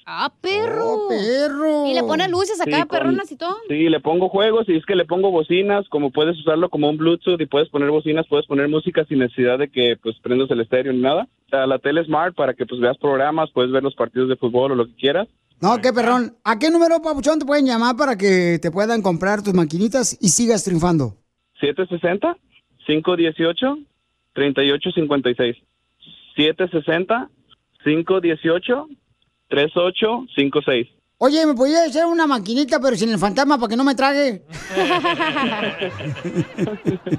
Ah, 0.05 0.31
perro. 0.43 0.85
Oh, 0.85 1.09
perro. 1.09 1.87
Y 1.87 1.95
le 1.95 2.03
pone 2.03 2.29
luces 2.29 2.61
acá, 2.61 2.71
Sí, 2.77 2.83
con- 2.83 2.89
perronas 2.99 3.33
y 3.33 3.37
todo. 3.37 3.57
Sí, 3.69 3.89
le 3.89 3.99
pongo 4.01 4.29
juegos 4.29 4.69
y 4.69 4.77
es 4.77 4.85
que 4.85 4.95
le 4.95 5.07
pongo 5.07 5.31
bocinas, 5.31 5.89
como 5.89 6.11
puedes 6.11 6.39
usarlo 6.39 6.69
como 6.69 6.91
un 6.91 6.99
Bluetooth 6.99 7.41
y 7.41 7.47
puedes 7.47 7.71
poner 7.71 7.91
bocinas, 7.91 8.27
puedes 8.29 8.47
poner 8.47 8.69
música 8.69 9.07
sin 9.07 9.21
necesidad 9.21 9.59
de 9.59 9.69
que 9.69 9.97
pues 10.03 10.17
prendas 10.21 10.51
el 10.51 10.61
estéreo 10.61 10.93
ni 10.93 11.01
nada. 11.01 11.27
O 11.47 11.49
sea, 11.49 11.67
la 11.67 11.79
tele 11.79 12.05
Smart 12.05 12.37
para 12.37 12.53
que 12.53 12.67
pues 12.67 12.79
veas 12.81 12.99
programas, 12.99 13.51
puedes 13.53 13.73
ver 13.73 13.83
los 13.83 13.95
partidos 13.95 14.29
de 14.29 14.37
fútbol 14.37 14.73
o 14.73 14.75
lo 14.75 14.85
que 14.87 14.95
quieras. 14.97 15.29
No, 15.61 15.81
qué 15.81 15.93
perrón. 15.93 16.37
¿A 16.45 16.59
qué 16.59 16.71
número, 16.71 17.01
Papuchón, 17.01 17.39
te 17.39 17.47
pueden 17.47 17.67
llamar 17.67 17.97
para 17.97 18.17
que 18.17 18.59
te 18.61 18.71
puedan 18.71 19.03
comprar 19.03 19.43
tus 19.43 19.55
maquinitas 19.55 20.17
y 20.21 20.29
sigas 20.29 20.65
triunfando? 20.65 21.17
760 21.61 22.37
518 22.87 23.79
3856. 24.35 25.57
760 26.37 27.31
518 27.83 28.87
3856. 29.49 30.89
Oye, 31.19 31.47
¿me 31.47 31.55
podía 31.55 31.85
hacer 31.85 32.05
una 32.05 32.27
maquinita 32.27 32.79
pero 32.79 32.95
sin 32.97 33.09
el 33.09 33.19
fantasma 33.19 33.57
para 33.57 33.71
que 33.71 33.77
no 33.77 33.85
me 33.85 33.95
trague? 33.95 34.43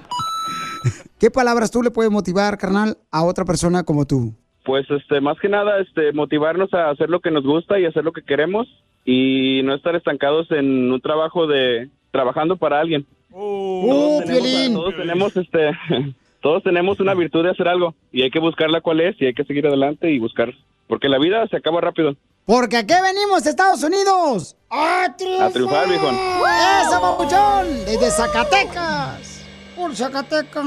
¿Qué 1.20 1.32
palabras 1.32 1.72
tú 1.72 1.82
le 1.82 1.90
puedes 1.90 2.12
motivar, 2.12 2.60
carnal, 2.60 3.00
a 3.10 3.24
otra 3.24 3.44
persona 3.44 3.84
como 3.84 4.06
tú? 4.06 4.36
Pues 4.68 4.86
este, 4.92 5.22
más 5.22 5.40
que 5.40 5.48
nada, 5.48 5.80
este, 5.80 6.12
motivarnos 6.12 6.74
a 6.74 6.90
hacer 6.90 7.10
lo 7.10 7.22
que 7.22 7.32
nos 7.32 7.46
gusta 7.46 7.80
y 7.80 7.86
hacer 7.86 8.04
lo 8.04 8.12
que 8.12 8.22
queremos 8.22 8.68
y 9.06 9.62
no 9.64 9.74
estar 9.74 9.96
estancados 9.96 10.52
en 10.52 10.92
un 10.92 11.00
trabajo 11.00 11.48
de 11.48 11.90
trabajando 12.12 12.58
para 12.58 12.82
alguien. 12.82 13.08
¡Uh, 13.32 14.22
tenemos, 14.26 14.74
todos 14.74 14.96
tenemos 14.98 15.38
este, 15.38 15.72
todos 16.42 16.64
tenemos 16.64 17.00
una 17.00 17.14
virtud 17.14 17.46
de 17.46 17.52
hacer 17.52 17.70
algo 17.70 17.96
y 18.12 18.24
hay 18.24 18.30
que 18.30 18.42
buscarla 18.42 18.82
cuál 18.82 19.00
es 19.00 19.16
y 19.22 19.28
hay 19.28 19.34
que 19.34 19.46
seguir 19.46 19.66
adelante 19.66 20.12
y 20.12 20.20
buscar, 20.20 20.54
porque 20.90 21.08
la 21.08 21.18
vida 21.18 21.48
se 21.48 21.56
acaba 21.56 21.80
rápido. 21.80 22.18
Porque 22.44 22.76
aquí 22.76 22.94
venimos, 23.02 23.46
Estados 23.46 23.82
Unidos. 23.86 24.58
¡A 24.70 25.16
triunfar! 25.18 25.48
A 25.48 25.54
triunfar, 25.54 25.88
viejón. 25.88 26.14
¡Eso, 26.14 27.02
papuchón! 27.02 27.68
Desde 27.86 28.12
Zacatecas. 28.12 29.48
Por 29.78 29.96
Zacatecas. 29.96 30.66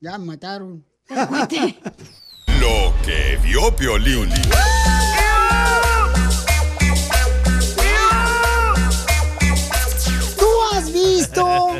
Ya 0.00 0.16
me 0.16 0.24
mataron. 0.24 0.82
Lo 2.62 2.94
que 3.04 3.36
vio 3.42 3.74
Piolín. 3.74 4.30
¿Tú 10.38 10.46
has 10.72 10.92
visto 10.92 11.70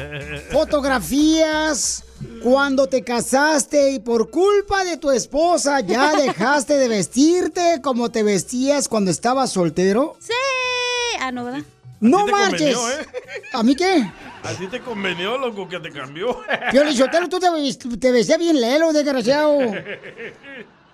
fotografías 0.51 2.03
cuando 2.43 2.89
te 2.89 3.05
casaste 3.05 3.93
y 3.93 4.01
por 4.01 4.31
culpa 4.31 4.85
de 4.85 4.97
tu 4.97 5.13
esposa 5.13 5.79
ya 5.79 6.17
dejaste 6.17 6.75
de 6.77 6.89
vestirte 6.89 7.81
como 7.81 8.11
te 8.11 8.25
vestías 8.25 8.89
cuando 8.89 9.13
estabas 9.13 9.53
soltero? 9.53 10.17
Sí. 10.19 10.33
Ah, 11.21 11.31
no, 11.31 11.45
¿verdad? 11.45 11.63
¡No 12.03 12.25
te 12.25 12.33
marches! 12.33 12.75
convenió, 12.77 13.01
¿eh? 13.01 13.07
¿A 13.53 13.63
mí 13.63 13.75
qué? 13.77 14.11
Así 14.43 14.67
te 14.67 14.81
convenió, 14.81 15.39
loco, 15.39 15.69
que 15.69 15.79
te 15.79 15.91
cambió. 15.93 16.37
Pio 16.71 16.85
Lizotelo, 16.85 17.29
tú 17.29 17.39
te, 17.39 17.97
te 17.99 18.11
vestías 18.13 18.39
bien 18.39 18.61
lelo, 18.61 18.93
desgraciado. 18.93 19.59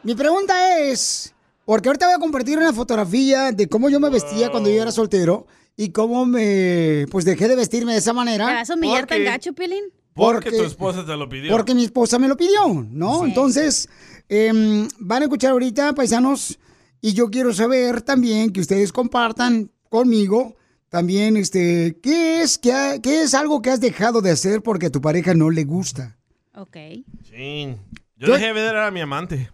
Mi 0.02 0.14
pregunta 0.14 0.78
es, 0.80 1.34
porque 1.64 1.88
ahorita 1.88 2.06
voy 2.06 2.14
a 2.14 2.18
compartir 2.18 2.58
una 2.58 2.72
fotografía 2.72 3.52
de 3.52 3.68
cómo 3.68 3.88
yo 3.88 4.00
me 4.00 4.10
vestía 4.10 4.50
cuando 4.50 4.68
yo 4.70 4.80
era 4.82 4.92
soltero 4.92 5.46
y 5.76 5.90
cómo 5.90 6.26
me, 6.26 7.06
pues 7.10 7.24
dejé 7.24 7.48
de 7.48 7.56
vestirme 7.56 7.92
de 7.92 7.98
esa 7.98 8.10
¿Te 8.10 8.16
manera. 8.16 8.44
vas 8.46 8.70
a 8.70 8.74
humillar 8.74 9.06
tan 9.06 9.24
gacho, 9.24 9.52
Piolín? 9.54 9.84
Porque, 10.14 10.50
Porque- 10.50 10.58
tu 10.58 10.64
esposa 10.64 11.06
te 11.06 11.16
lo 11.16 11.28
pidió. 11.28 11.50
Porque 11.50 11.74
mi 11.74 11.84
esposa 11.84 12.18
me 12.18 12.28
lo 12.28 12.36
pidió, 12.36 12.86
¿no? 12.90 13.24
Entonces, 13.24 13.88
em, 14.28 14.88
van 14.98 15.22
a 15.22 15.24
escuchar 15.26 15.52
ahorita, 15.52 15.94
paisanos, 15.94 16.58
y 17.00 17.12
yo 17.14 17.30
quiero 17.30 17.52
saber 17.54 18.02
también 18.02 18.52
que 18.52 18.60
ustedes 18.60 18.92
compartan 18.92 19.70
conmigo 19.88 20.56
también, 20.88 21.36
este, 21.36 21.96
¿qué 22.02 22.42
es, 22.42 22.58
qué, 22.58 22.72
ha- 22.72 22.98
qué 23.00 23.22
es 23.22 23.34
algo 23.34 23.60
que 23.62 23.70
has 23.70 23.80
dejado 23.80 24.20
de 24.20 24.30
hacer 24.30 24.62
porque 24.62 24.86
a 24.86 24.90
tu 24.90 25.00
pareja 25.00 25.34
no 25.34 25.50
le 25.50 25.64
gusta? 25.64 26.16
Ok. 26.54 26.76
Sí. 27.30 27.74
Yo, 28.16 28.26
Yo- 28.28 28.32
dejé 28.34 28.46
de 28.46 28.52
ver 28.54 28.76
a 28.76 28.90
mi 28.90 29.00
amante. 29.00 29.50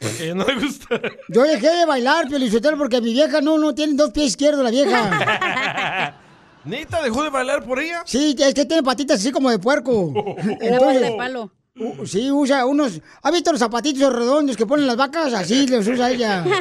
Porque 0.00 0.34
no 0.34 0.44
le 0.44 0.54
gusta. 0.56 1.00
Yo 1.28 1.42
dejé 1.44 1.68
de 1.70 1.86
bailar, 1.86 2.26
Piolichotelo, 2.28 2.76
porque 2.76 3.00
mi 3.00 3.12
vieja 3.12 3.40
no, 3.40 3.56
no 3.58 3.74
tiene 3.74 3.94
dos 3.94 4.10
pies 4.10 4.26
izquierdos, 4.28 4.64
la 4.64 4.70
vieja. 4.70 6.20
¿Neta 6.64 7.02
dejó 7.02 7.22
de 7.22 7.30
bailar 7.30 7.64
por 7.64 7.78
ella? 7.78 8.02
Sí, 8.06 8.34
es 8.38 8.54
que 8.54 8.64
tiene 8.64 8.82
patitas 8.82 9.20
así 9.20 9.30
como 9.30 9.50
de 9.50 9.58
puerco. 9.58 9.92
Una 10.06 10.78
bola 10.78 11.00
de 11.00 11.12
palo. 11.16 11.52
Uh, 11.76 12.06
sí, 12.06 12.30
usa 12.30 12.66
unos... 12.66 13.00
¿Has 13.20 13.32
visto 13.32 13.50
los 13.50 13.58
zapatitos 13.58 14.12
redondos 14.12 14.56
que 14.56 14.64
ponen 14.64 14.86
las 14.86 14.96
vacas? 14.96 15.34
Así 15.34 15.66
los 15.68 15.86
usa 15.86 16.10
ella. 16.10 16.44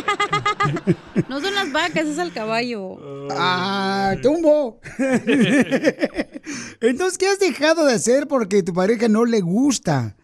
No 1.30 1.40
son 1.40 1.54
las 1.54 1.72
vacas, 1.72 2.08
es 2.08 2.18
el 2.18 2.32
caballo. 2.32 2.98
Ah, 3.32 4.16
tumbo. 4.22 4.80
Entonces, 6.82 7.18
¿qué 7.18 7.28
has 7.28 7.40
dejado 7.40 7.86
de 7.86 7.94
hacer 7.94 8.28
porque 8.28 8.64
tu 8.64 8.74
pareja 8.74 9.08
no 9.08 9.26
le 9.26 9.42
gusta? 9.42 10.16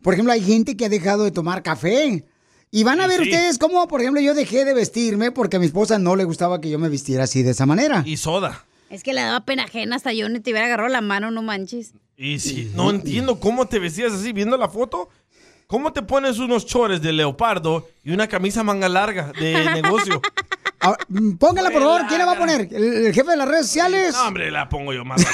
Por 0.00 0.14
ejemplo, 0.14 0.32
hay 0.32 0.42
gente 0.42 0.76
que 0.76 0.86
ha 0.86 0.88
dejado 0.88 1.24
de 1.24 1.30
tomar 1.30 1.62
café. 1.62 2.24
Y 2.70 2.84
van 2.84 3.00
a 3.00 3.06
ver 3.06 3.22
sí. 3.22 3.30
ustedes 3.30 3.58
cómo, 3.58 3.86
por 3.88 4.00
ejemplo, 4.00 4.20
yo 4.20 4.34
dejé 4.34 4.64
de 4.64 4.74
vestirme 4.74 5.32
porque 5.32 5.56
a 5.56 5.60
mi 5.60 5.66
esposa 5.66 5.98
no 5.98 6.16
le 6.16 6.24
gustaba 6.24 6.60
que 6.60 6.70
yo 6.70 6.78
me 6.78 6.88
vistiera 6.88 7.24
así 7.24 7.42
de 7.42 7.50
esa 7.50 7.66
manera. 7.66 8.02
Y 8.06 8.16
soda. 8.16 8.64
Es 8.88 9.02
que 9.02 9.12
le 9.12 9.20
daba 9.20 9.44
pena 9.44 9.64
ajena 9.64 9.96
hasta 9.96 10.12
yo 10.12 10.28
ni 10.28 10.40
te 10.40 10.50
hubiera 10.50 10.66
agarrado 10.66 10.88
la 10.88 11.00
mano, 11.00 11.30
no 11.30 11.42
manches. 11.42 11.92
Y 12.22 12.38
sí, 12.38 12.70
no 12.74 12.90
entiendo 12.90 13.40
cómo 13.40 13.66
te 13.66 13.78
vestías 13.78 14.12
así, 14.12 14.32
viendo 14.34 14.58
la 14.58 14.68
foto. 14.68 15.08
¿Cómo 15.66 15.90
te 15.92 16.02
pones 16.02 16.38
unos 16.38 16.66
chores 16.66 17.00
de 17.00 17.12
leopardo 17.14 17.88
y 18.04 18.12
una 18.12 18.26
camisa 18.28 18.62
manga 18.62 18.90
larga 18.90 19.32
de 19.40 19.70
negocio? 19.80 20.20
Ah, 20.80 20.96
Póngala, 21.38 21.70
por 21.70 21.80
favor. 21.80 22.02
¿Quién 22.08 22.18
la 22.18 22.26
va 22.26 22.32
a 22.32 22.38
poner? 22.38 22.68
¿El, 22.72 23.06
el 23.06 23.14
jefe 23.14 23.30
de 23.30 23.36
las 23.38 23.48
redes 23.48 23.66
sociales? 23.68 24.12
No, 24.14 24.26
hombre, 24.28 24.50
la 24.50 24.68
pongo 24.68 24.92
yo 24.92 25.02
más 25.04 25.22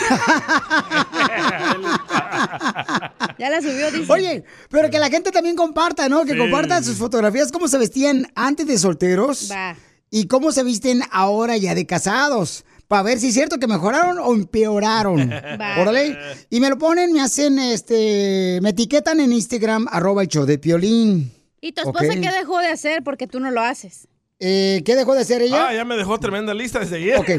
Ya 3.39 3.51
la 3.51 3.61
subió, 3.61 3.91
dice. 3.91 4.13
Oye, 4.13 4.45
pero 4.71 4.91
que 4.91 4.99
la 4.99 5.09
gente 5.11 5.31
también 5.33 5.57
comparta, 5.57 6.09
¿no? 6.09 6.25
Que 6.25 6.33
Sí. 6.33 6.39
compartan 6.39 6.85
sus 6.85 6.97
fotografías, 6.97 7.53
cómo 7.53 7.69
se 7.69 7.79
vestían 7.79 8.31
antes 8.35 8.67
de 8.67 8.79
solteros 8.79 9.51
Va. 9.51 9.77
y 10.11 10.27
cómo 10.27 10.53
se 10.53 10.63
visten 10.63 11.03
ahora 11.11 11.57
ya 11.57 11.75
de 11.75 11.87
casados. 11.87 12.65
Para 12.89 13.03
ver 13.03 13.19
si 13.19 13.29
es 13.29 13.35
cierto 13.35 13.59
que 13.59 13.67
mejoraron 13.67 14.19
o 14.19 14.33
empeoraron. 14.33 15.33
Órale. 15.79 16.17
Y 16.51 16.61
me 16.61 16.71
lo 16.71 16.79
ponen, 16.79 17.13
me 17.13 17.21
hacen, 17.21 17.59
este, 17.59 18.61
me 18.63 18.71
etiquetan 18.71 19.21
en 19.21 19.33
Instagram, 19.33 19.87
arroba 19.91 20.23
el 20.23 20.29
show 20.29 20.45
de 20.47 20.59
Piolín. 20.59 21.33
¿Y 21.61 21.73
tu 21.73 21.81
esposa 21.83 22.07
Ok. 22.07 22.21
qué 22.21 22.31
dejó 22.31 22.59
de 22.59 22.69
hacer 22.69 23.03
porque 23.03 23.27
tú 23.27 23.41
no 23.41 23.51
lo 23.51 23.61
haces? 23.61 24.07
Eh, 24.39 24.83
¿Qué 24.85 24.95
dejó 24.95 25.15
de 25.15 25.23
hacer 25.23 25.41
ella? 25.43 25.69
Ah, 25.69 25.75
ya 25.75 25.85
me 25.85 25.97
dejó 25.97 26.21
tremenda 26.21 26.53
lista 26.55 26.79
desde 26.79 26.97
ayer. 26.97 27.19
Ok. 27.19 27.31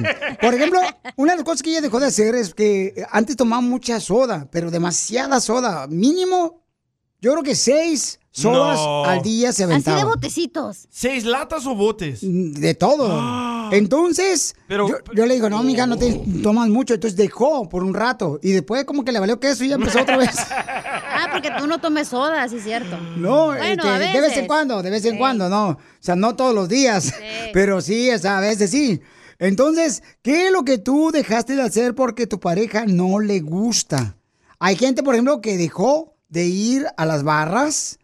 Por 0.41 0.53
ejemplo, 0.55 0.81
una 1.15 1.33
de 1.33 1.37
las 1.37 1.45
cosas 1.45 1.61
que 1.61 1.69
ella 1.69 1.81
dejó 1.81 1.99
de 1.99 2.07
hacer 2.07 2.33
es 2.35 2.53
que 2.53 3.05
antes 3.11 3.37
tomaba 3.37 3.61
mucha 3.61 3.99
soda, 3.99 4.47
pero 4.51 4.71
demasiada 4.71 5.39
soda. 5.39 5.87
Mínimo, 5.87 6.65
yo 7.21 7.31
creo 7.33 7.43
que 7.43 7.55
seis 7.55 8.19
sodas 8.41 8.77
No. 8.79 9.05
al 9.05 9.21
día 9.21 9.51
se 9.51 9.63
Así 9.63 9.91
de 9.91 10.03
botecitos. 10.03 10.88
¿Seis 10.89 11.25
latas 11.25 11.65
o 11.65 11.75
botes? 11.75 12.19
De 12.21 12.73
todo. 12.75 13.71
Entonces, 13.71 14.55
Pero- 14.67 14.88
yo, 14.88 14.95
yo 15.13 15.25
le 15.25 15.33
digo, 15.35 15.49
no, 15.49 15.63
mija, 15.63 15.88
no 15.88 15.97
te 15.97 16.13
tomas 16.43 16.69
mucho. 16.69 16.93
Entonces 16.93 17.17
dejó 17.17 17.67
por 17.67 17.83
un 17.83 17.93
rato. 17.93 18.39
Y 18.43 18.51
después 18.51 18.85
como 18.85 19.03
que 19.03 19.11
le 19.11 19.19
valió 19.19 19.39
queso 19.39 19.63
y 19.63 19.69
ya 19.69 19.75
empezó 19.75 20.01
otra 20.01 20.17
vez. 20.17 20.35
Ah, 21.19 21.29
porque 21.31 21.49
tú 21.57 21.65
no 21.65 21.79
tomes 21.79 22.09
soda, 22.09 22.47
sí 22.47 22.57
es 22.57 22.63
cierto. 22.63 22.95
No, 23.17 23.47
Bueno, 23.47 23.63
este, 23.63 23.88
a 23.88 23.97
de 23.97 24.21
vez 24.21 24.38
en 24.38 24.45
cuando, 24.45 24.83
de 24.83 24.91
vez 24.91 25.03
en 25.03 25.13
Sí. 25.13 25.17
cuando, 25.17 25.49
no. 25.49 25.69
O 25.69 25.77
sea, 25.99 26.15
no 26.15 26.35
todos 26.35 26.53
los 26.53 26.69
días, 26.69 27.11
pero 27.53 27.81
sí, 27.81 28.11
o 28.11 28.19
sea, 28.19 28.38
a 28.38 28.41
veces 28.41 28.69
sí. 28.69 29.01
Entonces, 29.39 30.03
¿qué 30.21 30.45
es 30.47 30.51
lo 30.51 30.63
que 30.63 30.77
tú 30.77 31.09
dejaste 31.11 31.55
de 31.55 31.63
hacer 31.63 31.95
porque 31.95 32.27
tu 32.27 32.39
pareja 32.39 32.85
no 32.85 33.17
le 33.19 33.39
gusta? 33.39 34.15
Hay 34.59 34.75
gente, 34.75 35.01
por 35.01 35.15
ejemplo, 35.15 35.41
que 35.41 35.57
dejó 35.57 36.13
de 36.29 36.45
ir 36.45 36.85
a 36.97 37.05
las 37.07 37.23
barras 37.23 37.97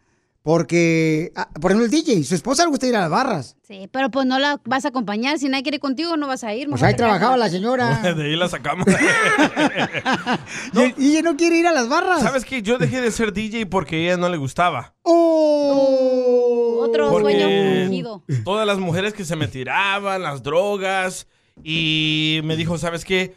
porque, 0.43 1.31
ah, 1.35 1.49
por 1.59 1.71
ejemplo, 1.71 1.85
el 1.85 1.91
DJ, 1.91 2.23
su 2.25 2.35
esposa 2.35 2.63
le 2.63 2.69
gusta 2.69 2.85
ir 2.85 2.95
a 2.97 3.01
las 3.01 3.09
barras. 3.09 3.55
Sí, 3.65 3.87
pero 3.91 4.11
pues 4.11 4.25
no 4.27 4.37
la 4.39 4.59
vas 4.65 4.83
a 4.83 4.89
acompañar. 4.89 5.39
Si 5.39 5.47
nadie 5.47 5.63
quiere 5.63 5.79
contigo, 5.79 6.17
no 6.17 6.27
vas 6.27 6.43
a 6.43 6.53
ir. 6.53 6.67
Pues 6.69 6.83
ahí 6.83 6.95
trabajaba 6.95 7.37
la 7.37 7.49
señora. 7.49 8.01
De 8.13 8.23
ahí 8.25 8.35
la 8.35 8.49
sacamos. 8.49 8.85
Y, 10.73 10.79
el- 10.81 10.93
y 10.97 11.11
ella 11.11 11.21
no 11.21 11.37
quiere 11.37 11.57
ir 11.57 11.67
a 11.67 11.71
las 11.71 11.87
barras. 11.87 12.21
¿Sabes 12.21 12.45
qué? 12.45 12.61
Yo 12.61 12.77
dejé 12.77 13.01
de 13.01 13.11
ser 13.11 13.31
DJ 13.33 13.65
porque 13.67 13.95
a 13.95 13.99
ella 13.99 14.17
no 14.17 14.27
le 14.29 14.37
gustaba. 14.37 14.93
¡Oh! 15.03 16.79
Otro 16.87 17.09
Porque- 17.09 17.39
sueño 17.39 17.47
fingido. 17.87 18.23
Todas 18.43 18.67
las 18.67 18.77
mujeres 18.79 19.13
que 19.13 19.25
se 19.25 19.35
me 19.35 19.47
tiraban, 19.47 20.21
las 20.21 20.43
drogas. 20.43 21.27
Y 21.63 22.41
me 22.43 22.55
dijo, 22.55 22.77
¿sabes 22.77 23.05
qué? 23.05 23.35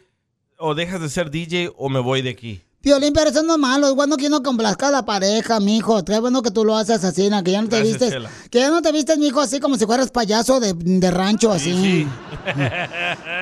O 0.57 0.75
dejas 0.75 0.99
de 1.01 1.09
ser 1.09 1.29
DJ 1.31 1.71
o 1.77 1.89
me 1.89 1.99
voy 1.99 2.21
de 2.21 2.31
aquí. 2.31 2.61
Piolín, 2.81 3.11
pero 3.13 3.29
eso 3.31 3.43
no 3.43 3.53
es 3.53 3.59
malo. 3.59 3.87
Es 3.87 3.95
bueno 3.95 4.17
que 4.17 4.27
uno 4.27 4.41
complazca 4.43 4.87
a 4.87 4.91
la 4.91 5.03
pareja, 5.05 5.59
mijo. 5.59 6.03
Qué 6.05 6.19
bueno 6.19 6.41
que 6.41 6.51
tú 6.51 6.63
lo 6.63 6.75
haces 6.75 7.03
así, 7.03 7.29
¿no? 7.29 7.43
que 7.43 7.51
ya 7.51 7.61
no 7.61 7.69
te 7.69 7.77
Gracias, 7.77 7.99
vistes. 7.99 8.13
Chela. 8.13 8.29
Que 8.49 8.59
ya 8.59 8.69
no 8.69 8.81
te 8.81 8.91
vistes, 8.91 9.17
mijo, 9.17 9.41
así 9.41 9.59
como 9.59 9.77
si 9.77 9.85
fueras 9.85 10.11
payaso 10.11 10.59
de, 10.59 10.73
de 10.73 11.11
rancho, 11.11 11.51
así. 11.51 12.07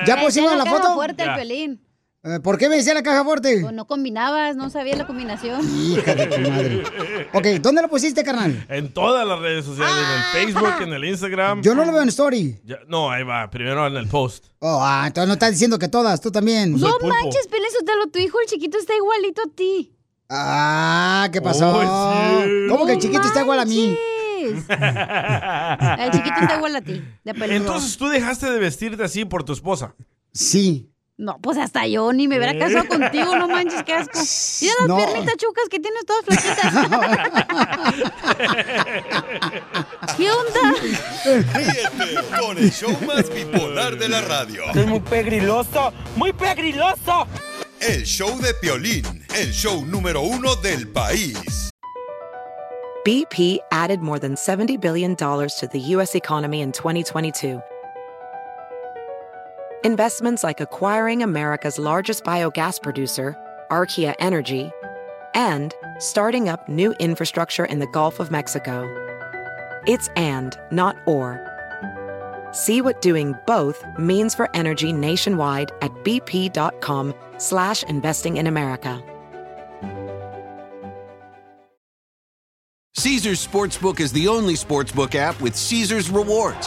¿Ya 0.06 0.20
pusimos 0.20 0.50
ya 0.50 0.56
la 0.56 0.66
foto? 0.66 0.94
fuerte 0.94 1.22
el 1.22 1.28
Ya. 1.48 1.85
¿Por 2.42 2.58
qué 2.58 2.68
me 2.68 2.76
decía 2.76 2.92
la 2.94 3.02
caja 3.02 3.24
fuerte? 3.24 3.60
Pues 3.60 3.72
no 3.72 3.86
combinabas, 3.86 4.56
no 4.56 4.68
sabía 4.70 4.96
la 4.96 5.06
combinación. 5.06 5.60
Hija 5.92 6.14
de 6.14 6.26
tu 6.26 6.40
madre. 6.50 6.82
Ok, 7.32 7.46
¿dónde 7.62 7.82
lo 7.82 7.88
pusiste, 7.88 8.24
carnal? 8.24 8.66
En 8.68 8.92
todas 8.92 9.26
las 9.26 9.38
redes 9.38 9.64
sociales, 9.64 9.94
en 9.94 10.16
el 10.16 10.22
Facebook, 10.46 10.82
en 10.82 10.92
el 10.92 11.04
Instagram. 11.04 11.62
Yo 11.62 11.74
no 11.74 11.84
lo 11.84 11.92
veo 11.92 12.02
en 12.02 12.08
story. 12.08 12.60
Ya- 12.64 12.78
no, 12.88 13.10
ahí 13.10 13.22
va, 13.22 13.48
primero 13.50 13.86
en 13.86 13.96
el 13.96 14.08
post. 14.08 14.46
Oh, 14.58 14.80
ah, 14.82 15.04
entonces 15.06 15.28
no 15.28 15.34
estás 15.34 15.52
diciendo 15.52 15.78
que 15.78 15.88
todas, 15.88 16.20
tú 16.20 16.30
también. 16.32 16.72
No 16.72 16.98
manches, 17.00 17.46
Pelín 17.48 17.68
Sotelo, 17.78 18.08
tu 18.08 18.18
hijo 18.18 18.40
el 18.40 18.46
chiquito 18.48 18.78
está 18.78 18.94
igualito 18.96 19.42
a 19.42 19.50
ti. 19.54 19.92
Ah, 20.28 21.28
¿qué 21.32 21.40
pasó? 21.40 21.72
Oh, 21.78 22.42
sí. 22.44 22.50
¿Cómo 22.68 22.86
que 22.86 22.92
el 22.94 22.98
chiquito 22.98 23.22
está 23.22 23.42
igual 23.42 23.60
a 23.60 23.64
mí? 23.64 23.96
El 24.40 26.10
chiquito 26.10 26.40
está 26.40 26.56
igual 26.56 26.76
a 26.76 26.80
ti, 26.80 27.02
de. 27.24 27.32
Entonces 27.56 27.96
tú 27.96 28.08
dejaste 28.08 28.50
de 28.50 28.58
vestirte 28.58 29.04
así 29.04 29.24
por 29.24 29.44
tu 29.44 29.52
esposa. 29.52 29.94
Sí. 30.32 30.90
No, 31.18 31.38
pues 31.40 31.56
hasta 31.56 31.86
yo 31.86 32.12
ni 32.12 32.28
me 32.28 32.36
hubiera 32.36 32.58
casado 32.58 32.86
contigo, 32.88 33.36
no 33.38 33.48
manches, 33.48 33.82
qué 33.84 33.94
asco. 33.94 34.18
Mira 34.60 34.74
las 34.80 34.88
No. 34.88 34.96
piernitas 34.98 35.36
chucas 35.38 35.64
que 35.70 35.80
tienes 35.80 36.04
todas 36.04 36.24
flaquitas. 36.26 36.74
¿Qué 40.16 40.30
onda? 40.30 40.74
Ríete 41.54 42.20
con 42.38 42.58
el 42.58 42.70
show 42.70 42.94
más 43.06 43.30
bipolar 43.30 43.96
de 43.98 44.08
la 44.10 44.20
radio. 44.20 44.62
Es 44.74 44.86
muy 44.86 45.00
pegriloso, 45.00 45.92
muy 46.16 46.32
pegriloso. 46.34 47.26
El 47.80 48.04
show 48.04 48.38
de 48.40 48.52
Piolín, 48.54 49.24
el 49.34 49.52
show 49.52 49.84
número 49.86 50.20
uno 50.22 50.54
del 50.56 50.88
país. 50.88 51.70
BP 53.06 53.60
added 53.70 54.00
more 54.00 54.18
than 54.18 54.34
$70 54.34 54.80
billion 54.80 55.14
to 55.16 55.68
the 55.72 55.78
U.S. 55.94 56.14
economy 56.16 56.60
in 56.60 56.72
2022. 56.72 57.60
Investments 59.84 60.42
like 60.42 60.60
acquiring 60.60 61.22
America's 61.22 61.78
largest 61.78 62.24
biogas 62.24 62.82
producer, 62.82 63.36
Archaea 63.70 64.14
Energy, 64.18 64.70
and 65.34 65.74
starting 65.98 66.48
up 66.48 66.68
new 66.68 66.92
infrastructure 66.94 67.64
in 67.64 67.78
the 67.78 67.86
Gulf 67.88 68.18
of 68.18 68.30
Mexico. 68.30 68.84
It's 69.86 70.08
and, 70.16 70.58
not 70.72 70.96
or. 71.06 71.42
See 72.52 72.80
what 72.80 73.02
doing 73.02 73.34
both 73.46 73.84
means 73.98 74.34
for 74.34 74.48
energy 74.56 74.92
nationwide 74.92 75.70
at 75.82 75.92
bp.com 76.04 77.14
slash 77.38 77.82
investing 77.84 78.38
in 78.38 78.46
America. 78.46 79.02
Caesar's 82.94 83.46
Sportsbook 83.46 84.00
is 84.00 84.10
the 84.10 84.26
only 84.26 84.54
sportsbook 84.54 85.14
app 85.14 85.38
with 85.40 85.54
Caesar's 85.54 86.08
rewards. 86.08 86.66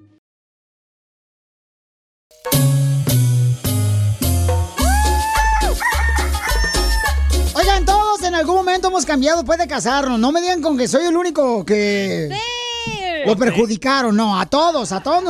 Algún 8.41 8.55
momento 8.55 8.87
hemos 8.87 9.05
cambiado 9.05 9.37
después 9.37 9.57
de 9.59 9.67
casarnos. 9.67 10.19
No 10.19 10.31
me 10.31 10.41
digan 10.41 10.61
con 10.61 10.77
que 10.77 10.87
soy 10.87 11.05
el 11.05 11.15
único 11.15 11.63
que 11.63 12.29
lo 13.25 13.35
perjudicaron. 13.37 14.15
No, 14.15 14.39
a 14.39 14.45
todos, 14.47 14.91
a 14.91 15.01
todos 15.01 15.23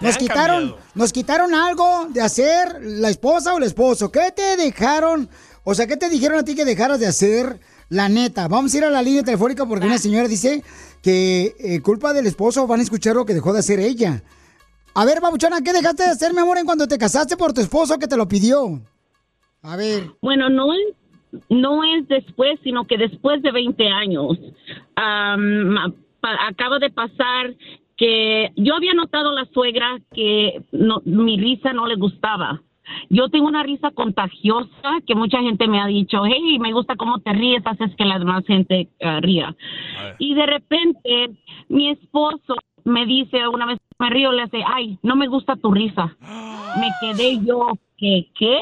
nos, 0.00 0.16
quitaron, 0.16 0.70
cambiado. 0.70 0.78
nos 0.94 1.12
quitaron 1.12 1.54
algo 1.54 2.06
de 2.10 2.20
hacer 2.20 2.78
la 2.82 3.08
esposa 3.08 3.54
o 3.54 3.58
el 3.58 3.64
esposo. 3.64 4.10
¿Qué 4.10 4.32
te 4.34 4.56
dejaron? 4.56 5.28
O 5.64 5.74
sea, 5.74 5.86
¿qué 5.86 5.96
te 5.96 6.08
dijeron 6.08 6.40
a 6.40 6.44
ti 6.44 6.54
que 6.54 6.64
dejaras 6.64 7.00
de 7.00 7.06
hacer? 7.06 7.60
La 7.88 8.08
neta, 8.08 8.48
vamos 8.48 8.74
a 8.74 8.78
ir 8.78 8.84
a 8.84 8.90
la 8.90 9.00
línea 9.00 9.22
telefónica 9.22 9.64
porque 9.64 9.86
una 9.86 9.98
señora 9.98 10.26
dice 10.26 10.64
que 11.02 11.54
eh, 11.60 11.80
culpa 11.82 12.12
del 12.12 12.26
esposo 12.26 12.66
van 12.66 12.80
a 12.80 12.82
escuchar 12.82 13.14
lo 13.14 13.24
que 13.24 13.34
dejó 13.34 13.52
de 13.52 13.60
hacer 13.60 13.78
ella. 13.78 14.24
A 14.92 15.04
ver, 15.04 15.20
babuchona, 15.20 15.60
¿qué 15.60 15.72
dejaste 15.72 16.02
de 16.02 16.10
hacer, 16.10 16.32
mi 16.32 16.40
amor, 16.40 16.58
en 16.58 16.64
cuando 16.64 16.88
te 16.88 16.98
casaste 16.98 17.36
por 17.36 17.52
tu 17.52 17.60
esposo 17.60 17.96
que 17.96 18.08
te 18.08 18.16
lo 18.16 18.26
pidió? 18.26 18.80
A 19.62 19.76
ver. 19.76 20.10
Bueno, 20.20 20.50
no 20.50 20.72
es, 20.72 20.96
no 21.48 21.82
es 21.84 22.06
después, 22.08 22.58
sino 22.62 22.84
que 22.86 22.96
después 22.98 23.42
de 23.42 23.52
20 23.52 23.88
años. 23.88 24.38
Pa- 26.20 26.46
acaba 26.48 26.78
de 26.78 26.90
pasar 26.90 27.54
que 27.96 28.50
yo 28.56 28.74
había 28.74 28.94
notado 28.94 29.30
a 29.30 29.34
la 29.34 29.44
suegra 29.46 29.98
que 30.14 30.62
no- 30.72 31.00
mi 31.04 31.38
risa 31.38 31.72
no 31.72 31.86
le 31.86 31.94
gustaba. 31.96 32.62
Yo 33.08 33.28
tengo 33.28 33.46
una 33.48 33.62
risa 33.62 33.90
contagiosa 33.90 35.00
que 35.06 35.14
mucha 35.14 35.40
gente 35.40 35.66
me 35.66 35.80
ha 35.80 35.86
dicho, 35.86 36.24
hey, 36.24 36.58
me 36.60 36.72
gusta 36.72 36.94
cómo 36.96 37.18
te 37.18 37.32
ríes, 37.32 37.62
haces 37.66 37.94
que 37.96 38.04
la 38.04 38.18
demás 38.18 38.44
gente 38.46 38.88
ah, 39.02 39.20
ría. 39.20 39.56
Y 40.18 40.34
de 40.34 40.46
repente 40.46 41.30
mi 41.68 41.90
esposo 41.90 42.56
me 42.84 43.06
dice 43.06 43.48
una 43.48 43.66
vez 43.66 43.78
me 43.98 44.10
río, 44.10 44.30
le 44.32 44.42
hace, 44.42 44.62
ay, 44.66 44.98
no 45.02 45.16
me 45.16 45.26
gusta 45.26 45.56
tu 45.56 45.72
risa. 45.72 46.16
Me 46.76 46.92
quedé 46.98 47.38
yo, 47.42 47.78
¿qué? 47.96 48.26
¿Qué? 48.38 48.58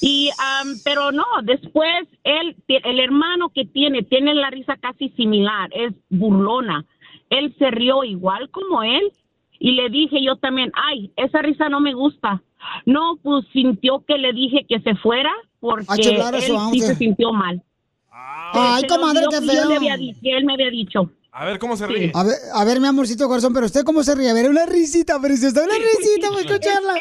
Y, 0.00 0.30
am, 0.38 0.78
pero 0.84 1.10
no, 1.10 1.24
después 1.42 2.06
él, 2.24 2.56
el 2.68 3.00
hermano 3.00 3.48
que 3.54 3.64
tiene, 3.64 4.02
tiene 4.02 4.34
la 4.34 4.50
risa 4.50 4.76
casi 4.76 5.08
similar, 5.10 5.70
es 5.72 5.92
burlona. 6.10 6.84
Él 7.30 7.54
se 7.58 7.70
rió 7.70 8.04
igual 8.04 8.50
como 8.50 8.82
él 8.82 9.10
y 9.58 9.72
le 9.72 9.88
dije 9.88 10.22
yo 10.22 10.36
también, 10.36 10.70
ay, 10.74 11.10
esa 11.16 11.40
risa 11.42 11.68
no 11.68 11.80
me 11.80 11.94
gusta. 11.94 12.42
No, 12.84 13.16
pues 13.22 13.46
sintió 13.52 14.04
que 14.06 14.18
le 14.18 14.32
dije 14.32 14.66
que 14.68 14.80
se 14.80 14.94
fuera 14.96 15.32
porque 15.60 15.86
A 15.88 15.96
chiflar 15.96 16.34
a 16.34 16.38
él 16.38 16.44
su 16.44 16.70
sí 16.72 16.80
se 16.80 16.94
sintió 16.96 17.32
mal. 17.32 17.62
Ay, 18.10 18.82
Se 18.82 18.86
le 18.86 18.88
comadre, 18.88 19.26
qué 19.30 19.38
que 19.40 19.46
yo 19.46 19.52
feo. 19.52 19.68
le 19.68 19.76
había 19.76 19.96
di- 19.96 20.14
que 20.22 20.36
él 20.36 20.44
me 20.44 20.54
había 20.54 20.70
dicho. 20.70 21.10
A 21.32 21.44
ver 21.44 21.58
cómo 21.58 21.76
se 21.76 21.86
ríe. 21.86 22.12
A 22.14 22.22
ver, 22.24 22.34
a 22.54 22.64
ver, 22.64 22.80
mi 22.80 22.86
amorcito 22.86 23.28
corazón, 23.28 23.52
pero 23.52 23.66
usted 23.66 23.82
cómo 23.84 24.02
se 24.02 24.14
ríe. 24.14 24.30
A 24.30 24.34
ver, 24.34 24.48
una 24.48 24.64
risita 24.66 25.20
preciosa, 25.20 25.64
una 25.64 25.74
risita 25.98 26.28
para 26.30 26.40
escucharla. 26.40 26.94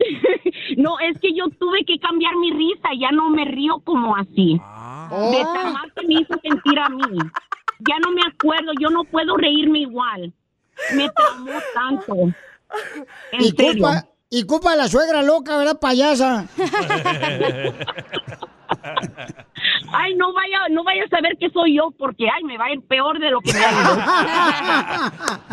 No, 0.76 0.98
es 1.00 1.18
que 1.20 1.34
yo 1.34 1.44
tuve 1.58 1.84
que 1.84 1.98
cambiar 1.98 2.34
mi 2.36 2.50
risa, 2.52 2.88
ya 2.98 3.10
no 3.10 3.28
me 3.30 3.44
río 3.44 3.80
como 3.84 4.16
así. 4.16 4.52
De 4.54 5.42
tan 5.54 5.72
mal 5.72 5.92
que 5.94 6.06
me 6.06 6.14
hizo 6.20 6.34
sentir 6.42 6.78
a 6.78 6.88
mí. 6.88 7.18
Ya 7.80 7.98
no 7.98 8.12
me 8.12 8.22
acuerdo, 8.26 8.72
yo 8.80 8.88
no 8.90 9.04
puedo 9.04 9.36
reírme 9.36 9.80
igual. 9.80 10.32
Me 10.94 11.08
traumó 11.10 11.52
tanto. 11.74 12.14
En 13.32 13.40
Y 13.40 13.50
serio. 13.50 13.72
culpa, 13.84 14.06
y 14.30 14.44
culpa 14.44 14.70
de 14.70 14.76
la 14.76 14.86
suegra 14.88 15.22
loca, 15.22 15.56
¿verdad, 15.56 15.80
payasa? 15.80 16.46
Ay, 19.92 20.14
no 20.14 20.32
vaya, 20.32 20.68
no 20.70 20.84
vaya 20.84 21.04
a 21.04 21.08
saber 21.08 21.36
que 21.38 21.50
soy 21.50 21.76
yo, 21.76 21.90
porque 21.98 22.28
ay, 22.28 22.44
me 22.44 22.56
va 22.56 22.66
a 22.66 22.72
ir 22.72 22.80
peor 22.82 23.18
de 23.18 23.30
lo 23.30 23.40
que 23.40 23.52
me 23.52 23.58
ha 23.58 23.72
ido. 23.72 23.96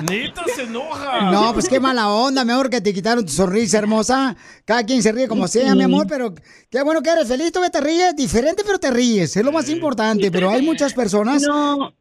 Neta 0.10 0.44
se 0.56 0.64
enoja. 0.64 1.32
No, 1.32 1.54
pues 1.54 1.68
qué 1.68 1.80
mala 1.80 2.10
onda, 2.10 2.46
mi 2.46 2.52
amor, 2.52 2.70
que 2.70 2.80
te 2.80 2.94
quitaron 2.94 3.26
tu 3.26 3.32
sonrisa 3.32 3.80
hermosa. 3.80 4.36
Cada 4.66 4.84
quien 4.84 5.02
se 5.02 5.12
ríe 5.12 5.28
como 5.28 5.48
sea, 5.48 5.76
mi 5.76 5.84
amor, 5.84 6.06
pero 6.08 6.34
qué 6.70 6.84
bueno 6.84 7.02
que 7.02 7.10
eres 7.10 7.28
feliz, 7.28 7.52
tú 7.52 7.62
que 7.62 7.70
te 7.70 7.82
ríes, 7.82 8.16
diferente, 8.16 8.64
pero 8.66 8.78
te 8.78 8.92
ríes, 8.92 9.36
es 9.36 9.44
lo 9.44 9.52
más 9.52 9.70
importante. 9.70 10.32
Pero 10.32 10.50
hay 10.50 10.62
muchas 10.62 10.94
personas. 10.94 11.44
No, 11.44 11.94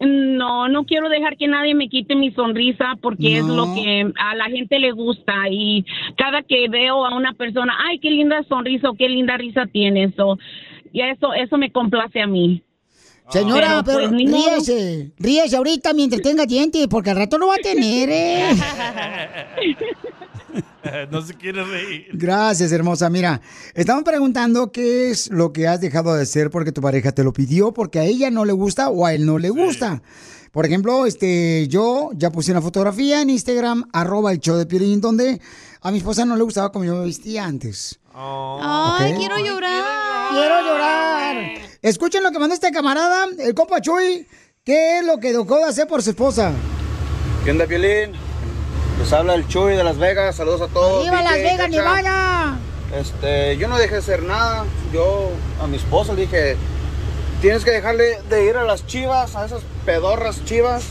no, 0.00 0.68
no 0.68 0.84
quiero 0.84 1.08
dejar 1.08 1.36
que 1.36 1.46
nadie 1.46 1.74
me 1.74 1.88
quite 1.88 2.14
mi 2.14 2.32
sonrisa 2.32 2.96
porque 3.02 3.38
es 3.38 3.44
lo 3.44 3.74
que 3.74 4.10
a 4.18 4.34
la 4.34 4.46
gente 4.46 4.78
le 4.78 4.92
gusta 4.92 5.34
y 5.50 5.84
cada 6.16 6.42
que 6.42 6.68
veo 6.68 7.04
a 7.04 7.14
una 7.14 7.34
persona, 7.34 7.76
ay, 7.86 7.98
qué 7.98 8.10
linda 8.10 8.42
sonrisa 8.48 8.88
o 8.88 8.94
qué 8.94 9.08
linda 9.08 9.36
risa 9.36 9.66
tienes 9.66 10.18
o 10.18 10.38
y 10.94 11.00
eso 11.02 11.34
eso 11.34 11.58
me 11.58 11.70
complace 11.72 12.22
a 12.22 12.26
mí. 12.26 12.62
Señora, 13.30 13.82
pero, 13.84 13.98
pues, 13.98 14.10
ríese, 14.12 15.10
ríese 15.18 15.56
ahorita 15.56 15.92
mientras 15.94 16.22
tenga 16.22 16.44
dientes, 16.46 16.86
porque 16.88 17.10
al 17.10 17.16
rato 17.16 17.36
lo 17.38 17.48
va 17.48 17.54
a 17.54 17.58
tener, 17.58 18.08
¿eh? 18.10 18.50
no 21.10 21.22
se 21.22 21.34
quiere 21.34 21.64
reír. 21.64 22.06
Gracias, 22.12 22.70
hermosa. 22.70 23.08
Mira, 23.10 23.40
estamos 23.74 24.04
preguntando 24.04 24.70
qué 24.70 25.10
es 25.10 25.30
lo 25.30 25.52
que 25.52 25.66
has 25.66 25.80
dejado 25.80 26.14
de 26.14 26.22
hacer 26.22 26.50
porque 26.50 26.70
tu 26.70 26.80
pareja 26.82 27.10
te 27.12 27.24
lo 27.24 27.32
pidió, 27.32 27.72
porque 27.72 27.98
a 27.98 28.04
ella 28.04 28.30
no 28.30 28.44
le 28.44 28.52
gusta 28.52 28.88
o 28.90 29.04
a 29.06 29.14
él 29.14 29.26
no 29.26 29.38
le 29.38 29.50
gusta. 29.50 30.02
Por 30.52 30.66
ejemplo, 30.66 31.04
este, 31.06 31.66
yo 31.68 32.10
ya 32.14 32.30
puse 32.30 32.52
una 32.52 32.62
fotografía 32.62 33.22
en 33.22 33.30
Instagram, 33.30 33.84
arroba 33.92 34.30
el 34.32 34.38
show 34.38 34.56
de 34.56 34.66
Piolín, 34.66 35.00
donde 35.00 35.40
a 35.80 35.90
mi 35.90 35.98
esposa 35.98 36.24
no 36.24 36.36
le 36.36 36.44
gustaba 36.44 36.70
como 36.70 36.84
yo 36.84 36.94
me 36.94 37.06
vestía 37.06 37.44
antes. 37.44 37.98
Ay, 38.14 39.10
Ok. 39.12 39.18
quiero 39.18 39.38
llorar. 39.38 39.82
Quiero 40.30 40.60
llorar. 40.60 41.36
Escuchen 41.82 42.22
lo 42.22 42.30
que 42.30 42.38
mandó 42.38 42.54
este 42.54 42.70
camarada, 42.72 43.26
el 43.38 43.54
compa 43.54 43.80
Chuy, 43.80 44.26
qué 44.64 44.98
es 44.98 45.04
lo 45.04 45.18
que 45.18 45.32
dejó 45.32 45.58
de 45.58 45.64
hacer 45.64 45.86
por 45.86 46.02
su 46.02 46.10
esposa. 46.10 46.52
¿Qué 47.44 47.50
onda, 47.50 47.66
Piolín? 47.66 48.12
Les 48.98 49.12
habla 49.12 49.34
el 49.34 49.46
Chuy 49.48 49.76
de 49.76 49.84
Las 49.84 49.98
Vegas. 49.98 50.36
Saludos 50.36 50.62
a 50.62 50.68
todos. 50.68 51.04
¡Viva 51.04 51.22
Las 51.22 51.34
Vegas. 51.34 51.70
Nevada! 51.70 52.58
este, 52.98 53.56
yo 53.56 53.68
no 53.68 53.76
dejé 53.76 53.94
de 53.94 54.00
hacer 54.00 54.22
nada. 54.22 54.64
Yo 54.92 55.30
a 55.60 55.66
mi 55.66 55.76
esposa 55.76 56.14
le 56.14 56.22
dije, 56.22 56.56
tienes 57.40 57.64
que 57.64 57.70
dejarle 57.70 58.20
de 58.28 58.46
ir 58.46 58.56
a 58.56 58.64
las 58.64 58.86
chivas, 58.86 59.36
a 59.36 59.44
esas 59.44 59.62
pedorras 59.84 60.44
chivas. 60.44 60.84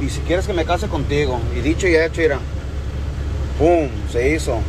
Y 0.00 0.08
si 0.08 0.20
quieres 0.20 0.46
que 0.46 0.52
me 0.52 0.64
case 0.64 0.88
contigo. 0.88 1.40
Y 1.56 1.60
dicho 1.60 1.86
y 1.86 1.96
hecho, 1.96 2.20
mira. 2.20 2.38
¡Pum! 3.58 3.90
Se 4.10 4.30
hizo. 4.34 4.60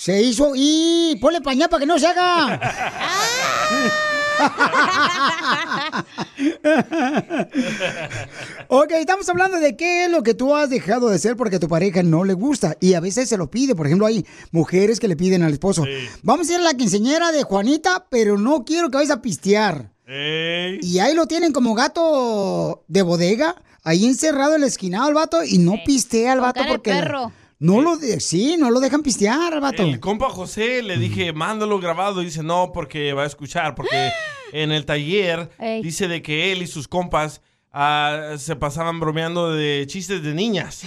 Se 0.00 0.22
hizo 0.22 0.52
y 0.56 1.18
ponle 1.20 1.42
pañal 1.42 1.68
para 1.68 1.80
que 1.80 1.86
no 1.86 1.98
se 1.98 2.06
haga. 2.06 2.58
ok, 8.68 8.92
estamos 8.92 9.28
hablando 9.28 9.60
de 9.60 9.76
qué 9.76 10.06
es 10.06 10.10
lo 10.10 10.22
que 10.22 10.32
tú 10.32 10.56
has 10.56 10.70
dejado 10.70 11.10
de 11.10 11.16
hacer 11.16 11.36
porque 11.36 11.56
a 11.56 11.60
tu 11.60 11.68
pareja 11.68 12.02
no 12.02 12.24
le 12.24 12.32
gusta 12.32 12.78
y 12.80 12.94
a 12.94 13.00
veces 13.00 13.28
se 13.28 13.36
lo 13.36 13.50
pide. 13.50 13.74
Por 13.74 13.84
ejemplo, 13.84 14.06
hay 14.06 14.24
mujeres 14.52 15.00
que 15.00 15.08
le 15.08 15.16
piden 15.16 15.42
al 15.42 15.52
esposo, 15.52 15.84
vamos 16.22 16.48
a 16.48 16.54
ir 16.54 16.60
a 16.60 16.62
la 16.62 16.72
quinceñera 16.72 17.30
de 17.30 17.42
Juanita, 17.42 18.06
pero 18.08 18.38
no 18.38 18.64
quiero 18.64 18.90
que 18.90 18.96
vayas 18.96 19.18
a 19.18 19.20
pistear. 19.20 19.92
Y 20.08 20.98
ahí 20.98 21.12
lo 21.12 21.26
tienen 21.26 21.52
como 21.52 21.74
gato 21.74 22.84
de 22.88 23.02
bodega, 23.02 23.62
ahí 23.84 24.06
encerrado 24.06 24.54
en 24.54 24.62
la 24.62 24.68
esquina 24.68 25.04
al 25.04 25.12
vato 25.12 25.44
y 25.44 25.58
no 25.58 25.74
pistea 25.84 26.32
al 26.32 26.40
vato 26.40 26.62
porque... 26.66 26.90
perro. 26.90 27.32
No 27.60 27.82
lo 27.82 27.96
de, 27.98 28.20
sí, 28.20 28.56
no 28.58 28.70
lo 28.70 28.80
dejan 28.80 29.02
pistear 29.02 29.52
al 29.54 29.60
vato. 29.60 29.82
El 29.82 30.00
compa 30.00 30.28
José 30.30 30.82
le 30.82 30.96
dije, 30.96 31.32
mándalo 31.34 31.78
grabado. 31.78 32.22
Y 32.22 32.24
dice, 32.24 32.42
no, 32.42 32.72
porque 32.72 33.12
va 33.12 33.24
a 33.24 33.26
escuchar. 33.26 33.74
Porque 33.74 34.10
en 34.52 34.72
el 34.72 34.86
taller 34.86 35.50
Ey. 35.58 35.82
dice 35.82 36.08
de 36.08 36.22
que 36.22 36.52
él 36.52 36.62
y 36.62 36.66
sus 36.66 36.88
compas 36.88 37.42
ah, 37.70 38.34
se 38.38 38.56
pasaban 38.56 38.98
bromeando 38.98 39.52
de 39.52 39.84
chistes 39.86 40.22
de 40.22 40.32
niñas. 40.34 40.84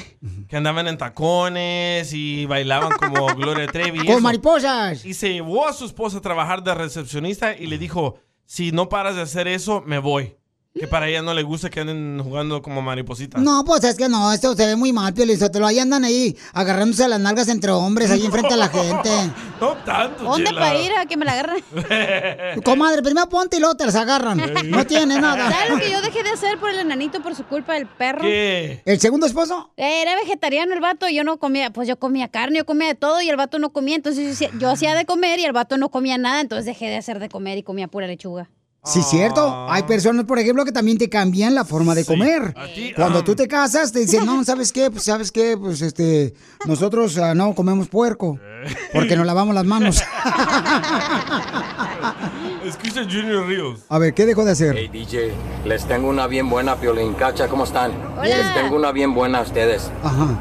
Que 0.49 0.57
andaban 0.57 0.88
en 0.88 0.97
tacones 0.97 2.11
y 2.11 2.45
bailaban 2.47 2.91
como 2.97 3.28
Gloria 3.36 3.67
Trevi. 3.67 3.99
y 3.99 4.05
Con 4.05 4.09
eso. 4.15 4.21
mariposas. 4.21 5.05
Y 5.05 5.13
se 5.13 5.32
llevó 5.32 5.67
a 5.67 5.74
su 5.74 5.86
esposa 5.86 6.17
a 6.17 6.21
trabajar 6.21 6.63
de 6.63 6.74
recepcionista 6.74 7.55
y 7.55 7.67
le 7.67 7.78
dijo, 7.78 8.15
si 8.45 8.71
no 8.71 8.89
paras 8.89 9.15
de 9.15 9.21
hacer 9.21 9.47
eso, 9.47 9.84
me 9.86 9.99
voy. 9.99 10.36
Que 10.76 10.88
para 10.88 11.07
ella 11.07 11.21
no 11.21 11.36
le 11.36 11.43
gusta 11.43 11.69
que 11.69 11.82
anden 11.82 12.19
jugando 12.24 12.63
como 12.63 12.82
maripositas. 12.82 13.39
No, 13.39 13.63
pues 13.63 13.84
es 13.84 13.95
que 13.95 14.09
no, 14.09 14.34
esto 14.34 14.55
se 14.55 14.65
ve 14.65 14.76
muy 14.76 14.91
mal, 14.91 15.13
Piolizotelo. 15.13 15.67
Ahí 15.67 15.78
andan 15.78 16.03
ahí 16.03 16.36
agarrándose 16.51 17.03
a 17.03 17.07
las 17.07 17.19
nalgas 17.19 17.47
entre 17.47 17.69
hombres, 17.71 18.09
ahí 18.09 18.26
enfrente 18.26 18.55
a 18.55 18.57
la 18.57 18.69
gente. 18.69 19.09
No 19.61 19.76
tanto, 19.86 20.24
¿Dónde 20.24 20.45
Chela. 20.47 20.59
para 20.59 20.80
ir 20.80 20.91
a 20.97 21.05
que 21.05 21.15
me 21.15 21.26
la 21.26 21.34
agarren? 21.34 21.63
Comadre, 22.63 23.03
primero 23.03 23.30
ponte 23.30 23.57
y 23.57 23.59
luego 23.59 23.76
te 23.76 23.86
las 23.86 23.93
agarran. 23.93 24.41
No 24.71 24.84
tiene 24.88 25.21
nada. 25.21 25.51
¿Sabes 25.51 25.69
lo 25.69 25.78
que 25.80 25.91
yo 25.91 26.01
dejé 26.01 26.24
de 26.24 26.30
hacer 26.32 26.57
por 26.59 26.71
el 26.71 26.80
enanito 26.80 27.21
por 27.21 27.36
su 27.36 27.43
culpa 27.45 27.76
del 27.76 27.86
perro? 27.86 28.21
¿Qué? 28.24 28.82
¿El 28.86 28.99
segundo 28.99 29.28
esposo? 29.28 29.69
Era 29.78 30.15
vegetariano 30.15 30.74
el 30.74 30.80
vato, 30.80 31.07
yo 31.07 31.24
no 31.24 31.38
comía, 31.38 31.69
pues 31.69 31.88
yo 31.88 31.99
comía 31.99 32.30
carne, 32.30 32.57
yo 32.57 32.65
comía 32.65 32.88
de 32.88 32.95
todo 32.95 33.21
y 33.21 33.30
el 33.30 33.36
vato 33.38 33.59
no 33.59 33.71
comía, 33.71 33.95
entonces 33.95 34.26
yo 34.26 34.32
hacía- 34.47 34.59
yo 34.59 34.69
hacía 34.71 34.95
de 34.95 35.05
comer 35.05 35.39
y 35.39 35.45
el 35.45 35.53
vato 35.53 35.78
no 35.78 35.89
comía 35.89 36.17
nada, 36.17 36.41
entonces 36.41 36.65
dejé 36.65 36.88
de 36.88 36.97
hacer 36.97 37.19
de 37.19 37.30
comer 37.30 37.59
y 37.59 37.63
comía 37.63 37.88
pura 37.88 38.07
lechuga. 38.07 38.49
Sí, 38.86 39.01
cierto. 39.01 39.65
Hay 39.69 39.84
personas, 39.84 40.25
por 40.25 40.39
ejemplo, 40.39 40.65
que 40.65 40.73
también 40.73 40.97
te 40.97 41.07
cambian 41.09 41.55
la 41.55 41.63
forma 41.63 41.95
de 41.95 42.03
comer. 42.03 42.53
Cuando 42.95 43.19
ah. 43.19 43.23
tú 43.23 43.34
te 43.34 43.47
casas, 43.47 43.93
te 43.93 43.99
dicen, 43.99 44.25
no, 44.25 44.43
¿sabes 44.43 44.73
qué? 44.73 44.91
Pues, 44.91 45.03
¿sabes 45.03 45.31
qué? 45.31 45.57
Pues, 45.57 45.81
este, 45.81 46.34
nosotros 46.65 47.17
ah, 47.17 47.34
no 47.34 47.55
comemos 47.55 47.88
puerco. 47.88 48.38
Porque 48.93 49.15
nos 49.15 49.25
lavamos 49.25 49.55
las 49.55 49.63
manos. 49.63 49.97
Escucha 52.65 53.03
Junior 53.03 53.47
Ríos. 53.47 53.79
A 53.88 53.99
ver, 53.99 54.13
¿qué 54.13 54.25
dejó 54.25 54.43
de 54.43 54.51
hacer? 54.51 54.75
Hey 54.77 54.89
DJ, 54.91 55.31
les 55.65 55.86
tengo 55.86 56.09
una 56.09 56.27
bien 56.27 56.49
buena, 56.49 56.75
Piolín. 56.75 57.13
Cacha, 57.13 57.47
¿cómo 57.47 57.63
están? 57.63 57.93
Les 58.21 58.53
tengo 58.53 58.75
una 58.75 58.91
bien 58.91 59.13
buena 59.13 59.39
a 59.39 59.43
ustedes. 59.43 59.89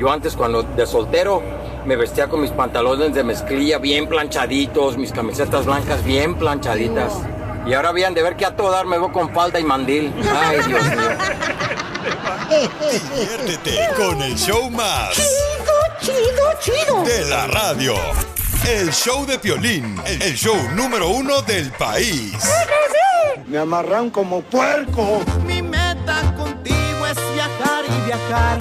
Yo 0.01 0.11
antes, 0.11 0.35
cuando 0.35 0.65
de 0.65 0.87
soltero, 0.87 1.43
me 1.87 1.95
vestía 1.97 2.29
con 2.29 2.41
mis 2.41 2.51
pantalones 2.51 3.15
de 3.15 3.23
mezclilla 3.23 3.79
bien 3.79 4.09
planchaditos, 4.09 4.99
mis 4.99 5.13
camisetas 5.13 5.67
blancas 5.67 6.05
bien 6.05 6.37
planchaditas. 6.37 7.13
Y 7.65 7.75
ahora 7.75 7.93
bien, 7.93 8.13
de 8.15 8.23
ver 8.23 8.37
que 8.37 8.45
a 8.45 8.57
todo 8.57 8.71
dar 8.73 8.87
me 8.87 8.99
veo 8.99 9.13
con 9.13 9.33
falda 9.33 9.61
y 9.61 9.65
mandil. 9.65 10.13
Ay, 10.35 10.61
Dios 10.67 10.85
mío. 10.85 11.11
Diviértete 13.15 13.89
con 13.97 14.21
el 14.21 14.37
show 14.37 14.69
más. 14.71 15.15
Chido, 15.15 15.73
chido, 16.01 16.53
chido. 16.61 17.03
De 17.05 17.25
la 17.27 17.47
radio. 17.47 17.95
El 18.69 18.93
show 18.93 19.27
de 19.27 19.39
Piolín, 19.39 20.01
el 20.07 20.35
show 20.37 20.57
número 20.75 21.09
uno 21.09 21.43
del 21.43 21.73
país. 21.73 22.35
Me 23.47 23.59
amarran 23.59 24.11
como 24.11 24.41
puerco. 24.41 25.21
Mi 25.47 25.63
meta 25.63 26.35
contigo 26.37 27.07
es 27.07 27.19
viajar 27.35 27.85
y 27.89 28.07
viajar, 28.07 28.59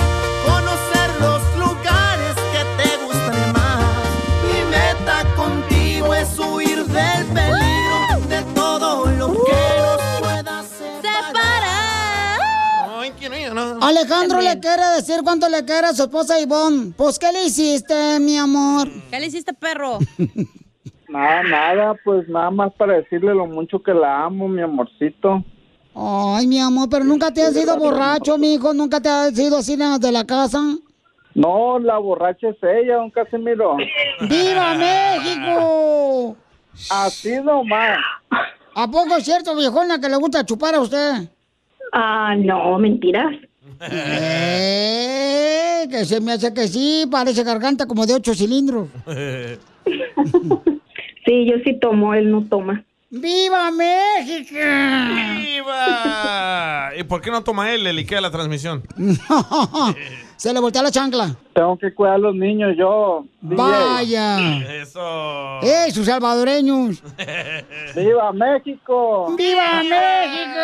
no. 13.65 13.85
Alejandro 13.85 14.41
le 14.41 14.59
quiere 14.59 14.83
decir 14.95 15.21
cuánto 15.23 15.47
le 15.49 15.63
quiere 15.65 15.87
a 15.87 15.93
su 15.93 16.03
esposa 16.03 16.39
Ivonne. 16.39 16.93
Pues, 16.95 17.17
¿qué 17.17 17.31
le 17.31 17.45
hiciste, 17.45 18.19
mi 18.19 18.37
amor? 18.37 18.87
¿Qué 19.09 19.19
le 19.19 19.27
hiciste, 19.27 19.53
perro? 19.53 19.99
Nada, 21.09 21.43
nada, 21.43 21.95
pues 22.05 22.25
nada 22.29 22.49
más 22.51 22.71
para 22.75 22.93
decirle 22.93 23.33
lo 23.35 23.45
mucho 23.45 23.83
que 23.83 23.93
la 23.93 24.23
amo, 24.23 24.47
mi 24.47 24.61
amorcito. 24.61 25.43
Ay, 25.93 26.47
mi 26.47 26.57
amor, 26.57 26.87
pero 26.89 27.03
nunca 27.03 27.31
te 27.31 27.43
has 27.43 27.53
ido 27.53 27.77
borracho, 27.77 28.37
mi 28.37 28.53
hijo. 28.53 28.73
Nunca 28.73 29.01
te 29.01 29.09
has 29.09 29.37
ido 29.37 29.57
así 29.57 29.75
de 29.75 30.11
la 30.11 30.25
casa. 30.25 30.61
No, 31.33 31.79
la 31.79 31.97
borracha 31.97 32.47
es 32.49 32.57
ella, 32.63 32.95
don 32.95 33.09
Casimiro. 33.09 33.75
¡Viva 34.21 34.73
México! 34.77 36.37
Así 36.89 37.35
nomás. 37.41 37.97
¿A 38.73 38.87
poco 38.89 39.17
es 39.17 39.25
cierto, 39.25 39.55
viejona, 39.55 39.99
que 39.99 40.07
le 40.07 40.15
gusta 40.15 40.45
chupar 40.45 40.75
a 40.75 40.79
usted? 40.79 41.29
Ah, 41.91 42.35
no, 42.37 42.77
mentiras. 42.79 43.33
Eh, 43.81 45.17
que 45.89 46.05
se 46.05 46.21
me 46.21 46.33
hace 46.33 46.53
que 46.53 46.67
sí, 46.67 47.07
parece 47.09 47.43
garganta 47.43 47.85
como 47.87 48.05
de 48.05 48.13
ocho 48.15 48.35
cilindros. 48.35 48.87
Sí, 51.23 51.45
yo 51.45 51.53
sí 51.63 51.77
tomo, 51.79 52.15
él 52.15 52.31
no 52.31 52.43
toma. 52.45 52.83
¡Viva 53.11 53.69
México! 53.71 54.55
¡Viva! 55.37 56.91
¿Y 56.97 57.03
por 57.03 57.21
qué 57.21 57.29
no 57.29 57.43
toma 57.43 57.71
él? 57.71 57.83
Le 57.83 57.93
liquea 57.93 58.21
la 58.21 58.31
transmisión. 58.31 58.81
se 60.41 60.51
le 60.51 60.59
voltea 60.59 60.81
la 60.81 60.89
chancla. 60.89 61.35
Tengo 61.53 61.77
que 61.77 61.93
cuidar 61.93 62.15
a 62.15 62.17
los 62.17 62.33
niños 62.33 62.75
yo. 62.75 63.27
DJ. 63.41 63.55
Vaya. 63.57 64.81
Eso. 64.81 65.61
¡Eh, 65.61 65.91
sus 65.91 66.07
salvadoreños! 66.07 67.03
¡Viva 67.95 68.33
México! 68.33 69.35
¡Viva 69.37 69.83
México! 69.83 70.59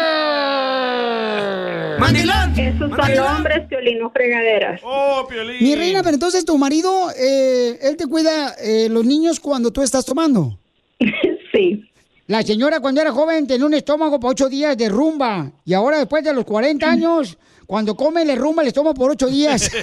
¡Mandilón! 1.99 2.59
Esos 2.59 2.89
son 2.89 3.19
hombres, 3.19 3.67
Piolín, 3.69 3.99
no 3.99 4.09
fregaderas. 4.09 4.81
¡Oh, 4.83 5.27
Piolín! 5.29 5.57
Mi 5.61 5.75
reina, 5.75 6.01
pero 6.01 6.15
entonces 6.15 6.43
tu 6.43 6.57
marido, 6.57 7.11
eh, 7.11 7.77
él 7.79 7.95
te 7.97 8.07
cuida 8.07 8.55
eh, 8.59 8.87
los 8.89 9.05
niños 9.05 9.39
cuando 9.39 9.69
tú 9.69 9.83
estás 9.83 10.03
tomando. 10.03 10.57
sí. 11.53 11.87
La 12.25 12.41
señora 12.41 12.79
cuando 12.79 12.99
era 12.99 13.11
joven 13.11 13.45
tenía 13.45 13.67
un 13.67 13.75
estómago 13.75 14.19
por 14.19 14.31
ocho 14.31 14.49
días 14.49 14.75
de 14.75 14.89
rumba. 14.89 15.51
Y 15.65 15.75
ahora 15.75 15.99
después 15.99 16.23
de 16.23 16.33
los 16.33 16.45
40 16.45 16.89
años, 16.89 17.37
cuando 17.67 17.95
come 17.95 18.25
le 18.25 18.35
rumba 18.35 18.63
el 18.63 18.69
estómago 18.69 18.95
por 18.95 19.11
ocho 19.11 19.27
días. 19.27 19.69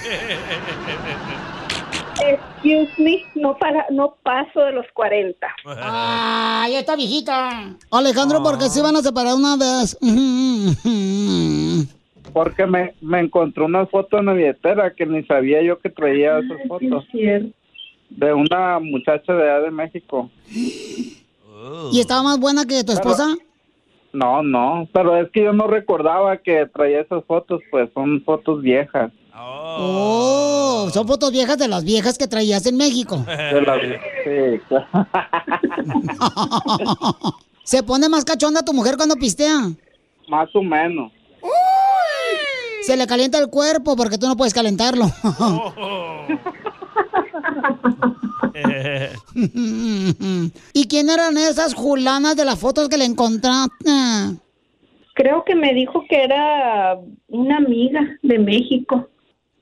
Excuse 2.17 2.91
me, 2.97 3.23
no, 3.35 3.57
para, 3.57 3.85
no 3.91 4.15
paso 4.23 4.61
de 4.61 4.71
los 4.71 4.85
40. 4.93 5.47
¡Ah, 5.65 6.65
ya 6.71 6.79
está 6.79 6.95
viejita! 6.95 7.75
Alejandro, 7.91 8.41
¿por 8.41 8.57
qué 8.57 8.69
se 8.69 8.81
van 8.81 8.95
a 8.95 9.01
separar 9.01 9.35
una 9.35 9.55
vez? 9.57 9.97
Porque 12.33 12.65
me, 12.65 12.95
me 13.01 13.19
encontró 13.19 13.65
una 13.65 13.85
foto 13.85 14.17
en 14.17 14.25
la 14.25 14.33
billetera 14.33 14.93
que 14.93 15.05
ni 15.05 15.23
sabía 15.25 15.61
yo 15.61 15.77
que 15.79 15.89
traía 15.89 16.39
esas 16.39 16.57
fotos. 16.67 17.05
De 18.09 18.33
una 18.33 18.79
muchacha 18.79 19.33
de 19.33 19.43
allá 19.43 19.59
de 19.61 19.71
México. 19.71 20.29
¿Y 20.49 21.99
estaba 21.99 22.23
más 22.23 22.39
buena 22.39 22.65
que 22.65 22.83
tu 22.83 22.93
esposa? 22.93 23.35
No, 24.15 24.41
no, 24.43 24.87
pero 24.93 25.17
es 25.17 25.29
que 25.31 25.43
yo 25.43 25.51
no 25.53 25.67
recordaba 25.67 26.37
que 26.37 26.65
traía 26.73 27.01
esas 27.01 27.23
fotos, 27.25 27.61
pues 27.69 27.89
son 27.93 28.23
fotos 28.23 28.61
viejas. 28.61 29.11
Oh, 29.37 30.87
son 30.93 31.05
fotos 31.07 31.31
viejas 31.31 31.57
de 31.57 31.67
las 31.67 31.83
viejas 31.83 32.17
que 32.17 32.27
traías 32.27 32.65
en 32.65 32.77
México. 32.77 33.17
De 33.27 33.61
las- 33.61 33.81
sí, 34.23 34.61
claro. 34.69 34.87
¿Se 37.63 37.83
pone 37.83 38.07
más 38.07 38.23
cachonda 38.23 38.61
tu 38.63 38.73
mujer 38.73 38.95
cuando 38.95 39.15
pistea? 39.15 39.69
más 40.27 40.49
o 40.55 40.61
menos. 40.63 41.11
Se 42.83 42.95
le 42.97 43.05
calienta 43.07 43.37
el 43.39 43.49
cuerpo 43.49 43.95
porque 43.95 44.17
tú 44.17 44.27
no 44.27 44.35
puedes 44.37 44.53
calentarlo. 44.53 45.05
¿Y 50.73 50.87
quién 50.87 51.09
eran 51.09 51.37
esas 51.37 51.73
julanas 51.73 52.35
de 52.35 52.45
las 52.45 52.59
fotos 52.59 52.89
que 52.89 52.97
le 52.97 53.05
encontraste? 53.05 53.91
Creo 55.13 55.43
que 55.45 55.55
me 55.55 55.73
dijo 55.73 56.03
que 56.09 56.23
era 56.23 56.99
una 57.27 57.57
amiga 57.57 58.01
de 58.21 58.39
México. 58.39 59.07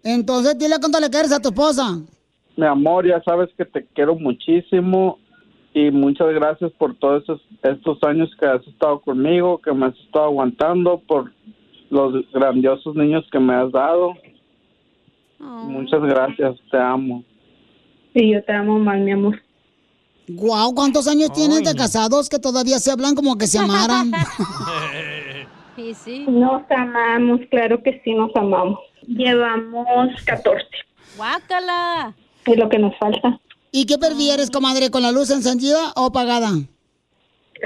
Entonces 0.04 0.58
dile 0.58 0.76
cuánto 0.80 1.00
le 1.00 1.10
quieres 1.10 1.32
a 1.32 1.40
tu 1.40 1.50
esposa. 1.50 2.00
mi 2.58 2.66
amor, 2.66 3.08
ya 3.08 3.22
sabes 3.24 3.50
que 3.58 3.66
te 3.66 3.86
quiero 3.86 4.16
muchísimo 4.16 5.20
y 5.74 5.92
muchas 5.92 6.34
gracias 6.34 6.72
por 6.74 6.96
todos 6.96 7.22
estos, 7.22 7.42
estos 7.64 8.04
años 8.04 8.30
que 8.40 8.46
has 8.46 8.66
estado 8.68 9.00
conmigo, 9.00 9.60
que 9.60 9.74
me 9.74 9.88
has 9.88 9.98
estado 10.00 10.26
aguantando, 10.26 11.00
por 11.00 11.32
los 11.90 12.30
grandiosos 12.32 12.96
niños 12.96 13.26
que 13.32 13.40
me 13.40 13.54
has 13.54 13.72
dado. 13.72 14.14
Muchas 15.40 16.02
gracias, 16.02 16.56
te 16.72 16.78
amo. 16.78 17.24
Sí, 18.14 18.32
yo 18.32 18.44
te 18.44 18.54
amo 18.54 18.80
mal, 18.80 19.00
mi 19.02 19.12
amor. 19.12 19.42
Guau, 20.28 20.74
¿cuántos 20.74 21.08
años 21.08 21.34
tienes 21.34 21.64
de 21.64 21.76
casados 21.76 22.30
que 22.30 22.40
todavía 22.40 22.80
se 22.80 22.92
hablan 22.92 23.16
como 23.16 23.38
que 23.38 23.48
se 23.48 23.60
amaran? 23.60 24.12
Sí, 25.76 25.96
sí. 25.96 26.26
Nos 26.28 26.62
amamos, 26.70 27.40
claro 27.50 27.82
que 27.82 28.00
sí, 28.04 28.14
nos 28.14 28.30
amamos. 28.36 28.78
Llevamos 29.08 29.88
14. 30.24 30.64
¡Guácala! 31.18 32.14
Es 32.46 32.58
lo 32.58 32.70
que 32.70 32.78
nos 32.78 32.96
falta. 33.00 33.40
¿Y 33.72 33.88
qué 33.88 33.98
prefieres, 33.98 34.52
comadre, 34.52 34.92
con 34.92 35.02
la 35.02 35.12
luz 35.12 35.32
encendida 35.32 35.92
o 35.96 36.06
apagada? 36.06 36.52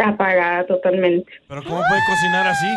Apagada 0.02 0.66
totalmente. 0.68 1.30
Pero 1.50 1.62
¿cómo 1.66 1.82
puede 1.82 2.02
cocinar 2.08 2.48
así? 2.48 2.68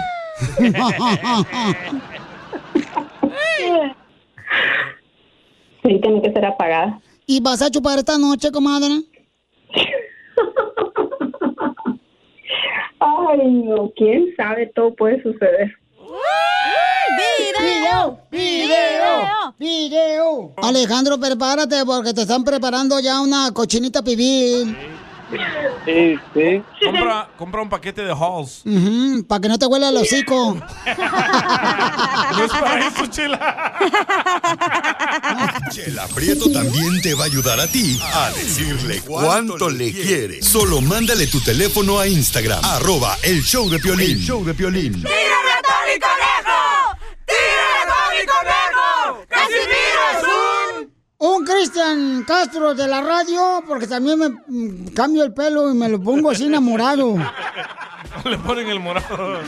Sí, 5.83 5.99
tiene 6.03 6.21
que 6.23 6.33
ser 6.33 6.45
apagada. 6.45 7.01
¿Y 7.33 7.39
vas 7.39 7.63
a 7.63 7.71
chupar 7.71 7.97
esta 7.97 8.19
noche, 8.19 8.51
comadre? 8.51 8.89
Ay, 12.99 13.53
no, 13.53 13.93
quién 13.95 14.35
sabe, 14.37 14.67
todo 14.75 14.93
puede 14.97 15.23
suceder. 15.23 15.71
¡Video! 17.49 18.19
¡Video! 18.33 19.55
¡Video! 19.61 20.55
Alejandro, 20.57 21.21
prepárate 21.21 21.85
porque 21.87 22.13
te 22.13 22.23
están 22.23 22.43
preparando 22.43 22.99
ya 22.99 23.21
una 23.21 23.53
cochinita 23.53 24.03
pibil. 24.03 24.77
Sí, 25.85 26.19
sí. 26.35 26.63
Compra, 26.85 27.29
compra 27.39 27.63
un 27.63 27.69
paquete 27.69 28.03
de 28.03 28.13
Halls. 28.13 28.63
para 29.29 29.41
que 29.41 29.49
no 29.49 29.59
te 29.59 29.67
huela 29.67 29.89
el 29.91 29.97
hocico. 29.97 30.57
No 32.31 32.45
es 32.45 32.53
para 32.53 32.87
eso, 32.87 33.07
Chela. 33.09 33.75
Chela 35.71 36.07
Prieto 36.15 36.51
también 36.51 37.01
te 37.03 37.13
va 37.15 37.25
a 37.25 37.27
ayudar 37.27 37.59
a 37.61 37.67
ti 37.67 37.99
a 38.15 38.31
decirle 38.31 39.01
cuánto 39.05 39.69
le 39.69 39.93
quiere. 39.93 40.41
Solo 40.43 40.81
mándale 40.81 41.27
tu 41.27 41.41
teléfono 41.41 41.99
a 41.99 42.07
Instagram, 42.07 42.65
arroba 42.65 43.17
el 43.23 43.43
show 43.43 43.69
de 43.69 43.79
Piolín. 43.81 44.13
El 44.13 44.21
show 44.21 44.45
de 44.45 44.55
Piolín. 44.55 44.93
¡Tírame 44.95 45.11
a 45.19 45.61
Tony 45.63 45.99
Conejo! 46.01 46.97
¡Tírame 47.27 47.77
a 47.81 47.87
Tony 47.91 48.27
Conejo! 48.27 49.27
¡Casimiro 49.29 50.03
es 50.13 50.23
un... 51.21 51.45
Cristian 51.45 52.25
Castro 52.25 52.75
de 52.75 52.87
la 52.89 53.01
radio, 53.01 53.63
porque 53.67 53.87
también 53.87 54.19
me 54.19 54.29
mm, 54.29 54.89
cambio 54.95 55.23
el 55.25 55.33
pelo 55.33 55.71
y 55.71 55.75
me 55.75 55.89
lo 55.89 56.01
pongo 56.01 56.31
así 56.31 56.47
enamorado. 56.47 57.17
Le 58.25 58.39
ponen 58.39 58.69
el 58.69 58.81
morado. 58.81 59.41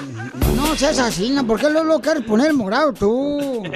No 0.54 0.76
seas 0.76 0.98
así. 0.98 1.34
¿por 1.46 1.58
qué 1.60 1.68
lo, 1.68 1.82
lo 1.82 2.00
quieres 2.00 2.24
poner 2.24 2.52
morado 2.54 2.92
tú? 2.92 3.62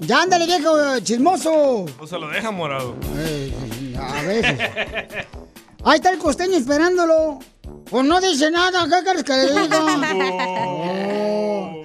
Ya 0.00 0.22
ándale, 0.22 0.46
viejo 0.46 0.98
chismoso. 1.00 1.86
O 1.98 2.06
se 2.06 2.18
lo 2.18 2.28
deja 2.28 2.50
morado. 2.50 2.96
A 3.96 4.22
veces. 4.22 4.58
Ahí 5.84 5.96
está 5.96 6.10
el 6.10 6.18
costeño 6.18 6.56
esperándolo. 6.56 7.38
Pues 7.88 8.04
no 8.04 8.20
dice 8.20 8.50
nada, 8.50 8.84
¿qué 8.88 9.04
quieres 9.04 9.22
que 9.22 9.32
le 9.34 9.52
diga? 9.52 9.78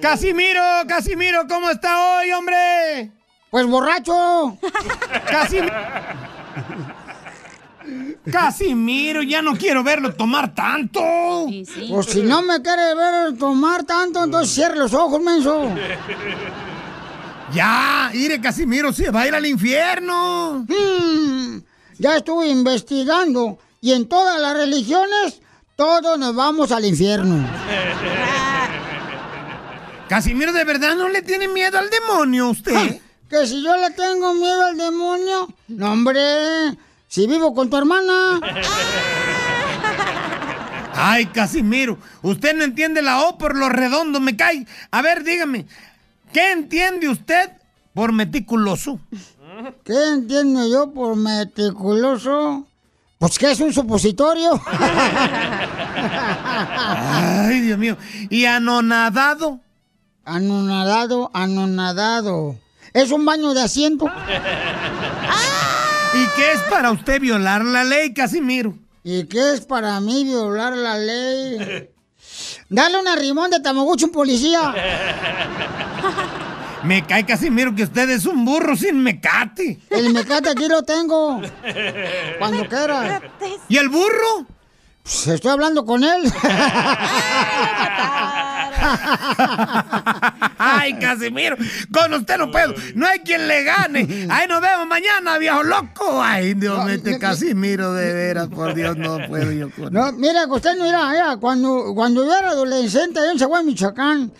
Casimiro, 0.02 0.62
Casimiro, 0.88 1.46
¿cómo 1.48 1.70
está 1.70 2.18
hoy, 2.18 2.32
hombre? 2.32 3.12
Pues 3.50 3.66
borracho. 3.66 4.56
Casimiro. 5.28 5.74
Casimiro, 8.30 9.22
ya 9.22 9.42
no 9.42 9.56
quiero 9.56 9.82
verlo 9.82 10.14
tomar 10.14 10.54
tanto. 10.54 11.00
Pues 11.88 12.06
si 12.06 12.22
no 12.22 12.42
me 12.42 12.62
quiere 12.62 12.94
ver 12.94 13.36
tomar 13.36 13.84
tanto, 13.84 14.22
entonces 14.22 14.54
cierre 14.54 14.76
los 14.76 14.94
ojos, 14.94 15.20
menso. 15.20 15.74
Ya, 17.52 18.10
mire, 18.14 18.40
Casimiro, 18.40 18.92
se 18.92 19.10
va 19.10 19.22
a 19.22 19.28
ir 19.28 19.34
al 19.34 19.44
infierno. 19.46 20.64
Hmm, 20.68 21.58
ya 21.98 22.16
estuve 22.18 22.48
investigando 22.48 23.58
y 23.80 23.92
en 23.92 24.08
todas 24.08 24.40
las 24.40 24.56
religiones 24.56 25.40
todos 25.74 26.16
nos 26.18 26.34
vamos 26.36 26.70
al 26.70 26.84
infierno. 26.84 27.44
Casimiro, 30.08 30.52
¿de 30.52 30.64
verdad 30.64 30.94
no 30.94 31.08
le 31.08 31.22
tiene 31.22 31.48
miedo 31.48 31.78
al 31.78 31.88
demonio 31.90 32.50
usted? 32.50 33.00
Que 33.30 33.46
si 33.46 33.62
yo 33.62 33.76
le 33.76 33.90
tengo 33.92 34.34
miedo 34.34 34.66
al 34.66 34.76
demonio, 34.76 35.48
no 35.68 35.92
hombre, 35.92 36.20
si 37.06 37.28
vivo 37.28 37.54
con 37.54 37.70
tu 37.70 37.76
hermana. 37.76 38.40
Ay, 40.94 41.26
Casimiro, 41.26 41.96
usted 42.22 42.56
no 42.56 42.64
entiende 42.64 43.02
la 43.02 43.28
O 43.28 43.38
por 43.38 43.56
lo 43.56 43.68
redondo, 43.68 44.18
me 44.18 44.36
cae. 44.36 44.66
A 44.90 45.00
ver, 45.00 45.22
dígame, 45.22 45.66
¿qué 46.32 46.50
entiende 46.50 47.08
usted 47.08 47.52
por 47.94 48.10
meticuloso? 48.12 48.98
¿Qué 49.84 50.08
entiendo 50.12 50.68
yo 50.68 50.90
por 50.92 51.14
meticuloso? 51.14 52.66
Pues 53.18 53.38
que 53.38 53.52
es 53.52 53.60
un 53.60 53.72
supositorio. 53.72 54.60
Ay, 56.74 57.60
Dios 57.60 57.78
mío. 57.78 57.96
¿Y 58.28 58.46
anonadado? 58.46 59.60
Anonadado, 60.24 61.30
anonadado. 61.32 62.56
¿Es 62.92 63.10
un 63.10 63.24
baño 63.24 63.54
de 63.54 63.62
asiento? 63.62 64.06
¿Y 66.14 66.26
qué 66.36 66.52
es 66.52 66.60
para 66.68 66.90
usted 66.90 67.20
violar 67.20 67.64
la 67.64 67.84
ley, 67.84 68.12
Casimiro? 68.12 68.74
¿Y 69.04 69.24
qué 69.26 69.52
es 69.52 69.60
para 69.62 69.98
mí 70.00 70.24
violar 70.24 70.76
la 70.76 70.98
ley? 70.98 71.88
Dale 72.68 72.98
una 72.98 73.16
rimón 73.16 73.50
de 73.50 73.60
Tamaguchi 73.60 74.04
a 74.04 74.06
un 74.08 74.12
policía. 74.12 74.74
Me 76.82 77.06
cae 77.06 77.26
Casimiro 77.26 77.74
que 77.74 77.84
usted 77.84 78.08
es 78.10 78.26
un 78.26 78.44
burro 78.44 78.74
sin 78.74 79.02
mecate. 79.02 79.78
El 79.90 80.12
mecate 80.12 80.48
aquí 80.48 80.66
lo 80.66 80.82
tengo. 80.82 81.40
Cuando 82.38 82.66
quiera. 82.68 83.20
¿Y 83.68 83.76
el 83.76 83.88
burro? 83.88 84.46
Pues 85.02 85.26
estoy 85.26 85.50
hablando 85.50 85.84
con 85.84 86.02
él. 86.04 86.32
Ay, 88.82 88.98
Casimiro, 90.98 91.56
con 91.92 92.14
usted 92.14 92.38
no 92.38 92.50
puedo. 92.50 92.74
No 92.94 93.06
hay 93.06 93.20
quien 93.20 93.46
le 93.46 93.62
gane. 93.64 94.26
Ahí 94.30 94.48
nos 94.48 94.60
vemos 94.60 94.86
mañana, 94.86 95.38
viejo 95.38 95.62
loco. 95.62 96.22
Ay, 96.22 96.54
Dios 96.54 96.84
mío, 96.84 96.94
este 96.94 97.18
Casimiro 97.18 97.92
de 97.94 98.12
veras, 98.12 98.48
por 98.48 98.74
Dios, 98.74 98.96
no 98.96 99.18
puedo 99.28 99.52
yo 99.52 99.70
con 99.70 99.92
No, 99.92 100.12
mira, 100.12 100.46
usted 100.46 100.76
no 100.76 100.84
mira, 100.84 101.36
cuando, 101.40 101.92
cuando 101.94 102.24
yo 102.24 102.36
era 102.36 102.50
adolescente 102.50 103.20
allá 103.20 103.32
en 103.32 103.38
Chihuahua, 103.38 103.62
Michoacán, 103.62 104.32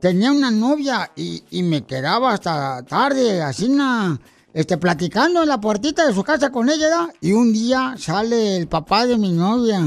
tenía 0.00 0.30
una 0.30 0.50
novia 0.50 1.10
y, 1.16 1.42
y 1.50 1.62
me 1.62 1.84
quedaba 1.84 2.32
hasta 2.32 2.82
tarde, 2.82 3.42
así 3.42 3.68
na, 3.68 4.18
este, 4.52 4.78
platicando 4.78 5.42
en 5.42 5.48
la 5.48 5.60
puertita 5.60 6.06
de 6.06 6.14
su 6.14 6.22
casa 6.22 6.50
con 6.50 6.68
ella, 6.70 7.08
y 7.20 7.32
un 7.32 7.52
día 7.52 7.94
sale 7.98 8.56
el 8.56 8.68
papá 8.68 9.06
de 9.06 9.18
mi 9.18 9.32
novia 9.32 9.82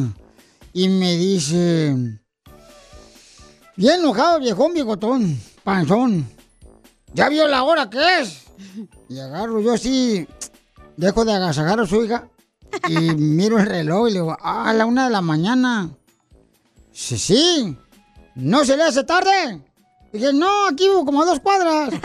y 0.74 0.90
me 0.90 1.18
dice, 1.18 1.96
bien 3.76 4.00
enojado, 4.00 4.40
viejón, 4.40 4.74
bigotón, 4.74 5.40
panzón, 5.74 6.28
¿ya 7.14 7.30
vio 7.30 7.48
la 7.48 7.64
hora 7.64 7.90
que 7.90 8.20
es? 8.22 8.44
Y 9.08 9.20
agarro 9.20 9.62
yo 9.62 9.74
así, 9.74 10.28
dejo 10.98 11.26
de 11.26 11.34
agasajar 11.34 11.80
a 11.80 11.86
su 11.86 12.04
hija 12.04 12.28
y 12.88 12.94
miro 13.16 13.58
el 13.60 13.66
reloj 13.66 14.08
y 14.10 14.12
le 14.14 14.20
digo, 14.20 14.38
ah, 14.42 14.70
a 14.70 14.74
la 14.74 14.86
una 14.86 15.06
de 15.06 15.12
la 15.12 15.22
mañana. 15.22 15.90
Sí, 16.92 17.18
sí, 17.18 17.78
¿no 18.36 18.66
se 18.66 18.76
le 18.78 18.84
hace 18.84 19.04
tarde? 19.04 19.62
Dije, 20.12 20.34
no, 20.34 20.68
aquí 20.68 20.88
vivo 20.88 21.06
como 21.06 21.22
a 21.22 21.26
dos 21.26 21.40
cuadras. 21.40 21.94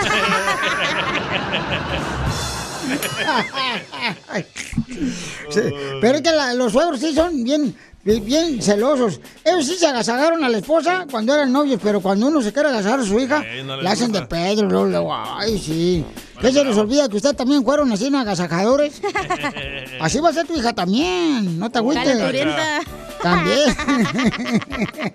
Sí, 5.51 5.61
pero 6.01 6.17
es 6.17 6.23
que 6.23 6.31
la- 6.33 6.55
los 6.55 6.73
suegros 6.73 7.01
sí 7.01 7.15
son 7.15 7.45
bien, 7.45 7.75
bien 8.05 8.61
celosos. 8.61 9.21
Ellos 9.45 9.67
sí 9.67 9.77
se 9.77 9.87
agasagaron 9.87 10.45
a 10.45 10.49
la 10.49 10.59
esposa 10.59 11.07
cuando 11.11 11.33
eran 11.35 11.51
novios, 11.53 11.81
pero 11.83 12.01
cuando 12.01 12.27
uno 12.27 12.43
se 12.43 12.53
quiere 12.53 12.69
agasajar 12.69 13.01
a 13.01 13.05
su 13.05 13.19
hija, 13.19 13.43
Eh, 13.47 13.63
no 13.65 13.77
la 13.81 13.93
hacen 13.93 14.13
de. 14.13 14.23
Pedro, 14.23 14.69
luego, 14.69 14.87
luego, 14.87 15.15
ay, 15.15 15.59
sí. 15.59 16.05
¿Qué 16.41 16.53
se 16.53 16.65
les 16.65 16.77
olvida 16.77 17.09
que 17.09 17.17
ustedes 17.17 17.37
también 17.37 17.65
fueron 17.65 17.91
así 17.93 18.15
agasajadores? 18.15 19.01
Así 20.01 20.19
va 20.21 20.29
a 20.29 20.33
ser 20.33 20.47
tu 20.47 20.55
hija 20.57 20.73
también, 20.73 21.59
no 21.59 21.71
te 21.71 21.79
agüites. 21.79 22.05
Calenturienta. 22.05 22.81
También. 23.23 23.77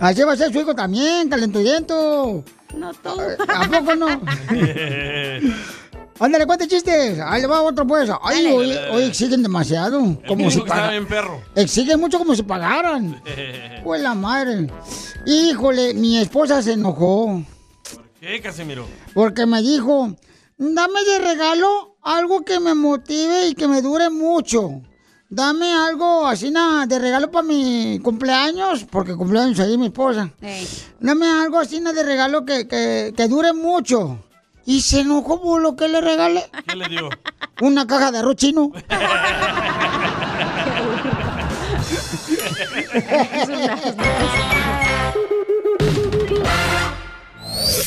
Así 0.00 0.22
va 0.22 0.32
a 0.32 0.36
ser 0.36 0.52
su 0.52 0.60
hijo 0.60 0.74
también, 0.74 1.28
calenturiento. 1.28 2.44
No 2.76 2.92
tú. 2.94 3.08
¿A 3.48 3.68
poco 3.68 3.94
no? 3.96 4.06
Ándale, 6.20 6.46
cuente 6.46 6.68
chistes. 6.68 7.18
Ahí 7.20 7.40
le 7.42 7.48
va 7.48 7.62
otro, 7.62 7.86
pues. 7.86 8.08
Ay, 8.22 8.44
Dale. 8.44 8.52
hoy, 8.52 8.78
hoy 8.92 9.02
exigen 9.04 9.42
demasiado. 9.42 10.00
Como 10.28 10.50
si 10.50 10.60
pagaran. 10.60 10.90
bien 10.90 11.06
perro. 11.08 11.42
Exigen 11.56 11.98
mucho 12.00 12.18
como 12.18 12.34
si 12.34 12.42
pagaran. 12.42 13.20
Pues 13.84 14.00
la 14.00 14.14
madre. 14.14 14.68
Híjole, 15.26 15.92
mi 15.92 16.18
esposa 16.18 16.62
se 16.62 16.72
enojó 16.72 17.42
¿Qué, 18.18 18.40
Casimiro? 18.40 18.86
porque 19.12 19.44
me 19.44 19.60
dijo, 19.60 20.14
dame 20.56 21.04
de 21.04 21.18
regalo 21.18 21.96
algo 22.02 22.42
que 22.46 22.60
me 22.60 22.74
motive 22.74 23.48
y 23.48 23.54
que 23.54 23.68
me 23.68 23.82
dure 23.82 24.08
mucho. 24.08 24.80
Dame 25.28 25.70
algo 25.70 26.26
así 26.26 26.50
nada 26.50 26.86
de 26.86 26.98
regalo 26.98 27.30
para 27.30 27.46
mi 27.46 27.98
cumpleaños, 28.02 28.86
porque 28.90 29.14
cumpleaños 29.16 29.60
ahí 29.60 29.76
mi 29.76 29.86
esposa. 29.86 30.30
Dame 31.00 31.26
algo 31.28 31.58
así 31.58 31.80
nada 31.80 31.96
de 31.96 32.02
regalo 32.04 32.44
que, 32.46 32.66
que, 32.66 33.12
que 33.14 33.28
dure 33.28 33.52
mucho. 33.52 34.18
Y 34.66 34.80
se 34.80 35.00
enojó 35.00 35.40
por 35.42 35.60
lo 35.60 35.76
que 35.76 35.88
le 35.88 36.00
regalé. 36.00 36.44
¿Qué 36.66 36.76
le 36.76 36.88
dio? 36.88 37.10
Una 37.60 37.86
caja 37.86 38.10
de 38.10 38.18
arroz 38.18 38.36
chino. 38.36 38.70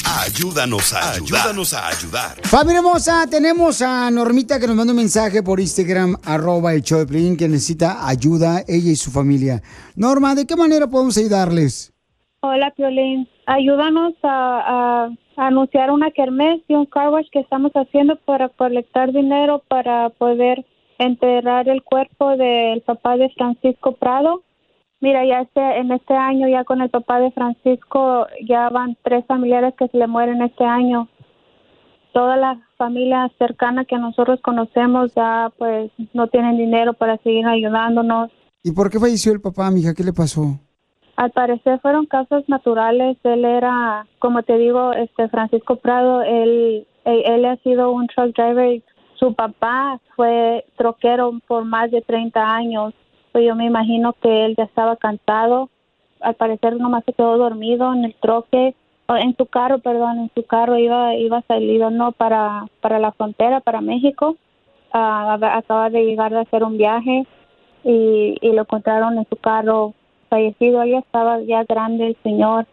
Ayúdanos 0.05 0.93
a 0.93 1.11
ayudar. 1.13 1.39
Ayúdanos 1.41 1.73
a 1.73 1.87
ayudar. 1.87 2.41
Familia 2.43 2.79
hermosa, 2.79 3.25
tenemos 3.29 3.81
a 3.81 4.09
Normita 4.11 4.59
que 4.59 4.67
nos 4.67 4.75
manda 4.75 4.91
un 4.91 4.97
mensaje 4.97 5.41
por 5.43 5.59
Instagram, 5.59 6.17
arroba 6.23 6.73
el 6.73 6.81
show 6.81 6.99
de 6.99 7.05
Piolín, 7.05 7.37
que 7.37 7.47
necesita 7.47 8.07
ayuda, 8.07 8.63
ella 8.67 8.91
y 8.91 8.95
su 8.95 9.11
familia. 9.11 9.61
Norma, 9.95 10.35
¿de 10.35 10.45
qué 10.45 10.55
manera 10.55 10.87
podemos 10.87 11.17
ayudarles? 11.17 11.93
Hola, 12.41 12.73
Piolín. 12.75 13.27
Ayúdanos 13.49 14.13
a, 14.23 15.09
anunciar 15.37 15.91
una 15.91 16.11
kermés 16.11 16.61
y 16.67 16.73
un 16.73 16.85
car 16.85 17.09
wash 17.11 17.27
que 17.31 17.39
estamos 17.39 17.71
haciendo 17.73 18.17
para 18.17 18.49
colectar 18.49 19.13
dinero 19.13 19.63
para 19.69 20.09
poder 20.09 20.65
enterrar 20.97 21.69
el 21.69 21.81
cuerpo 21.81 22.35
del 22.35 22.81
papá 22.81 23.15
de 23.15 23.29
Francisco 23.29 23.93
Prado. 23.93 24.43
Mira, 24.99 25.25
ya 25.25 25.41
este, 25.41 25.61
en 25.77 25.93
este 25.93 26.13
año, 26.13 26.49
ya 26.49 26.65
con 26.65 26.81
el 26.81 26.89
papá 26.89 27.19
de 27.19 27.31
Francisco, 27.31 28.27
ya 28.45 28.67
van 28.67 28.97
tres 29.01 29.25
familiares 29.27 29.75
que 29.77 29.87
se 29.87 29.97
le 29.97 30.07
mueren 30.07 30.41
este 30.41 30.65
año. 30.65 31.07
Toda 32.11 32.35
la 32.35 32.59
familia 32.77 33.31
cercana 33.37 33.85
que 33.85 33.97
nosotros 33.97 34.41
conocemos 34.41 35.13
ya 35.15 35.53
pues 35.57 35.89
no 36.13 36.27
tienen 36.27 36.57
dinero 36.57 36.95
para 36.95 37.17
seguir 37.19 37.45
ayudándonos. 37.45 38.29
¿Y 38.61 38.73
por 38.73 38.89
qué 38.89 38.99
falleció 38.99 39.31
el 39.31 39.39
papá, 39.39 39.71
mija? 39.71 39.93
¿Qué 39.93 40.03
le 40.03 40.11
pasó? 40.11 40.59
Al 41.17 41.31
parecer 41.31 41.79
fueron 41.79 42.05
causas 42.05 42.47
naturales. 42.47 43.17
Él 43.23 43.43
era, 43.43 44.05
como 44.19 44.43
te 44.43 44.55
digo, 44.59 44.93
este 44.93 45.27
Francisco 45.29 45.77
Prado, 45.77 46.21
él, 46.21 46.85
él, 47.05 47.45
ha 47.45 47.55
sido 47.57 47.91
un 47.91 48.05
truck 48.07 48.35
driver. 48.35 48.81
Su 49.15 49.33
papá 49.33 49.99
fue 50.15 50.63
troquero 50.77 51.33
por 51.47 51.65
más 51.65 51.89
de 51.89 52.01
30 52.03 52.39
años. 52.39 52.93
Yo 53.33 53.55
me 53.55 53.65
imagino 53.65 54.13
que 54.13 54.45
él 54.45 54.53
ya 54.55 54.65
estaba 54.65 54.95
cansado. 54.95 55.69
Al 56.21 56.35
parecer 56.35 56.75
nomás 56.75 57.03
se 57.03 57.13
quedó 57.13 57.37
dormido 57.37 57.93
en 57.93 58.05
el 58.05 58.15
troque, 58.15 58.75
en 59.07 59.35
su 59.37 59.45
carro, 59.47 59.79
perdón, 59.79 60.19
en 60.19 60.31
su 60.35 60.43
carro 60.45 60.77
iba 60.77 61.15
iba 61.15 61.41
salido 61.43 61.89
no 61.89 62.11
para 62.11 62.65
para 62.81 62.99
la 62.99 63.11
frontera, 63.11 63.59
para 63.59 63.81
México. 63.81 64.35
Ah, 64.93 65.37
acaba 65.53 65.89
de 65.89 66.05
llegar 66.05 66.31
de 66.31 66.41
hacer 66.41 66.63
un 66.63 66.77
viaje 66.77 67.25
y 67.83 68.51
lo 68.51 68.61
encontraron 68.61 69.17
en 69.17 69.27
su 69.29 69.35
carro 69.35 69.93
fallecido. 70.27 70.81
Él 70.83 70.91
ya 70.91 70.99
estaba 70.99 71.41
ya 71.41 71.63
grande 71.63 72.07
el 72.07 72.17
señor. 72.23 72.67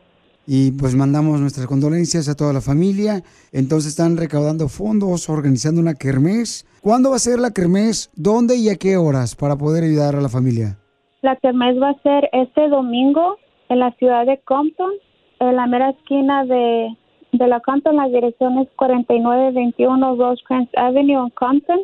Y 0.47 0.73
pues 0.73 0.95
mandamos 0.95 1.41
nuestras 1.41 1.67
condolencias 1.67 2.29
a 2.29 2.35
toda 2.35 2.53
la 2.53 2.61
familia. 2.61 3.23
Entonces 3.53 3.91
están 3.91 4.17
recaudando 4.17 4.69
fondos, 4.69 5.29
organizando 5.29 5.81
una 5.81 5.95
kermés. 5.95 6.67
¿Cuándo 6.83 7.11
va 7.11 7.17
a 7.17 7.19
ser 7.19 7.39
la 7.39 7.51
kermés? 7.51 8.11
¿Dónde 8.15 8.57
y 8.57 8.69
a 8.69 8.77
qué 8.77 8.97
horas 8.97 9.35
para 9.35 9.57
poder 9.57 9.85
ayudar 9.85 10.17
a 10.17 10.21
la 10.21 10.29
familia? 10.29 10.77
La 11.23 11.37
kermés 11.37 11.81
va 11.81 11.91
a 11.91 12.03
ser 12.03 12.29
este 12.33 12.69
domingo 12.69 13.39
en 13.71 13.79
la 13.79 13.93
ciudad 13.93 14.27
de 14.27 14.39
Compton, 14.45 14.93
en 15.41 15.57
la 15.57 15.67
mera 15.67 15.91
esquina 15.91 16.45
de, 16.45 16.95
de 17.33 17.49
la 17.49 17.61
Compton. 17.61 17.97
La 17.97 18.09
dirección 18.09 18.59
es 18.59 18.69
4921 18.77 20.17
Rosecrans 20.17 20.69
Avenue 20.77 21.23
en 21.23 21.31
Compton, 21.31 21.81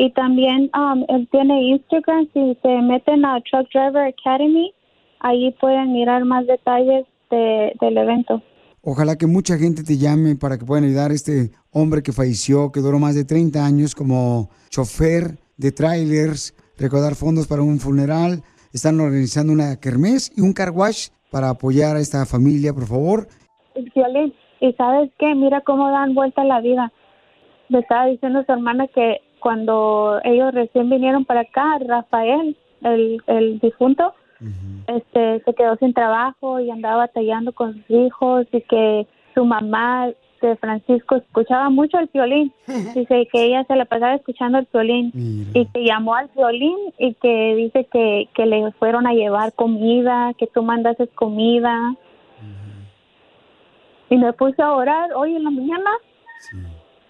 Y 0.00 0.08
también 0.12 0.70
um, 0.74 1.04
él 1.08 1.28
tiene 1.30 1.62
Instagram, 1.72 2.26
si 2.32 2.56
se 2.62 2.68
meten 2.80 3.22
a 3.22 3.38
Truck 3.42 3.68
Driver 3.70 4.14
Academy, 4.18 4.72
ahí 5.18 5.54
pueden 5.60 5.92
mirar 5.92 6.24
más 6.24 6.46
detalles 6.46 7.04
de, 7.30 7.76
del 7.78 7.98
evento. 7.98 8.42
Ojalá 8.80 9.16
que 9.16 9.26
mucha 9.26 9.58
gente 9.58 9.84
te 9.84 9.98
llame 9.98 10.36
para 10.36 10.56
que 10.56 10.64
puedan 10.64 10.84
ayudar 10.84 11.10
a 11.10 11.14
este 11.14 11.50
hombre 11.70 12.02
que 12.02 12.12
falleció, 12.12 12.72
que 12.72 12.80
duró 12.80 12.98
más 12.98 13.14
de 13.14 13.26
30 13.26 13.62
años 13.62 13.94
como 13.94 14.48
chofer 14.70 15.36
de 15.58 15.70
trailers, 15.70 16.56
recaudar 16.78 17.14
fondos 17.14 17.46
para 17.46 17.60
un 17.60 17.78
funeral. 17.78 18.42
Están 18.72 18.98
organizando 19.00 19.52
una 19.52 19.76
kermés 19.80 20.32
y 20.34 20.40
un 20.40 20.54
car 20.54 20.70
wash 20.70 21.08
para 21.30 21.50
apoyar 21.50 21.96
a 21.96 22.00
esta 22.00 22.24
familia, 22.24 22.72
por 22.72 22.86
favor. 22.86 23.28
Violín, 23.94 24.32
y 24.62 24.72
sabes 24.72 25.10
qué, 25.18 25.34
mira 25.34 25.60
cómo 25.60 25.90
dan 25.90 26.14
vuelta 26.14 26.42
la 26.42 26.62
vida. 26.62 26.90
Me 27.68 27.80
estaba 27.80 28.06
diciendo 28.06 28.42
su 28.46 28.52
hermana 28.52 28.88
que 28.88 29.20
cuando 29.40 30.20
ellos 30.24 30.54
recién 30.54 30.88
vinieron 30.88 31.24
para 31.24 31.40
acá, 31.40 31.78
Rafael, 31.86 32.56
el, 32.82 33.22
el 33.26 33.58
difunto, 33.58 34.14
este, 34.86 35.42
se 35.44 35.54
quedó 35.54 35.76
sin 35.76 35.92
trabajo 35.92 36.60
y 36.60 36.70
andaba 36.70 36.96
batallando 36.96 37.52
con 37.52 37.74
sus 37.74 37.90
hijos 37.90 38.46
y 38.52 38.60
que 38.62 39.06
su 39.34 39.44
mamá 39.44 40.08
de 40.40 40.56
Francisco 40.56 41.16
escuchaba 41.16 41.68
mucho 41.70 41.98
el 41.98 42.08
violín. 42.12 42.52
Dice 42.94 43.28
que 43.30 43.44
ella 43.44 43.64
se 43.64 43.76
la 43.76 43.84
pasaba 43.84 44.14
escuchando 44.14 44.58
el 44.58 44.68
violín 44.72 45.12
y 45.54 45.66
que 45.66 45.84
llamó 45.84 46.14
al 46.14 46.30
violín 46.34 46.76
y 46.98 47.14
que 47.14 47.54
dice 47.56 47.86
que, 47.92 48.28
que 48.34 48.46
le 48.46 48.72
fueron 48.72 49.06
a 49.06 49.12
llevar 49.12 49.52
comida, 49.52 50.32
que 50.38 50.46
tú 50.46 50.62
mandases 50.62 51.08
comida. 51.14 51.94
Y 54.08 54.16
me 54.16 54.32
puse 54.32 54.60
a 54.60 54.72
orar 54.72 55.12
hoy 55.14 55.36
en 55.36 55.44
la 55.44 55.50
mañana. 55.50 55.90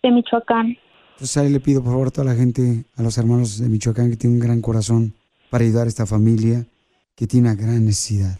De 0.03 0.11
Michoacán. 0.11 0.77
Entonces 1.13 1.37
ahí 1.37 1.49
le 1.49 1.59
pido 1.59 1.81
por 1.81 1.93
favor 1.93 2.09
a 2.09 2.11
toda 2.11 2.25
la 2.25 2.35
gente, 2.35 2.85
a 2.95 3.01
los 3.01 3.17
hermanos 3.17 3.57
de 3.57 3.67
Michoacán 3.67 4.11
que 4.11 4.15
tienen 4.15 4.39
un 4.39 4.45
gran 4.45 4.61
corazón 4.61 5.15
para 5.49 5.63
ayudar 5.63 5.85
a 5.85 5.89
esta 5.89 6.05
familia 6.05 6.67
que 7.15 7.25
tiene 7.25 7.49
una 7.49 7.59
gran 7.59 7.83
necesidad. 7.83 8.37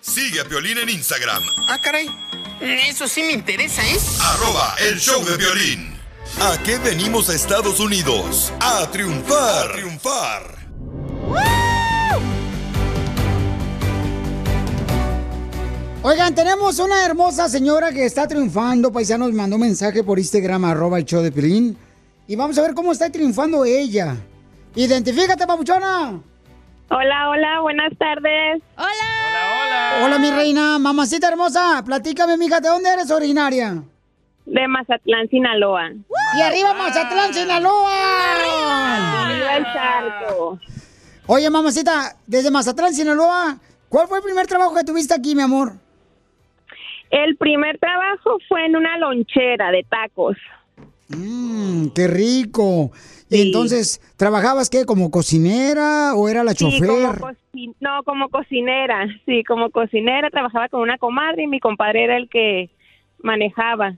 Sigue 0.00 0.40
a 0.40 0.44
Piolín 0.44 0.78
en 0.78 0.88
Instagram, 0.88 1.42
Ah, 1.68 1.78
caray. 1.82 2.08
Eso 2.60 3.06
sí 3.08 3.22
me 3.22 3.32
interesa, 3.32 3.82
¿eh? 3.86 3.96
arroba 4.22 4.74
el 4.80 4.98
show 4.98 5.22
de 5.24 5.36
violín. 5.36 5.94
¿A 6.40 6.62
qué 6.62 6.78
venimos 6.78 7.28
a 7.30 7.34
Estados 7.34 7.80
Unidos? 7.80 8.52
A 8.60 8.86
triunfar. 8.90 9.70
A 9.70 9.72
triunfar. 9.72 10.42
Oigan, 16.02 16.34
tenemos 16.34 16.78
una 16.78 17.04
hermosa 17.04 17.48
señora 17.48 17.92
que 17.92 18.06
está 18.06 18.26
triunfando. 18.26 18.90
Paisanos 18.92 19.32
mandó 19.32 19.56
un 19.56 19.62
mensaje 19.62 20.02
por 20.02 20.18
Instagram, 20.18 20.64
arroba 20.64 20.98
el 20.98 21.04
show 21.04 21.22
de 21.22 21.30
Pelín. 21.32 21.76
Y 22.26 22.36
vamos 22.36 22.56
a 22.58 22.62
ver 22.62 22.74
cómo 22.74 22.92
está 22.92 23.10
triunfando 23.10 23.64
ella. 23.64 24.16
Identifícate, 24.74 25.46
papuchona. 25.46 26.20
Hola, 26.92 27.28
hola, 27.30 27.60
buenas 27.60 27.92
tardes. 27.98 28.62
Hola. 28.76 28.88
Hola, 29.30 29.49
mi 30.20 30.30
reina. 30.30 30.78
Mamacita 30.78 31.28
hermosa, 31.28 31.82
platícame, 31.84 32.36
mija, 32.36 32.60
¿de 32.60 32.68
dónde 32.68 32.90
eres 32.90 33.10
originaria? 33.10 33.82
De 34.44 34.68
Mazatlán, 34.68 35.28
Sinaloa. 35.28 35.90
Y 36.36 36.40
arriba 36.40 36.74
Mazatlán, 36.74 37.32
Sinaloa. 37.32 39.26
Arriba 39.26 39.56
el 39.56 39.64
charco. 39.64 40.58
Oye, 41.26 41.48
mamacita, 41.48 42.16
desde 42.26 42.50
Mazatlán, 42.50 42.92
Sinaloa, 42.92 43.58
¿cuál 43.88 44.08
fue 44.08 44.18
el 44.18 44.24
primer 44.24 44.46
trabajo 44.46 44.74
que 44.74 44.84
tuviste 44.84 45.14
aquí, 45.14 45.34
mi 45.34 45.42
amor? 45.42 45.74
El 47.10 47.36
primer 47.36 47.78
trabajo 47.78 48.38
fue 48.48 48.66
en 48.66 48.76
una 48.76 48.98
lonchera 48.98 49.70
de 49.70 49.84
tacos. 49.88 50.36
Mmm, 51.08 51.88
qué 51.94 52.06
rico. 52.06 52.92
Y 53.30 53.42
entonces, 53.42 54.00
¿trabajabas 54.16 54.68
qué? 54.68 54.84
¿Como 54.84 55.10
cocinera 55.10 56.14
o 56.16 56.28
era 56.28 56.42
la 56.42 56.52
Sí, 56.52 56.64
chofer? 56.64 56.88
como 56.88 57.30
no, 57.80 58.02
como 58.04 58.28
cocinera. 58.28 59.06
Sí, 59.24 59.44
como 59.44 59.70
cocinera. 59.70 60.30
Trabajaba 60.30 60.68
con 60.68 60.80
una 60.80 60.98
comadre 60.98 61.44
y 61.44 61.46
mi 61.46 61.60
compadre 61.60 62.04
era 62.04 62.16
el 62.16 62.28
que 62.28 62.70
manejaba. 63.22 63.96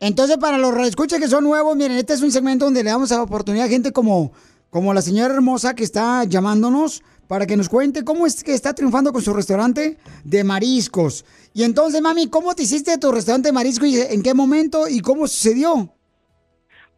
Entonces, 0.00 0.36
para 0.36 0.58
los 0.58 0.76
escucha 0.86 1.18
que 1.18 1.26
son 1.26 1.44
nuevos, 1.44 1.74
miren, 1.74 1.96
este 1.96 2.12
es 2.12 2.22
un 2.22 2.30
segmento 2.30 2.66
donde 2.66 2.84
le 2.84 2.90
damos 2.90 3.10
la 3.10 3.22
oportunidad 3.22 3.66
a 3.66 3.70
gente 3.70 3.92
como, 3.92 4.32
como 4.70 4.92
la 4.94 5.02
señora 5.02 5.34
hermosa 5.34 5.74
que 5.74 5.82
está 5.82 6.22
llamándonos 6.24 7.02
para 7.26 7.46
que 7.46 7.56
nos 7.56 7.68
cuente 7.68 8.04
cómo 8.04 8.26
es 8.26 8.44
que 8.44 8.54
está 8.54 8.74
triunfando 8.74 9.12
con 9.12 9.22
su 9.22 9.32
restaurante 9.32 9.98
de 10.24 10.44
mariscos. 10.44 11.24
Y 11.54 11.64
entonces, 11.64 12.00
mami, 12.00 12.28
¿cómo 12.28 12.54
te 12.54 12.62
hiciste 12.62 12.96
tu 12.98 13.10
restaurante 13.10 13.48
de 13.48 13.52
mariscos 13.52 13.88
y 13.88 14.00
en 14.00 14.22
qué 14.22 14.34
momento 14.34 14.86
y 14.86 15.00
cómo 15.00 15.26
sucedió? 15.26 15.92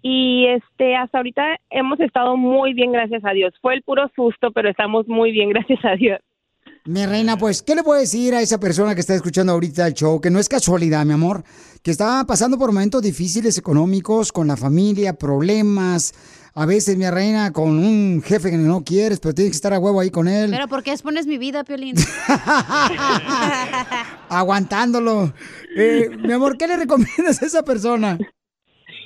y 0.02 0.48
este, 0.48 0.96
hasta 0.96 1.20
ahorita 1.20 1.44
hemos 1.70 2.00
estado 2.00 2.38
muy 2.38 2.74
bien, 2.74 2.92
gracias 2.92 3.24
a 3.26 3.32
Dios. 3.32 3.54
Fue 3.62 3.76
el 3.76 3.84
puro 3.84 4.10
susto, 4.16 4.52
pero 4.52 4.70
estamos 4.70 5.08
muy 5.08 5.32
bien, 5.32 5.50
gracias 5.50 5.84
a 5.86 5.96
Dios. 5.96 6.20
Mi 6.86 7.06
reina, 7.06 7.38
pues, 7.38 7.62
¿qué 7.62 7.76
le 7.76 7.84
puedo 7.84 8.00
decir 8.00 8.34
a 8.34 8.42
esa 8.42 8.60
persona 8.60 8.96
que 8.96 9.02
está 9.02 9.14
escuchando 9.14 9.52
ahorita 9.52 9.86
el 9.86 9.94
show? 9.94 10.20
Que 10.20 10.32
no 10.32 10.40
es 10.40 10.50
casualidad, 10.50 11.06
mi 11.06 11.14
amor, 11.14 11.44
que 11.84 11.92
está 11.92 12.24
pasando 12.26 12.58
por 12.58 12.72
momentos 12.72 13.04
difíciles 13.04 13.56
económicos 13.60 14.32
con 14.32 14.48
la 14.48 14.58
familia, 14.58 15.14
problemas. 15.14 16.14
A 16.56 16.66
veces, 16.66 16.98
mi 16.98 17.08
reina, 17.08 17.54
con 17.54 17.70
un 17.70 18.24
jefe 18.26 18.50
que 18.50 18.58
no 18.58 18.84
quieres, 18.84 19.20
pero 19.20 19.36
tienes 19.36 19.52
que 19.52 19.58
estar 19.58 19.74
a 19.74 19.80
huevo 19.80 20.00
ahí 20.00 20.10
con 20.10 20.28
él, 20.28 20.50
Pero 20.50 20.68
¿por 20.68 20.82
qué 20.82 20.92
expones 20.92 21.28
mi 21.28 21.38
vida, 21.38 21.64
Piolín? 21.64 21.96
aguantándolo. 24.30 25.34
Eh, 25.78 26.10
mi 26.18 26.34
amor, 26.34 26.58
¿qué 26.58 26.68
le 26.68 26.78
recomiendas 26.78 27.44
a 27.44 27.46
esa 27.46 27.64
persona? 27.64 28.18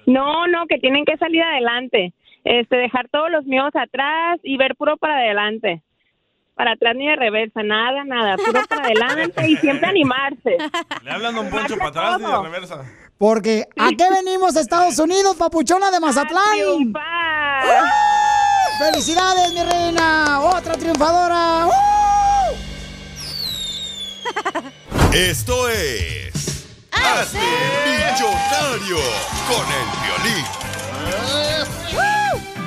No, 0.05 0.47
no, 0.47 0.67
que 0.67 0.77
tienen 0.77 1.05
que 1.05 1.17
salir 1.17 1.41
adelante, 1.41 2.13
este, 2.43 2.75
dejar 2.77 3.07
todos 3.09 3.31
los 3.31 3.45
míos 3.45 3.71
atrás 3.73 4.39
y 4.43 4.57
ver 4.57 4.75
puro 4.75 4.97
para 4.97 5.17
adelante. 5.17 5.81
Para 6.53 6.71
atrás 6.73 6.95
ni 6.95 7.07
de 7.07 7.15
reversa, 7.15 7.63
nada, 7.63 8.05
nada, 8.05 8.37
puro 8.37 8.61
para 8.69 8.83
adelante 8.83 9.49
y 9.49 9.57
siempre 9.57 9.89
animarse. 9.89 10.57
Le 11.03 11.11
hablan 11.11 11.35
a 11.35 11.41
un 11.41 11.49
poncho 11.49 11.77
para 11.77 11.89
atrás 11.89 12.19
y 12.19 12.23
de 12.23 12.41
reversa. 12.43 12.85
Porque 13.17 13.65
¿a 13.77 13.89
qué 13.89 14.09
venimos 14.09 14.55
a 14.55 14.61
Estados 14.61 14.99
Unidos, 14.99 15.35
papuchona 15.37 15.91
de 15.91 15.99
Mazatlán? 15.99 16.43
¡Uh! 16.67 16.93
¡Felicidades, 18.77 19.53
mi 19.53 19.63
reina! 19.63 20.41
¡Otra 20.41 20.73
triunfadora! 20.73 21.65
¡Uh! 21.67 21.71
Esto 25.13 25.69
es. 25.69 26.44
Hazte 27.05 27.39
millonario 27.85 28.97
con 29.47 29.65
el 29.79 29.87
violín. 30.03 30.45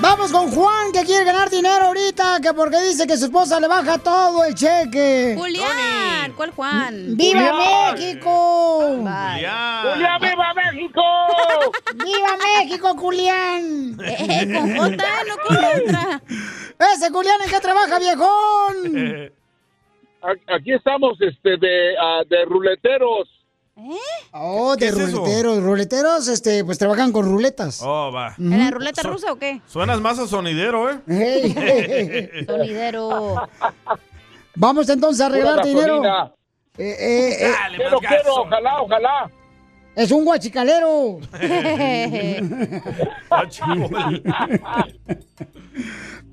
Vamos 0.01 0.31
con 0.31 0.51
Juan, 0.53 0.93
que 0.93 1.05
quiere 1.05 1.25
ganar 1.25 1.51
dinero 1.51 1.87
ahorita, 1.87 2.39
que 2.41 2.55
porque 2.55 2.81
dice 2.83 3.05
que 3.07 3.17
su 3.17 3.25
esposa 3.25 3.59
le 3.59 3.67
baja 3.67 3.99
todo 3.99 4.45
el 4.45 4.55
cheque. 4.55 5.35
Julián, 5.37 6.33
¿cuál 6.37 6.53
Juan? 6.53 7.17
¡Viva 7.17 7.41
Julián. 7.41 7.95
México! 7.95 8.91
Julián, 8.93 10.21
viva 10.21 10.55
México! 10.55 11.03
¡Viva 11.97 12.37
México, 12.61 12.95
Julián! 12.97 13.99
Eh, 14.09 14.47
con 14.55 14.77
J, 14.77 15.05
no 15.27 15.37
con 15.45 15.57
otra. 15.57 16.23
¡Ese 16.95 17.11
Julián 17.11 17.43
en 17.43 17.51
qué 17.51 17.61
trabaja, 17.61 17.99
viejón! 17.99 19.33
Aquí 20.55 20.73
estamos 20.73 21.21
este, 21.21 21.57
de, 21.57 21.97
ah, 22.01 22.23
de 22.29 22.45
ruleteros. 22.45 23.38
Oh, 24.33 24.77
de 24.77 24.91
ruleteros. 24.91 25.63
Ruleteros, 25.63 26.29
este, 26.29 26.65
pues 26.65 26.79
trabajan 26.79 27.13
con 27.13 27.25
ruletas. 27.25 27.81
Oh, 27.83 28.11
va. 28.13 28.35
¿En 28.39 28.59
la 28.59 28.71
ruleta 28.71 29.03
rusa 29.03 29.33
o 29.33 29.37
qué? 29.37 29.61
Suenas 29.67 30.01
más 30.01 30.19
a 30.19 30.27
sonidero, 30.27 30.91
¿eh? 30.91 30.99
Hey. 31.07 32.45
Sonidero. 32.47 33.49
Vamos 34.57 34.89
entonces 34.89 35.25
a 35.25 35.29
regalar 35.29 35.57
Pura 35.57 35.67
dinero. 35.67 36.05
Eh, 36.77 36.97
eh, 36.99 37.49
eh, 37.49 37.53
Quiero, 37.77 37.99
quiero, 37.99 38.35
ojalá, 38.43 38.83
ojalá. 38.83 39.31
Es 39.95 40.11
un 40.13 40.25
guachicalero. 40.25 41.19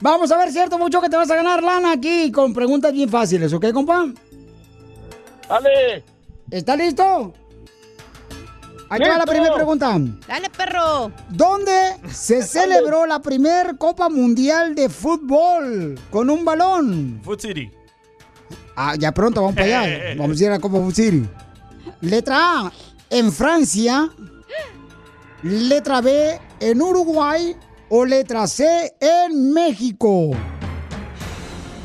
Vamos 0.02 0.32
a 0.32 0.38
ver, 0.38 0.52
¿cierto, 0.52 0.78
mucho 0.78 1.02
que 1.02 1.10
te 1.10 1.16
vas 1.18 1.32
a 1.32 1.36
ganar 1.36 1.64
lana 1.64 1.94
aquí 1.94 2.32
con 2.32 2.54
preguntas 2.54 2.94
bien 2.94 3.10
fáciles, 3.10 3.52
¿ok, 3.54 3.72
compa? 3.72 4.06
Dale. 5.50 6.15
¿Está 6.52 6.76
listo? 6.76 7.34
Te 8.98 9.10
va 9.10 9.18
la 9.18 9.26
primera 9.26 9.56
pregunta. 9.56 9.98
Dale, 10.28 10.50
perro. 10.50 11.12
¿Dónde 11.30 11.98
se 12.12 12.44
celebró 12.48 13.06
la 13.06 13.20
primer 13.20 13.78
Copa 13.78 14.10
Mundial 14.10 14.76
de 14.76 14.90
Fútbol 14.90 16.00
con 16.12 16.30
un 16.30 16.46
balón? 16.46 17.20
Food 17.24 17.40
City. 17.40 17.72
Ah, 18.76 18.96
ya 18.98 19.12
pronto, 19.12 19.42
vamos 19.42 19.56
para 19.56 19.82
allá. 19.82 20.16
Vamos 20.18 20.40
a 20.40 20.44
ir 20.44 20.50
a 20.50 20.54
la 20.54 20.60
Copa 20.60 20.78
Food 20.78 20.94
City. 20.94 21.28
Letra 22.02 22.38
A, 22.38 22.72
en 23.10 23.32
Francia. 23.32 24.10
Letra 25.44 26.02
B, 26.02 26.40
en 26.60 26.82
Uruguay. 26.82 27.56
O 27.90 28.04
letra 28.04 28.48
C, 28.48 28.96
en 29.00 29.54
México. 29.54 30.32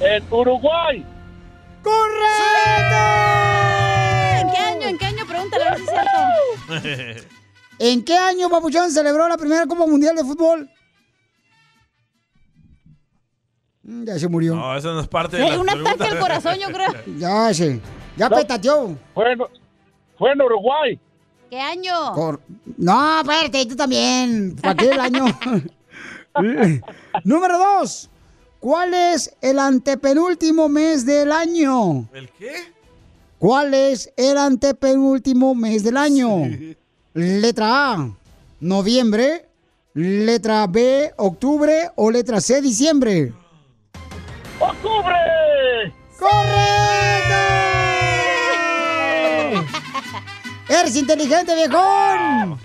En 0.00 0.24
Uruguay. 0.32 1.04
¡Correcto! 1.82 3.49
¿En 4.50 4.54
qué 4.54 4.58
año? 4.58 4.88
¿En 4.88 4.98
qué 4.98 5.04
año? 5.06 5.26
Pregúntale 5.26 5.64
a 5.64 5.70
ver 5.70 5.78
si 5.78 5.84
es 5.84 5.90
cierto. 5.90 7.28
¿En 7.78 8.04
qué 8.04 8.16
año, 8.16 8.48
Papuchón, 8.50 8.90
celebró 8.90 9.26
la 9.28 9.36
primera 9.38 9.66
Copa 9.66 9.86
Mundial 9.86 10.14
de 10.16 10.22
Fútbol? 10.24 10.70
Mm, 13.82 14.04
Ya 14.04 14.18
se 14.18 14.28
murió. 14.28 14.54
No, 14.54 14.76
eso 14.76 14.92
no 14.92 15.00
es 15.00 15.08
parte 15.08 15.36
de 15.38 15.56
un 15.58 15.68
ataque 15.68 16.04
al 16.04 16.18
corazón, 16.18 16.56
yo 16.58 16.68
creo. 16.68 16.88
Ya 17.18 17.52
se. 17.54 17.80
Ya 18.16 18.28
No. 18.28 18.36
petateó. 18.36 18.96
Fue 19.14 19.32
en, 19.32 19.38
fue 20.18 20.32
en 20.32 20.42
Uruguay. 20.42 21.00
¿Qué 21.48 21.58
año? 21.60 22.12
Cor- 22.14 22.40
No, 22.76 23.20
espérate, 23.20 23.66
tú 23.66 23.74
también. 23.76 24.56
¿Para 24.60 24.74
qué 24.74 24.90
el 24.90 25.00
año? 25.00 25.24
Número 27.24 27.58
dos. 27.58 28.08
¿Cuál 28.60 28.92
es 28.94 29.34
el 29.40 29.58
antepenúltimo 29.58 30.68
mes 30.68 31.06
del 31.06 31.32
año? 31.32 32.06
¿El 32.12 32.28
qué? 32.30 32.72
¿Cuál 33.40 33.72
es 33.72 34.12
el 34.18 34.36
antepenúltimo 34.36 35.54
mes 35.54 35.82
del 35.82 35.96
año? 35.96 36.42
Letra 37.14 37.94
A, 37.94 38.10
noviembre. 38.60 39.48
Letra 39.94 40.66
B, 40.66 41.10
octubre. 41.16 41.90
O 41.96 42.10
letra 42.10 42.38
C, 42.42 42.60
diciembre. 42.60 43.32
¡Octubre! 44.58 45.90
¡Correcto! 46.18 47.34
¡Eres 50.68 50.94
inteligente, 50.96 51.54
viejón! 51.54 52.60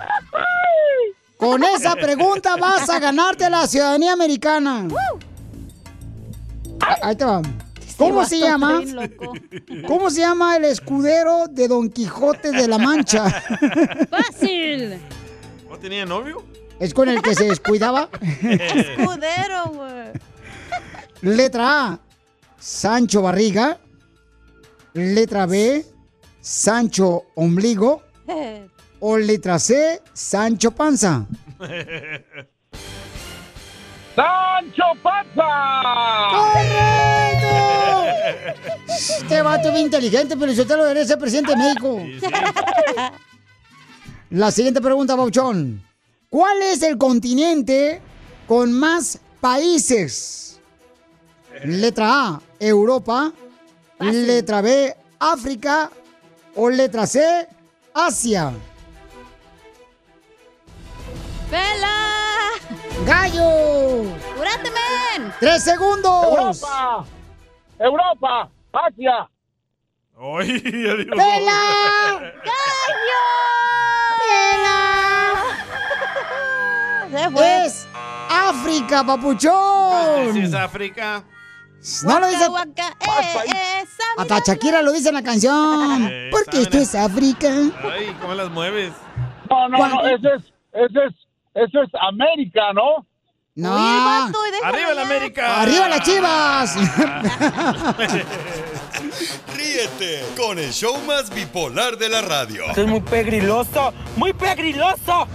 Con 1.38 1.64
esa 1.64 1.96
pregunta 1.96 2.58
vas 2.58 2.90
a 2.90 3.00
ganarte 3.00 3.50
la 3.50 3.66
ciudadanía 3.66 4.12
americana. 4.12 4.90
Ah, 6.82 6.98
Ahí 7.02 7.16
te 7.16 7.24
va. 7.24 7.42
¿Cómo 7.98 8.22
Este 8.22 8.38
se 8.38 8.44
vato 8.44 8.52
llama? 8.52 8.82
¿Cómo 9.88 10.10
se 10.10 10.22
llama 10.22 10.58
el 10.58 10.66
escudero 10.66 11.48
de 11.50 11.68
Don 11.68 11.90
Quijote 11.90 12.52
de 12.52 12.68
la 12.68 12.78
Mancha? 12.78 13.30
Fácil. 14.10 15.00
¿No 15.70 15.78
tenía 15.78 16.06
novio? 16.06 16.44
¿Es 16.80 16.94
con 16.94 17.08
el 17.10 17.22
que 17.22 17.34
se 17.36 17.46
descuidaba? 17.46 18.10
Escudero, 18.22 19.66
güey. 19.74 20.12
Letra 21.22 21.88
A, 21.88 22.00
Sancho 22.60 23.22
Barriga. 23.22 23.80
Letra 24.94 25.46
B, 25.46 25.86
Sancho 26.42 27.24
Ombligo. 27.36 28.02
O 29.00 29.18
letra 29.18 29.60
C, 29.60 30.02
Sancho 30.14 30.72
Panza. 30.72 31.26
¡Sancho 34.16 34.84
Panza! 35.04 35.50
¡Correcto! 36.32 37.35
Este 38.88 39.42
vato 39.42 39.68
es 39.68 39.74
bien 39.74 39.86
inteligente, 39.86 40.36
pero 40.38 40.52
usted 40.52 40.68
lo 40.70 40.84
debería 40.84 41.06
ser 41.06 41.20
presidente 41.20 41.52
de 41.52 41.58
México. 41.58 42.02
La 44.30 44.52
siguiente 44.52 44.82
pregunta, 44.82 45.16
Bauchón. 45.16 45.84
¿Cuál 46.30 46.62
es 46.64 46.82
el 46.82 46.98
continente 46.98 48.02
con 48.48 48.74
más 48.74 49.20
países? 49.40 50.60
Letra 51.64 52.28
A, 52.28 52.42
Europa. 52.60 53.32
Letra 54.00 54.62
B, 54.62 54.96
África. 55.20 55.90
O 56.56 56.70
letra 56.70 57.06
C, 57.06 57.48
Asia. 57.94 58.54
¡Pela! 61.50 62.52
¡Gallo! 63.06 64.04
¡Curate, 64.36 64.72
men! 64.72 65.34
¡Tres 65.40 65.64
segundos! 65.64 66.26
¡Europa! 66.26 67.06
¡Europa! 67.80 68.50
¡Asia! 68.72 69.30
¡Ay, 70.18 70.52
adiós! 70.52 71.08
¡Pela! 71.12 71.60
¡Gallo! 72.44 73.24
¡Pela! 74.22 74.80
Se 77.12 77.30
fue. 77.32 77.66
Es 77.66 77.88
África, 78.30 79.04
papuchón. 79.06 80.34
Si 80.34 80.40
es 80.42 80.54
África. 80.54 81.24
No 82.04 82.20
lo 82.20 82.28
dice. 82.30 82.50
Waka, 82.50 82.88
eh, 83.02 83.52
eh, 83.54 83.84
Hasta 84.18 84.40
Shakira 84.40 84.82
lo 84.82 84.92
dice 84.92 85.10
en 85.10 85.16
la 85.16 85.24
canción. 85.24 85.56
Eh, 86.10 86.30
Porque 86.32 86.62
esto 86.62 86.78
es 86.78 86.96
África. 86.96 87.48
Ay, 87.84 88.16
¿cómo 88.22 88.34
las 88.34 88.50
mueves? 88.50 88.94
No, 89.50 89.70
no, 89.70 89.88
no, 89.88 90.02
ese 90.08 90.28
es, 90.36 90.44
ese 90.74 91.06
es, 91.06 91.14
eso 91.54 91.82
es 91.84 91.90
América, 92.02 92.74
¿no? 92.74 93.06
No. 93.58 93.72
Vato, 93.74 94.38
¡Arriba 94.66 94.94
la. 94.94 95.04
América! 95.04 95.62
¡Arriba 95.62 95.88
las 95.88 96.04
chivas! 96.04 96.76
Ríete 99.56 100.26
con 100.36 100.60
el 100.60 100.74
show 100.74 100.98
más 101.08 101.34
bipolar 101.34 101.98
de 101.98 102.10
la 102.10 102.22
radio. 102.22 102.66
Esto 102.66 102.82
es 102.82 102.88
muy 102.88 103.00
pegriloso, 103.00 103.94
muy 104.18 104.34
pegriloso. 104.34 105.30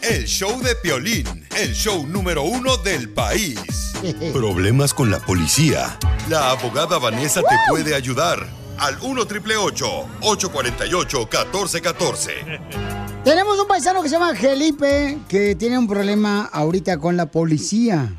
El 0.00 0.24
show 0.24 0.58
de 0.62 0.74
Piolín, 0.76 1.46
el 1.54 1.74
show 1.74 2.06
número 2.06 2.44
uno 2.44 2.78
del 2.78 3.10
país. 3.10 3.92
Problemas 4.32 4.94
con 4.94 5.10
la 5.10 5.18
policía. 5.18 5.98
La 6.30 6.52
abogada 6.52 6.96
Vanessa 6.98 7.42
te 7.42 7.56
puede 7.68 7.94
ayudar. 7.94 8.46
Al 8.78 8.96
1 9.02 9.26
triple 9.26 9.56
848 9.58 11.18
1414. 11.18 13.05
Tenemos 13.26 13.58
un 13.58 13.66
paisano 13.66 14.04
que 14.04 14.08
se 14.08 14.14
llama 14.14 14.36
Felipe 14.36 15.18
que 15.28 15.56
tiene 15.56 15.76
un 15.76 15.88
problema 15.88 16.44
ahorita 16.44 16.98
con 16.98 17.16
la 17.16 17.26
policía. 17.26 18.14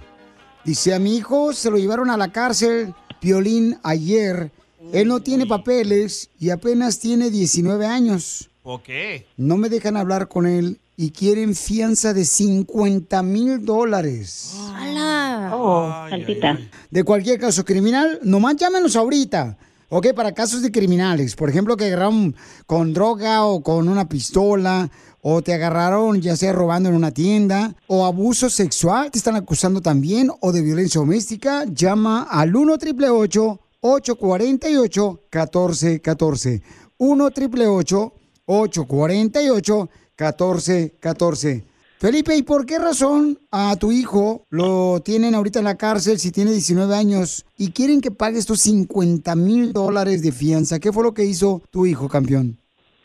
Dice, 0.66 0.94
a 0.94 1.00
mi 1.00 1.16
hijo 1.16 1.54
se 1.54 1.72
lo 1.72 1.78
llevaron 1.78 2.10
a 2.10 2.18
la 2.18 2.34
cárcel, 2.34 2.94
Piolín, 3.22 3.80
ayer. 3.84 4.52
Él 4.92 5.08
no 5.08 5.22
tiene 5.22 5.46
papeles 5.46 6.30
y 6.38 6.50
apenas 6.50 7.00
tiene 7.00 7.30
19 7.30 7.86
años. 7.86 8.50
¿Por 8.62 8.84
qué? 8.84 9.26
No 9.38 9.56
me 9.56 9.70
dejan 9.70 9.96
hablar 9.96 10.28
con 10.28 10.46
él 10.46 10.78
y 10.98 11.12
quieren 11.12 11.56
fianza 11.56 12.14
de 12.14 12.26
50 12.26 13.24
mil 13.24 13.64
dólares. 13.64 14.56
¡Hala! 14.76 15.52
Oh, 15.56 15.90
Ay, 15.90 16.12
tantita. 16.26 16.52
ay, 16.52 16.58
ay. 16.64 16.72
De 16.92 17.06
cualquier 17.06 17.40
caso 17.40 17.64
criminal, 17.64 18.20
nomás 18.24 18.58
llámenos 18.58 18.98
ahorita. 18.98 19.58
Ok, 19.90 20.08
para 20.14 20.34
casos 20.34 20.62
de 20.62 20.72
criminales. 20.72 21.38
Por 21.38 21.50
ejemplo, 21.50 21.78
que 21.78 21.86
agarraron 21.86 22.36
con 22.66 22.94
droga 22.94 23.46
o 23.46 23.64
con 23.64 23.88
una 23.88 24.10
pistola. 24.10 24.92
O 25.22 25.42
te 25.42 25.54
agarraron 25.54 26.22
ya 26.22 26.36
sea 26.36 26.52
robando 26.52 26.90
en 26.90 26.96
una 26.96 27.12
tienda. 27.12 27.74
O 27.88 28.06
abuso 28.06 28.50
sexual, 28.50 29.12
te 29.12 29.18
están 29.18 29.38
acusando 29.38 29.82
también. 29.82 30.30
O 30.42 30.52
de 30.52 30.62
violencia 30.62 31.00
doméstica. 31.00 31.64
Llama 31.66 32.24
al 32.24 32.54
1 32.54 32.74
888 32.74 33.60
848 33.80 35.22
1414 35.32 36.62
1 36.98 37.26
888 37.26 38.14
848 38.46 39.90
1414 40.18 41.77
Felipe, 42.00 42.36
¿y 42.36 42.44
por 42.44 42.68
qué 42.68 42.78
razón 42.78 43.40
a 43.52 43.76
tu 43.78 43.92
hijo 43.92 44.46
lo 44.52 45.00
tienen 45.04 45.34
ahorita 45.34 45.60
en 45.60 45.66
la 45.66 45.78
cárcel 45.78 46.20
si 46.20 46.32
tiene 46.32 46.52
19 46.52 46.94
años 46.96 47.44
y 47.58 47.72
quieren 47.72 48.02
que 48.02 48.12
pagues 48.12 48.46
tus 48.46 48.60
50 48.62 49.36
mil 49.36 49.74
dólares 49.74 50.22
de 50.22 50.32
fianza? 50.32 50.80
¿Qué 50.80 50.92
fue 50.92 51.04
lo 51.04 51.14
que 51.16 51.26
hizo 51.26 51.64
tu 51.72 51.88
hijo, 51.88 52.08
campeón? 52.08 52.58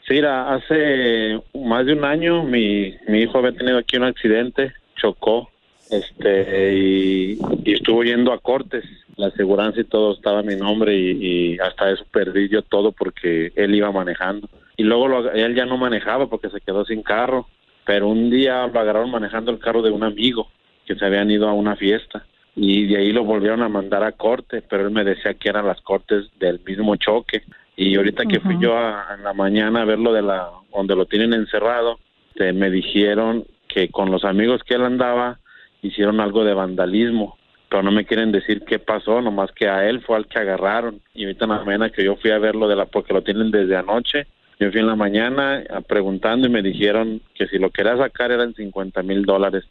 Sí, 0.07 0.19
hace 0.19 1.41
más 1.55 1.87
de 1.87 1.95
un 1.95 2.05
año 2.05 2.45
mi, 2.45 2.95
mi 3.09 3.21
hijo 3.23 3.39
había 3.39 3.53
tenido 3.53 3.79
aquí 3.79 3.97
un 3.97 4.05
accidente, 4.05 4.73
chocó, 4.97 5.49
este, 5.91 6.75
y, 6.75 7.39
y 7.65 7.73
estuvo 7.73 8.03
yendo 8.05 8.31
a 8.33 8.39
cortes. 8.41 8.85
La 9.17 9.29
aseguranza 9.29 9.81
y 9.81 9.85
todo 9.85 10.13
estaba 10.15 10.41
a 10.41 10.43
mi 10.43 10.57
nombre 10.57 10.95
y, 10.99 11.53
y 11.55 11.59
hasta 11.61 11.91
eso 11.91 12.05
perdí 12.13 12.49
yo 12.51 12.61
todo 12.63 12.93
porque 12.93 13.53
él 13.57 13.75
iba 13.75 13.91
manejando. 13.91 14.49
Y 14.77 14.83
luego 14.83 15.09
lo- 15.09 15.33
él 15.33 15.55
ya 15.55 15.65
no 15.65 15.79
manejaba 15.79 16.29
porque 16.29 16.51
se 16.51 16.61
quedó 16.61 16.85
sin 16.85 17.03
carro, 17.03 17.47
pero 17.85 18.09
un 18.09 18.31
día 18.31 18.67
lo 18.67 18.81
agarraron 18.81 19.11
manejando 19.11 19.51
el 19.51 19.59
carro 19.59 19.83
de 19.83 19.91
un 19.91 20.05
amigo 20.05 20.49
que 20.87 20.95
se 20.95 21.05
habían 21.05 21.31
ido 21.31 21.49
a 21.49 21.53
una 21.53 21.77
fiesta 21.77 22.25
y 22.55 22.87
de 22.87 22.99
ahí 22.99 23.13
lo 23.13 23.25
volvieron 23.25 23.63
a 23.63 23.69
mandar 23.69 24.05
a 24.05 24.13
corte, 24.13 24.63
pero 24.63 24.87
él 24.87 24.91
me 24.91 25.05
decía 25.05 25.35
que 25.35 25.49
eran 25.49 25.67
las 25.67 25.81
cortes 25.81 26.27
del 26.39 26.61
mismo 26.65 26.97
choque. 26.97 27.43
Y 27.77 27.97
ahorita 27.97 28.25
que 28.27 28.41
fui 28.41 28.59
yo 28.61 28.77
a, 28.77 29.15
en 29.17 29.25
la 29.25 29.33
mañana 29.33 29.83
a 29.83 29.85
ver 29.87 29.99
lo 29.99 30.13
de 30.13 30.21
la, 30.21 30.51
donde 30.73 30.95
lo 30.95 31.07
tienen 31.07 31.33
encerrado, 31.33 31.99
este, 32.33 32.53
me 32.53 32.71
dijeron 32.71 33.45
que 33.69 33.89
con 33.89 34.11
los 34.11 34.25
amigos 34.25 34.63
que 34.65 34.75
él 34.75 34.83
andaba 34.83 35.39
hicieron 35.83 36.21
algo 36.21 36.45
de 36.45 36.55
vandalismo, 36.55 37.37
pero 37.69 37.83
no 37.83 37.91
me 37.91 38.05
quieren 38.05 38.33
decir 38.33 38.65
qué 38.65 38.79
pasó, 38.79 39.21
nomás 39.21 39.51
que 39.53 39.69
a 39.69 39.89
él 39.89 40.01
fue 40.03 40.17
al 40.17 40.27
que 40.27 40.39
agarraron. 40.39 41.01
Y 41.15 41.25
ahorita 41.25 41.45
en 41.45 41.51
la 41.51 41.65
mañana 41.65 41.91
que 41.91 42.05
yo 42.05 42.17
fui 42.17 42.31
a 42.31 42.39
verlo 42.39 42.69
de 42.69 42.77
la, 42.77 42.87
porque 42.87 43.15
lo 43.15 43.23
tienen 43.23 43.51
desde 43.51 43.77
anoche, 43.77 44.27
yo 44.61 44.71
fui 44.71 44.81
en 44.81 44.87
la 44.87 44.97
mañana 44.97 45.63
a- 45.71 45.81
preguntando 45.81 46.47
y 46.47 46.51
me 46.51 46.63
dijeron 46.63 47.21
que 47.35 47.47
si 47.49 47.59
lo 47.59 47.71
quería 47.71 47.97
sacar 47.97 48.31
eran 48.31 48.55
50 48.55 49.03
mil 49.03 49.25
dólares. 49.25 49.65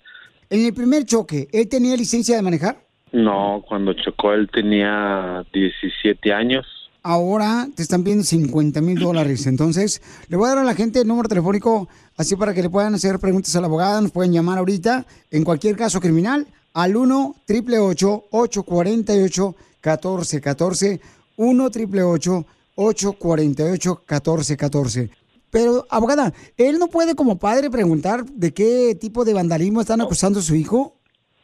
En 0.49 0.65
el 0.65 0.73
primer 0.73 1.05
choque, 1.05 1.47
¿él 1.51 1.67
tenía 1.69 1.95
licencia 1.95 2.35
de 2.35 2.41
manejar? 2.41 2.77
No, 3.13 3.63
cuando 3.67 3.93
chocó 3.93 4.33
él 4.33 4.49
tenía 4.51 5.43
17 5.53 6.33
años. 6.33 6.65
Ahora 7.03 7.67
te 7.75 7.81
están 7.81 8.03
pidiendo 8.03 8.23
50 8.23 8.79
mil 8.81 8.99
dólares. 8.99 9.47
Entonces, 9.47 10.01
le 10.29 10.37
voy 10.37 10.45
a 10.45 10.49
dar 10.49 10.59
a 10.59 10.63
la 10.63 10.75
gente 10.75 11.01
el 11.01 11.07
número 11.07 11.27
telefónico 11.27 11.89
así 12.15 12.35
para 12.35 12.53
que 12.53 12.61
le 12.61 12.69
puedan 12.69 12.93
hacer 12.93 13.17
preguntas 13.19 13.55
a 13.55 13.61
la 13.61 13.67
abogada. 13.67 13.99
Nos 14.01 14.11
pueden 14.11 14.31
llamar 14.33 14.59
ahorita 14.59 15.05
en 15.31 15.43
cualquier 15.43 15.75
caso 15.75 15.99
criminal 15.99 16.45
al 16.73 16.95
1 16.95 17.35
888 17.49 18.25
848 18.29 19.55
1414 19.83 21.01
1 21.37 21.63
888 21.65 22.45
848 22.75 23.89
1414 24.07 25.09
Pero, 25.49 25.85
abogada, 25.89 26.33
¿él 26.57 26.79
no 26.79 26.87
puede 26.87 27.15
como 27.15 27.37
padre 27.37 27.69
preguntar 27.69 28.25
de 28.25 28.53
qué 28.53 28.95
tipo 28.99 29.25
de 29.25 29.33
vandalismo 29.33 29.81
están 29.81 30.01
acusando 30.01 30.39
a 30.39 30.43
su 30.43 30.55
hijo? 30.55 30.97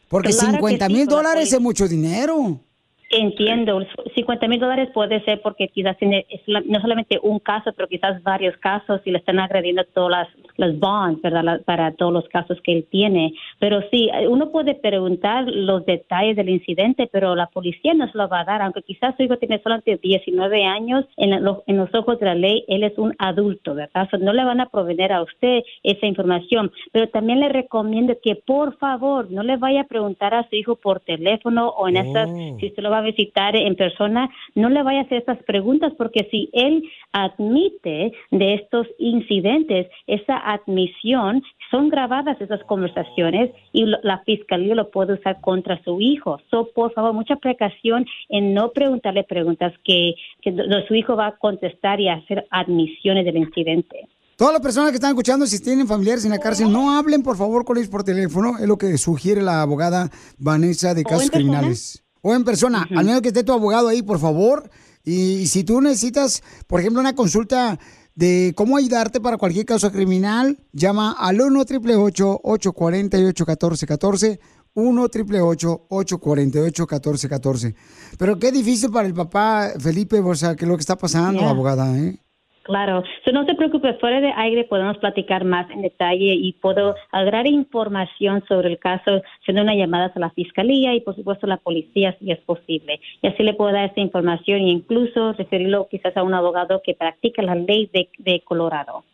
Porque 0.09 0.29
Claro 0.29 0.47
que 0.47 0.55
50 0.57 0.87
sí, 0.87 0.93
mil 0.93 1.05
dólares 1.07 1.35
policía. 1.35 1.57
es 1.57 1.61
mucho 1.61 1.87
dinero. 1.87 2.61
Entiendo, 3.09 3.79
50 4.15 4.47
mil 4.49 4.59
dólares 4.59 4.89
puede 4.93 5.23
ser 5.23 5.41
porque 5.41 5.69
quizás 5.69 5.97
tiene 5.97 6.25
es 6.29 6.41
la- 6.45 6.59
no 6.61 6.81
solamente 6.81 7.17
un 7.23 7.39
caso, 7.39 7.71
pero 7.73 7.87
quizás 7.87 8.21
varios 8.21 8.57
casos 8.57 8.99
y 9.05 9.11
le 9.11 9.19
están 9.19 9.39
agrediendo 9.39 9.83
todas 9.93 10.11
las, 10.11 10.27
las 10.57 10.77
bonds, 10.77 11.21
¿verdad? 11.21 11.43
La- 11.43 11.59
para 11.59 11.93
todos 11.93 12.11
los 12.11 12.27
casos 12.27 12.59
que 12.63 12.73
él 12.73 12.85
tiene. 12.91 13.33
Pero 13.59 13.81
sí, 13.91 14.09
uno 14.27 14.49
puede 14.51 14.75
preguntar 14.75 15.45
los 15.47 15.85
detalles 15.85 16.35
del 16.35 16.49
incidente, 16.49 17.07
pero 17.09 17.33
la 17.35 17.47
policía 17.47 17.93
no 17.93 18.11
se 18.11 18.17
lo 18.17 18.27
va 18.27 18.41
a 18.41 18.45
dar, 18.45 18.61
aunque 18.61 18.81
quizás 18.81 19.15
su 19.15 19.23
hijo 19.23 19.37
tiene 19.37 19.59
solamente 19.61 19.97
19 20.01 20.65
años, 20.65 21.05
en, 21.15 21.29
la- 21.29 21.57
en 21.65 21.77
los 21.77 21.93
ojos 21.95 22.19
de 22.19 22.25
la 22.25 22.35
ley, 22.35 22.65
él 22.67 22.83
es 22.83 22.97
un 22.97 23.15
adulto, 23.19 23.73
¿verdad? 23.73 24.09
So, 24.11 24.17
no 24.17 24.33
le 24.33 24.43
van 24.43 24.59
a 24.59 24.67
proveer 24.69 25.13
a 25.13 25.21
usted 25.23 25.63
esa 25.83 26.05
información, 26.07 26.71
pero 26.91 27.07
también 27.07 27.39
le 27.39 27.47
recomiendo 27.49 28.15
que 28.21 28.35
por 28.35 28.77
favor 28.77 29.31
no 29.31 29.43
le 29.43 29.55
vaya 29.55 29.81
a 29.81 29.87
preguntar 29.87 30.33
a 30.33 30.47
su 30.49 30.55
hijo 30.57 30.75
por 30.75 30.99
teléfono 30.99 31.69
o 31.69 31.87
en 31.87 31.95
esas, 31.97 32.27
Oh. 32.29 32.57
si 32.59 32.67
usted 32.67 32.83
lo 32.83 32.89
va 32.89 32.96
a 32.97 33.01
visitar 33.01 33.55
en 33.55 33.75
persona, 33.75 34.29
no 34.55 34.69
le 34.69 34.83
vaya 34.83 34.99
a 34.99 35.03
hacer 35.03 35.19
estas 35.19 35.41
preguntas 35.43 35.93
porque 35.97 36.27
si 36.31 36.49
él 36.53 36.83
admite 37.11 38.11
de 38.31 38.53
estos 38.55 38.87
incidentes, 38.99 39.87
esa 40.07 40.37
admisión, 40.37 41.41
son 41.71 41.89
grabadas 41.89 42.39
esas 42.39 42.63
conversaciones 42.63 43.51
y 43.73 43.85
lo- 43.85 43.97
la 44.03 44.19
fiscalía 44.25 44.75
lo 44.75 44.89
puede 44.91 45.13
usar 45.13 45.39
contra 45.41 45.81
su 45.83 45.99
hijo. 46.01 46.39
So, 46.49 46.69
por 46.73 46.93
favor, 46.93 47.13
mucha 47.13 47.35
precaución 47.35 48.05
en 48.29 48.53
no 48.53 48.71
preguntarle 48.71 49.23
preguntas 49.23 49.73
que, 49.83 50.15
que 50.41 50.55
su 50.87 50.95
hijo 50.95 51.15
va 51.15 51.27
a 51.27 51.37
contestar 51.37 51.99
y 51.99 52.09
hacer 52.09 52.45
admisiones 52.51 53.25
del 53.25 53.37
incidente. 53.37 54.07
Todas 54.37 54.53
las 54.53 54.61
personas 54.61 54.91
que 54.91 54.95
están 54.97 55.09
escuchando, 55.11 55.47
si 55.47 55.59
tienen 55.61 55.87
familiares 55.87 56.23
en 56.23 56.29
la 56.31 56.37
cárcel, 56.37 56.71
no 56.71 56.91
hablen 56.95 57.23
por 57.23 57.37
favor 57.37 57.65
con 57.65 57.77
ellos 57.77 57.89
por 57.89 58.03
teléfono. 58.03 58.59
Es 58.59 58.67
lo 58.67 58.77
que 58.77 58.95
sugiere 58.99 59.41
la 59.41 59.63
abogada 59.63 60.09
Vanessa 60.37 60.93
de 60.93 61.03
casos 61.03 61.31
criminales. 61.31 62.03
O 62.27 62.35
en 62.35 62.43
persona, 62.43 62.85
al 62.93 63.05
menos 63.05 63.21
que 63.21 63.29
esté 63.29 63.41
tu 63.45 63.53
abogado 63.53 63.87
ahí, 63.87 64.03
por 64.03 64.19
favor. 64.19 64.69
Y, 65.05 65.47
si 65.47 65.63
tú 65.63 65.79
necesitas, 65.79 66.43
por 66.67 66.81
ejemplo, 66.81 66.99
una 66.99 67.15
consulta 67.15 67.79
de 68.15 68.51
cómo 68.53 68.75
ayudarte 68.75 69.21
para 69.21 69.37
cualquier 69.37 69.65
caso 69.65 69.89
criminal, 69.93 70.59
llama 70.73 71.15
al 71.17 71.39
1 71.39 71.57
888 71.61 72.41
848 72.43 73.45
1414 73.45 74.39
1 74.73 75.01
888 75.03 75.85
848 75.87 76.83
1414 76.83 77.75
Pero 78.17 78.37
qué 78.39 78.51
difícil 78.51 78.91
para 78.91 79.07
el 79.07 79.13
papá, 79.13 79.71
Felipe, 79.79 80.19
o 80.19 80.35
sea, 80.35 80.57
que 80.57 80.65
es 80.65 80.69
lo 80.69 80.75
que 80.75 80.81
está 80.81 80.97
pasando, 80.97 81.47
abogada, 81.47 81.97
¿eh? 81.97 82.19
Claro, 82.67 83.01
So, 83.23 83.31
no 83.31 83.45
se 83.45 83.55
preocupe, 83.55 83.93
fuera 83.93 84.19
de 84.19 84.33
aire 84.35 84.65
podemos 84.65 84.97
platicar 84.97 85.45
más 85.45 85.71
en 85.71 85.83
detalle 85.83 86.33
y 86.33 86.51
puedo 86.51 86.95
agregar 87.13 87.47
información 87.47 88.43
sobre 88.45 88.67
el 88.67 88.77
caso, 88.77 89.21
haciendo 89.39 89.61
una 89.61 89.73
llamada 89.73 90.11
a 90.13 90.19
la 90.19 90.31
fiscalía 90.31 90.93
y 90.93 90.99
por 90.99 91.15
supuesto 91.15 91.45
a 91.45 91.49
la 91.49 91.57
policía 91.57 92.17
si 92.19 92.29
es 92.29 92.39
posible. 92.39 92.99
Y 93.21 93.27
así 93.27 93.41
le 93.41 93.53
puedo 93.53 93.71
dar 93.71 93.85
esta 93.85 94.01
información 94.01 94.59
e 94.59 94.69
incluso 94.69 95.31
referirlo 95.31 95.87
quizás 95.89 96.17
a 96.17 96.23
un 96.23 96.33
abogado 96.33 96.81
que 96.83 96.93
practica 96.93 97.41
la 97.41 97.55
ley 97.55 97.89
de, 97.93 98.09
de 98.17 98.41
Colorado. 98.41 99.05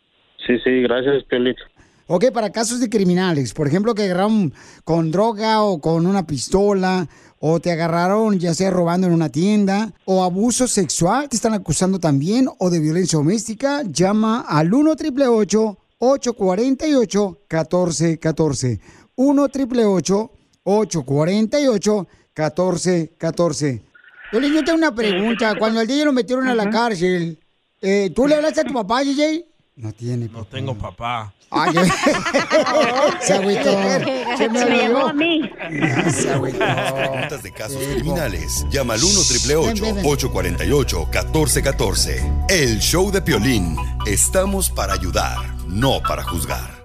Sí, 0.44 0.58
sí, 0.58 0.82
gracias, 0.82 1.22
Piolín. 1.22 1.54
Ok, 2.06 2.26
para 2.32 2.52
casos 2.52 2.80
de 2.80 2.90
criminales, 2.90 3.54
por 3.54 3.66
ejemplo, 3.66 3.94
que 3.94 4.02
agarraron 4.02 4.52
con 4.84 5.10
droga 5.10 5.62
o 5.62 5.80
con 5.80 6.06
una 6.06 6.26
pistola, 6.26 7.08
o 7.38 7.60
te 7.60 7.72
agarraron 7.72 8.38
ya 8.38 8.52
sea 8.52 8.70
robando 8.70 9.06
en 9.06 9.14
una 9.14 9.30
tienda, 9.30 9.90
o 10.04 10.22
abuso 10.22 10.68
sexual, 10.68 11.30
te 11.30 11.36
están 11.36 11.54
acusando 11.54 11.98
también, 11.98 12.46
o 12.58 12.68
de 12.68 12.78
violencia 12.78 13.18
doméstica, 13.18 13.82
llama 13.84 14.44
al 14.46 14.74
1 14.74 14.90
888 14.90 15.78
848 15.98 17.38
1414 17.50 18.80
1 19.16 19.42
888 19.42 20.30
848 20.64 22.06
1414 22.36 23.82
Yo 24.32 24.40
le 24.40 24.62
tengo 24.62 24.76
una 24.76 24.94
pregunta. 24.94 25.54
Cuando 25.58 25.80
al 25.80 25.86
DJ 25.86 26.04
lo 26.04 26.12
metieron 26.12 26.48
a 26.48 26.54
la 26.54 26.68
cárcel, 26.68 27.38
eh, 27.80 28.12
¿tú 28.14 28.26
le 28.26 28.34
hablaste 28.34 28.60
a 28.60 28.64
tu 28.64 28.74
papá, 28.74 29.02
DJ? 29.02 29.53
No 29.76 29.92
tiene. 29.92 30.28
No 30.28 30.44
tengo 30.44 30.74
papá. 30.76 31.34
Ay, 31.50 31.74
se 33.20 33.34
agüitó. 33.34 33.72
Se 34.36 34.48
me 34.48 34.62
olvidó. 34.62 36.10
Se 36.12 36.30
agüitó. 36.32 36.64
Preguntas 36.94 37.42
de 37.42 37.52
casos 37.52 37.82
criminales. 37.82 38.64
Llama 38.70 38.94
al 38.94 39.02
1 39.02 39.10
888 39.10 39.84
848 40.04 40.98
1414 41.06 42.32
El 42.48 42.78
show 42.78 43.10
de 43.10 43.20
Piolín. 43.20 43.76
Estamos 44.06 44.70
para 44.70 44.92
ayudar, 44.92 45.38
no 45.66 46.00
para 46.00 46.22
juzgar. 46.22 46.84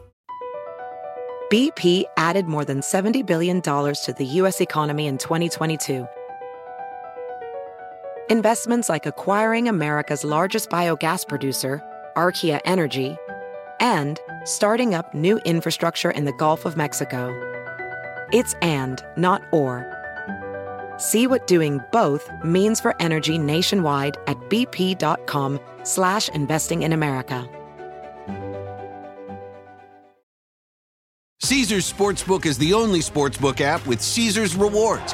BP 1.52 2.06
added 2.16 2.46
more 2.46 2.64
than 2.64 2.80
$70 2.82 3.26
billion 3.26 3.60
to 3.62 4.14
the 4.16 4.26
U.S. 4.42 4.62
economy 4.62 5.08
in 5.08 5.18
2022. 5.18 6.08
Investments 8.30 8.88
like 8.90 9.08
acquiring 9.08 9.68
America's 9.68 10.24
largest 10.24 10.70
biogas 10.70 11.28
producer, 11.28 11.82
Archaea 12.20 12.60
Energy, 12.66 13.18
and 13.80 14.20
starting 14.44 14.94
up 14.94 15.14
new 15.14 15.38
infrastructure 15.46 16.12
in 16.12 16.26
the 16.26 16.34
Gulf 16.34 16.66
of 16.66 16.76
Mexico. 16.76 17.32
It's 18.34 18.56
and, 18.62 19.02
not 19.16 19.42
or. 19.54 19.88
See 20.98 21.28
what 21.28 21.48
doing 21.48 21.80
both 21.94 22.30
means 22.44 22.82
for 22.82 22.94
energy 23.02 23.38
nationwide 23.38 24.18
at 24.28 24.38
bp.com 24.50 25.60
slash 25.84 26.28
investing 26.30 26.82
in 26.84 26.92
America. 26.92 27.48
Caesar's 31.42 31.92
Sportsbook 31.92 32.46
is 32.46 32.58
the 32.58 32.74
only 32.74 33.00
sportsbook 33.00 33.62
app 33.62 33.88
with 33.88 34.02
Caesar's 34.02 34.58
rewards. 34.58 35.14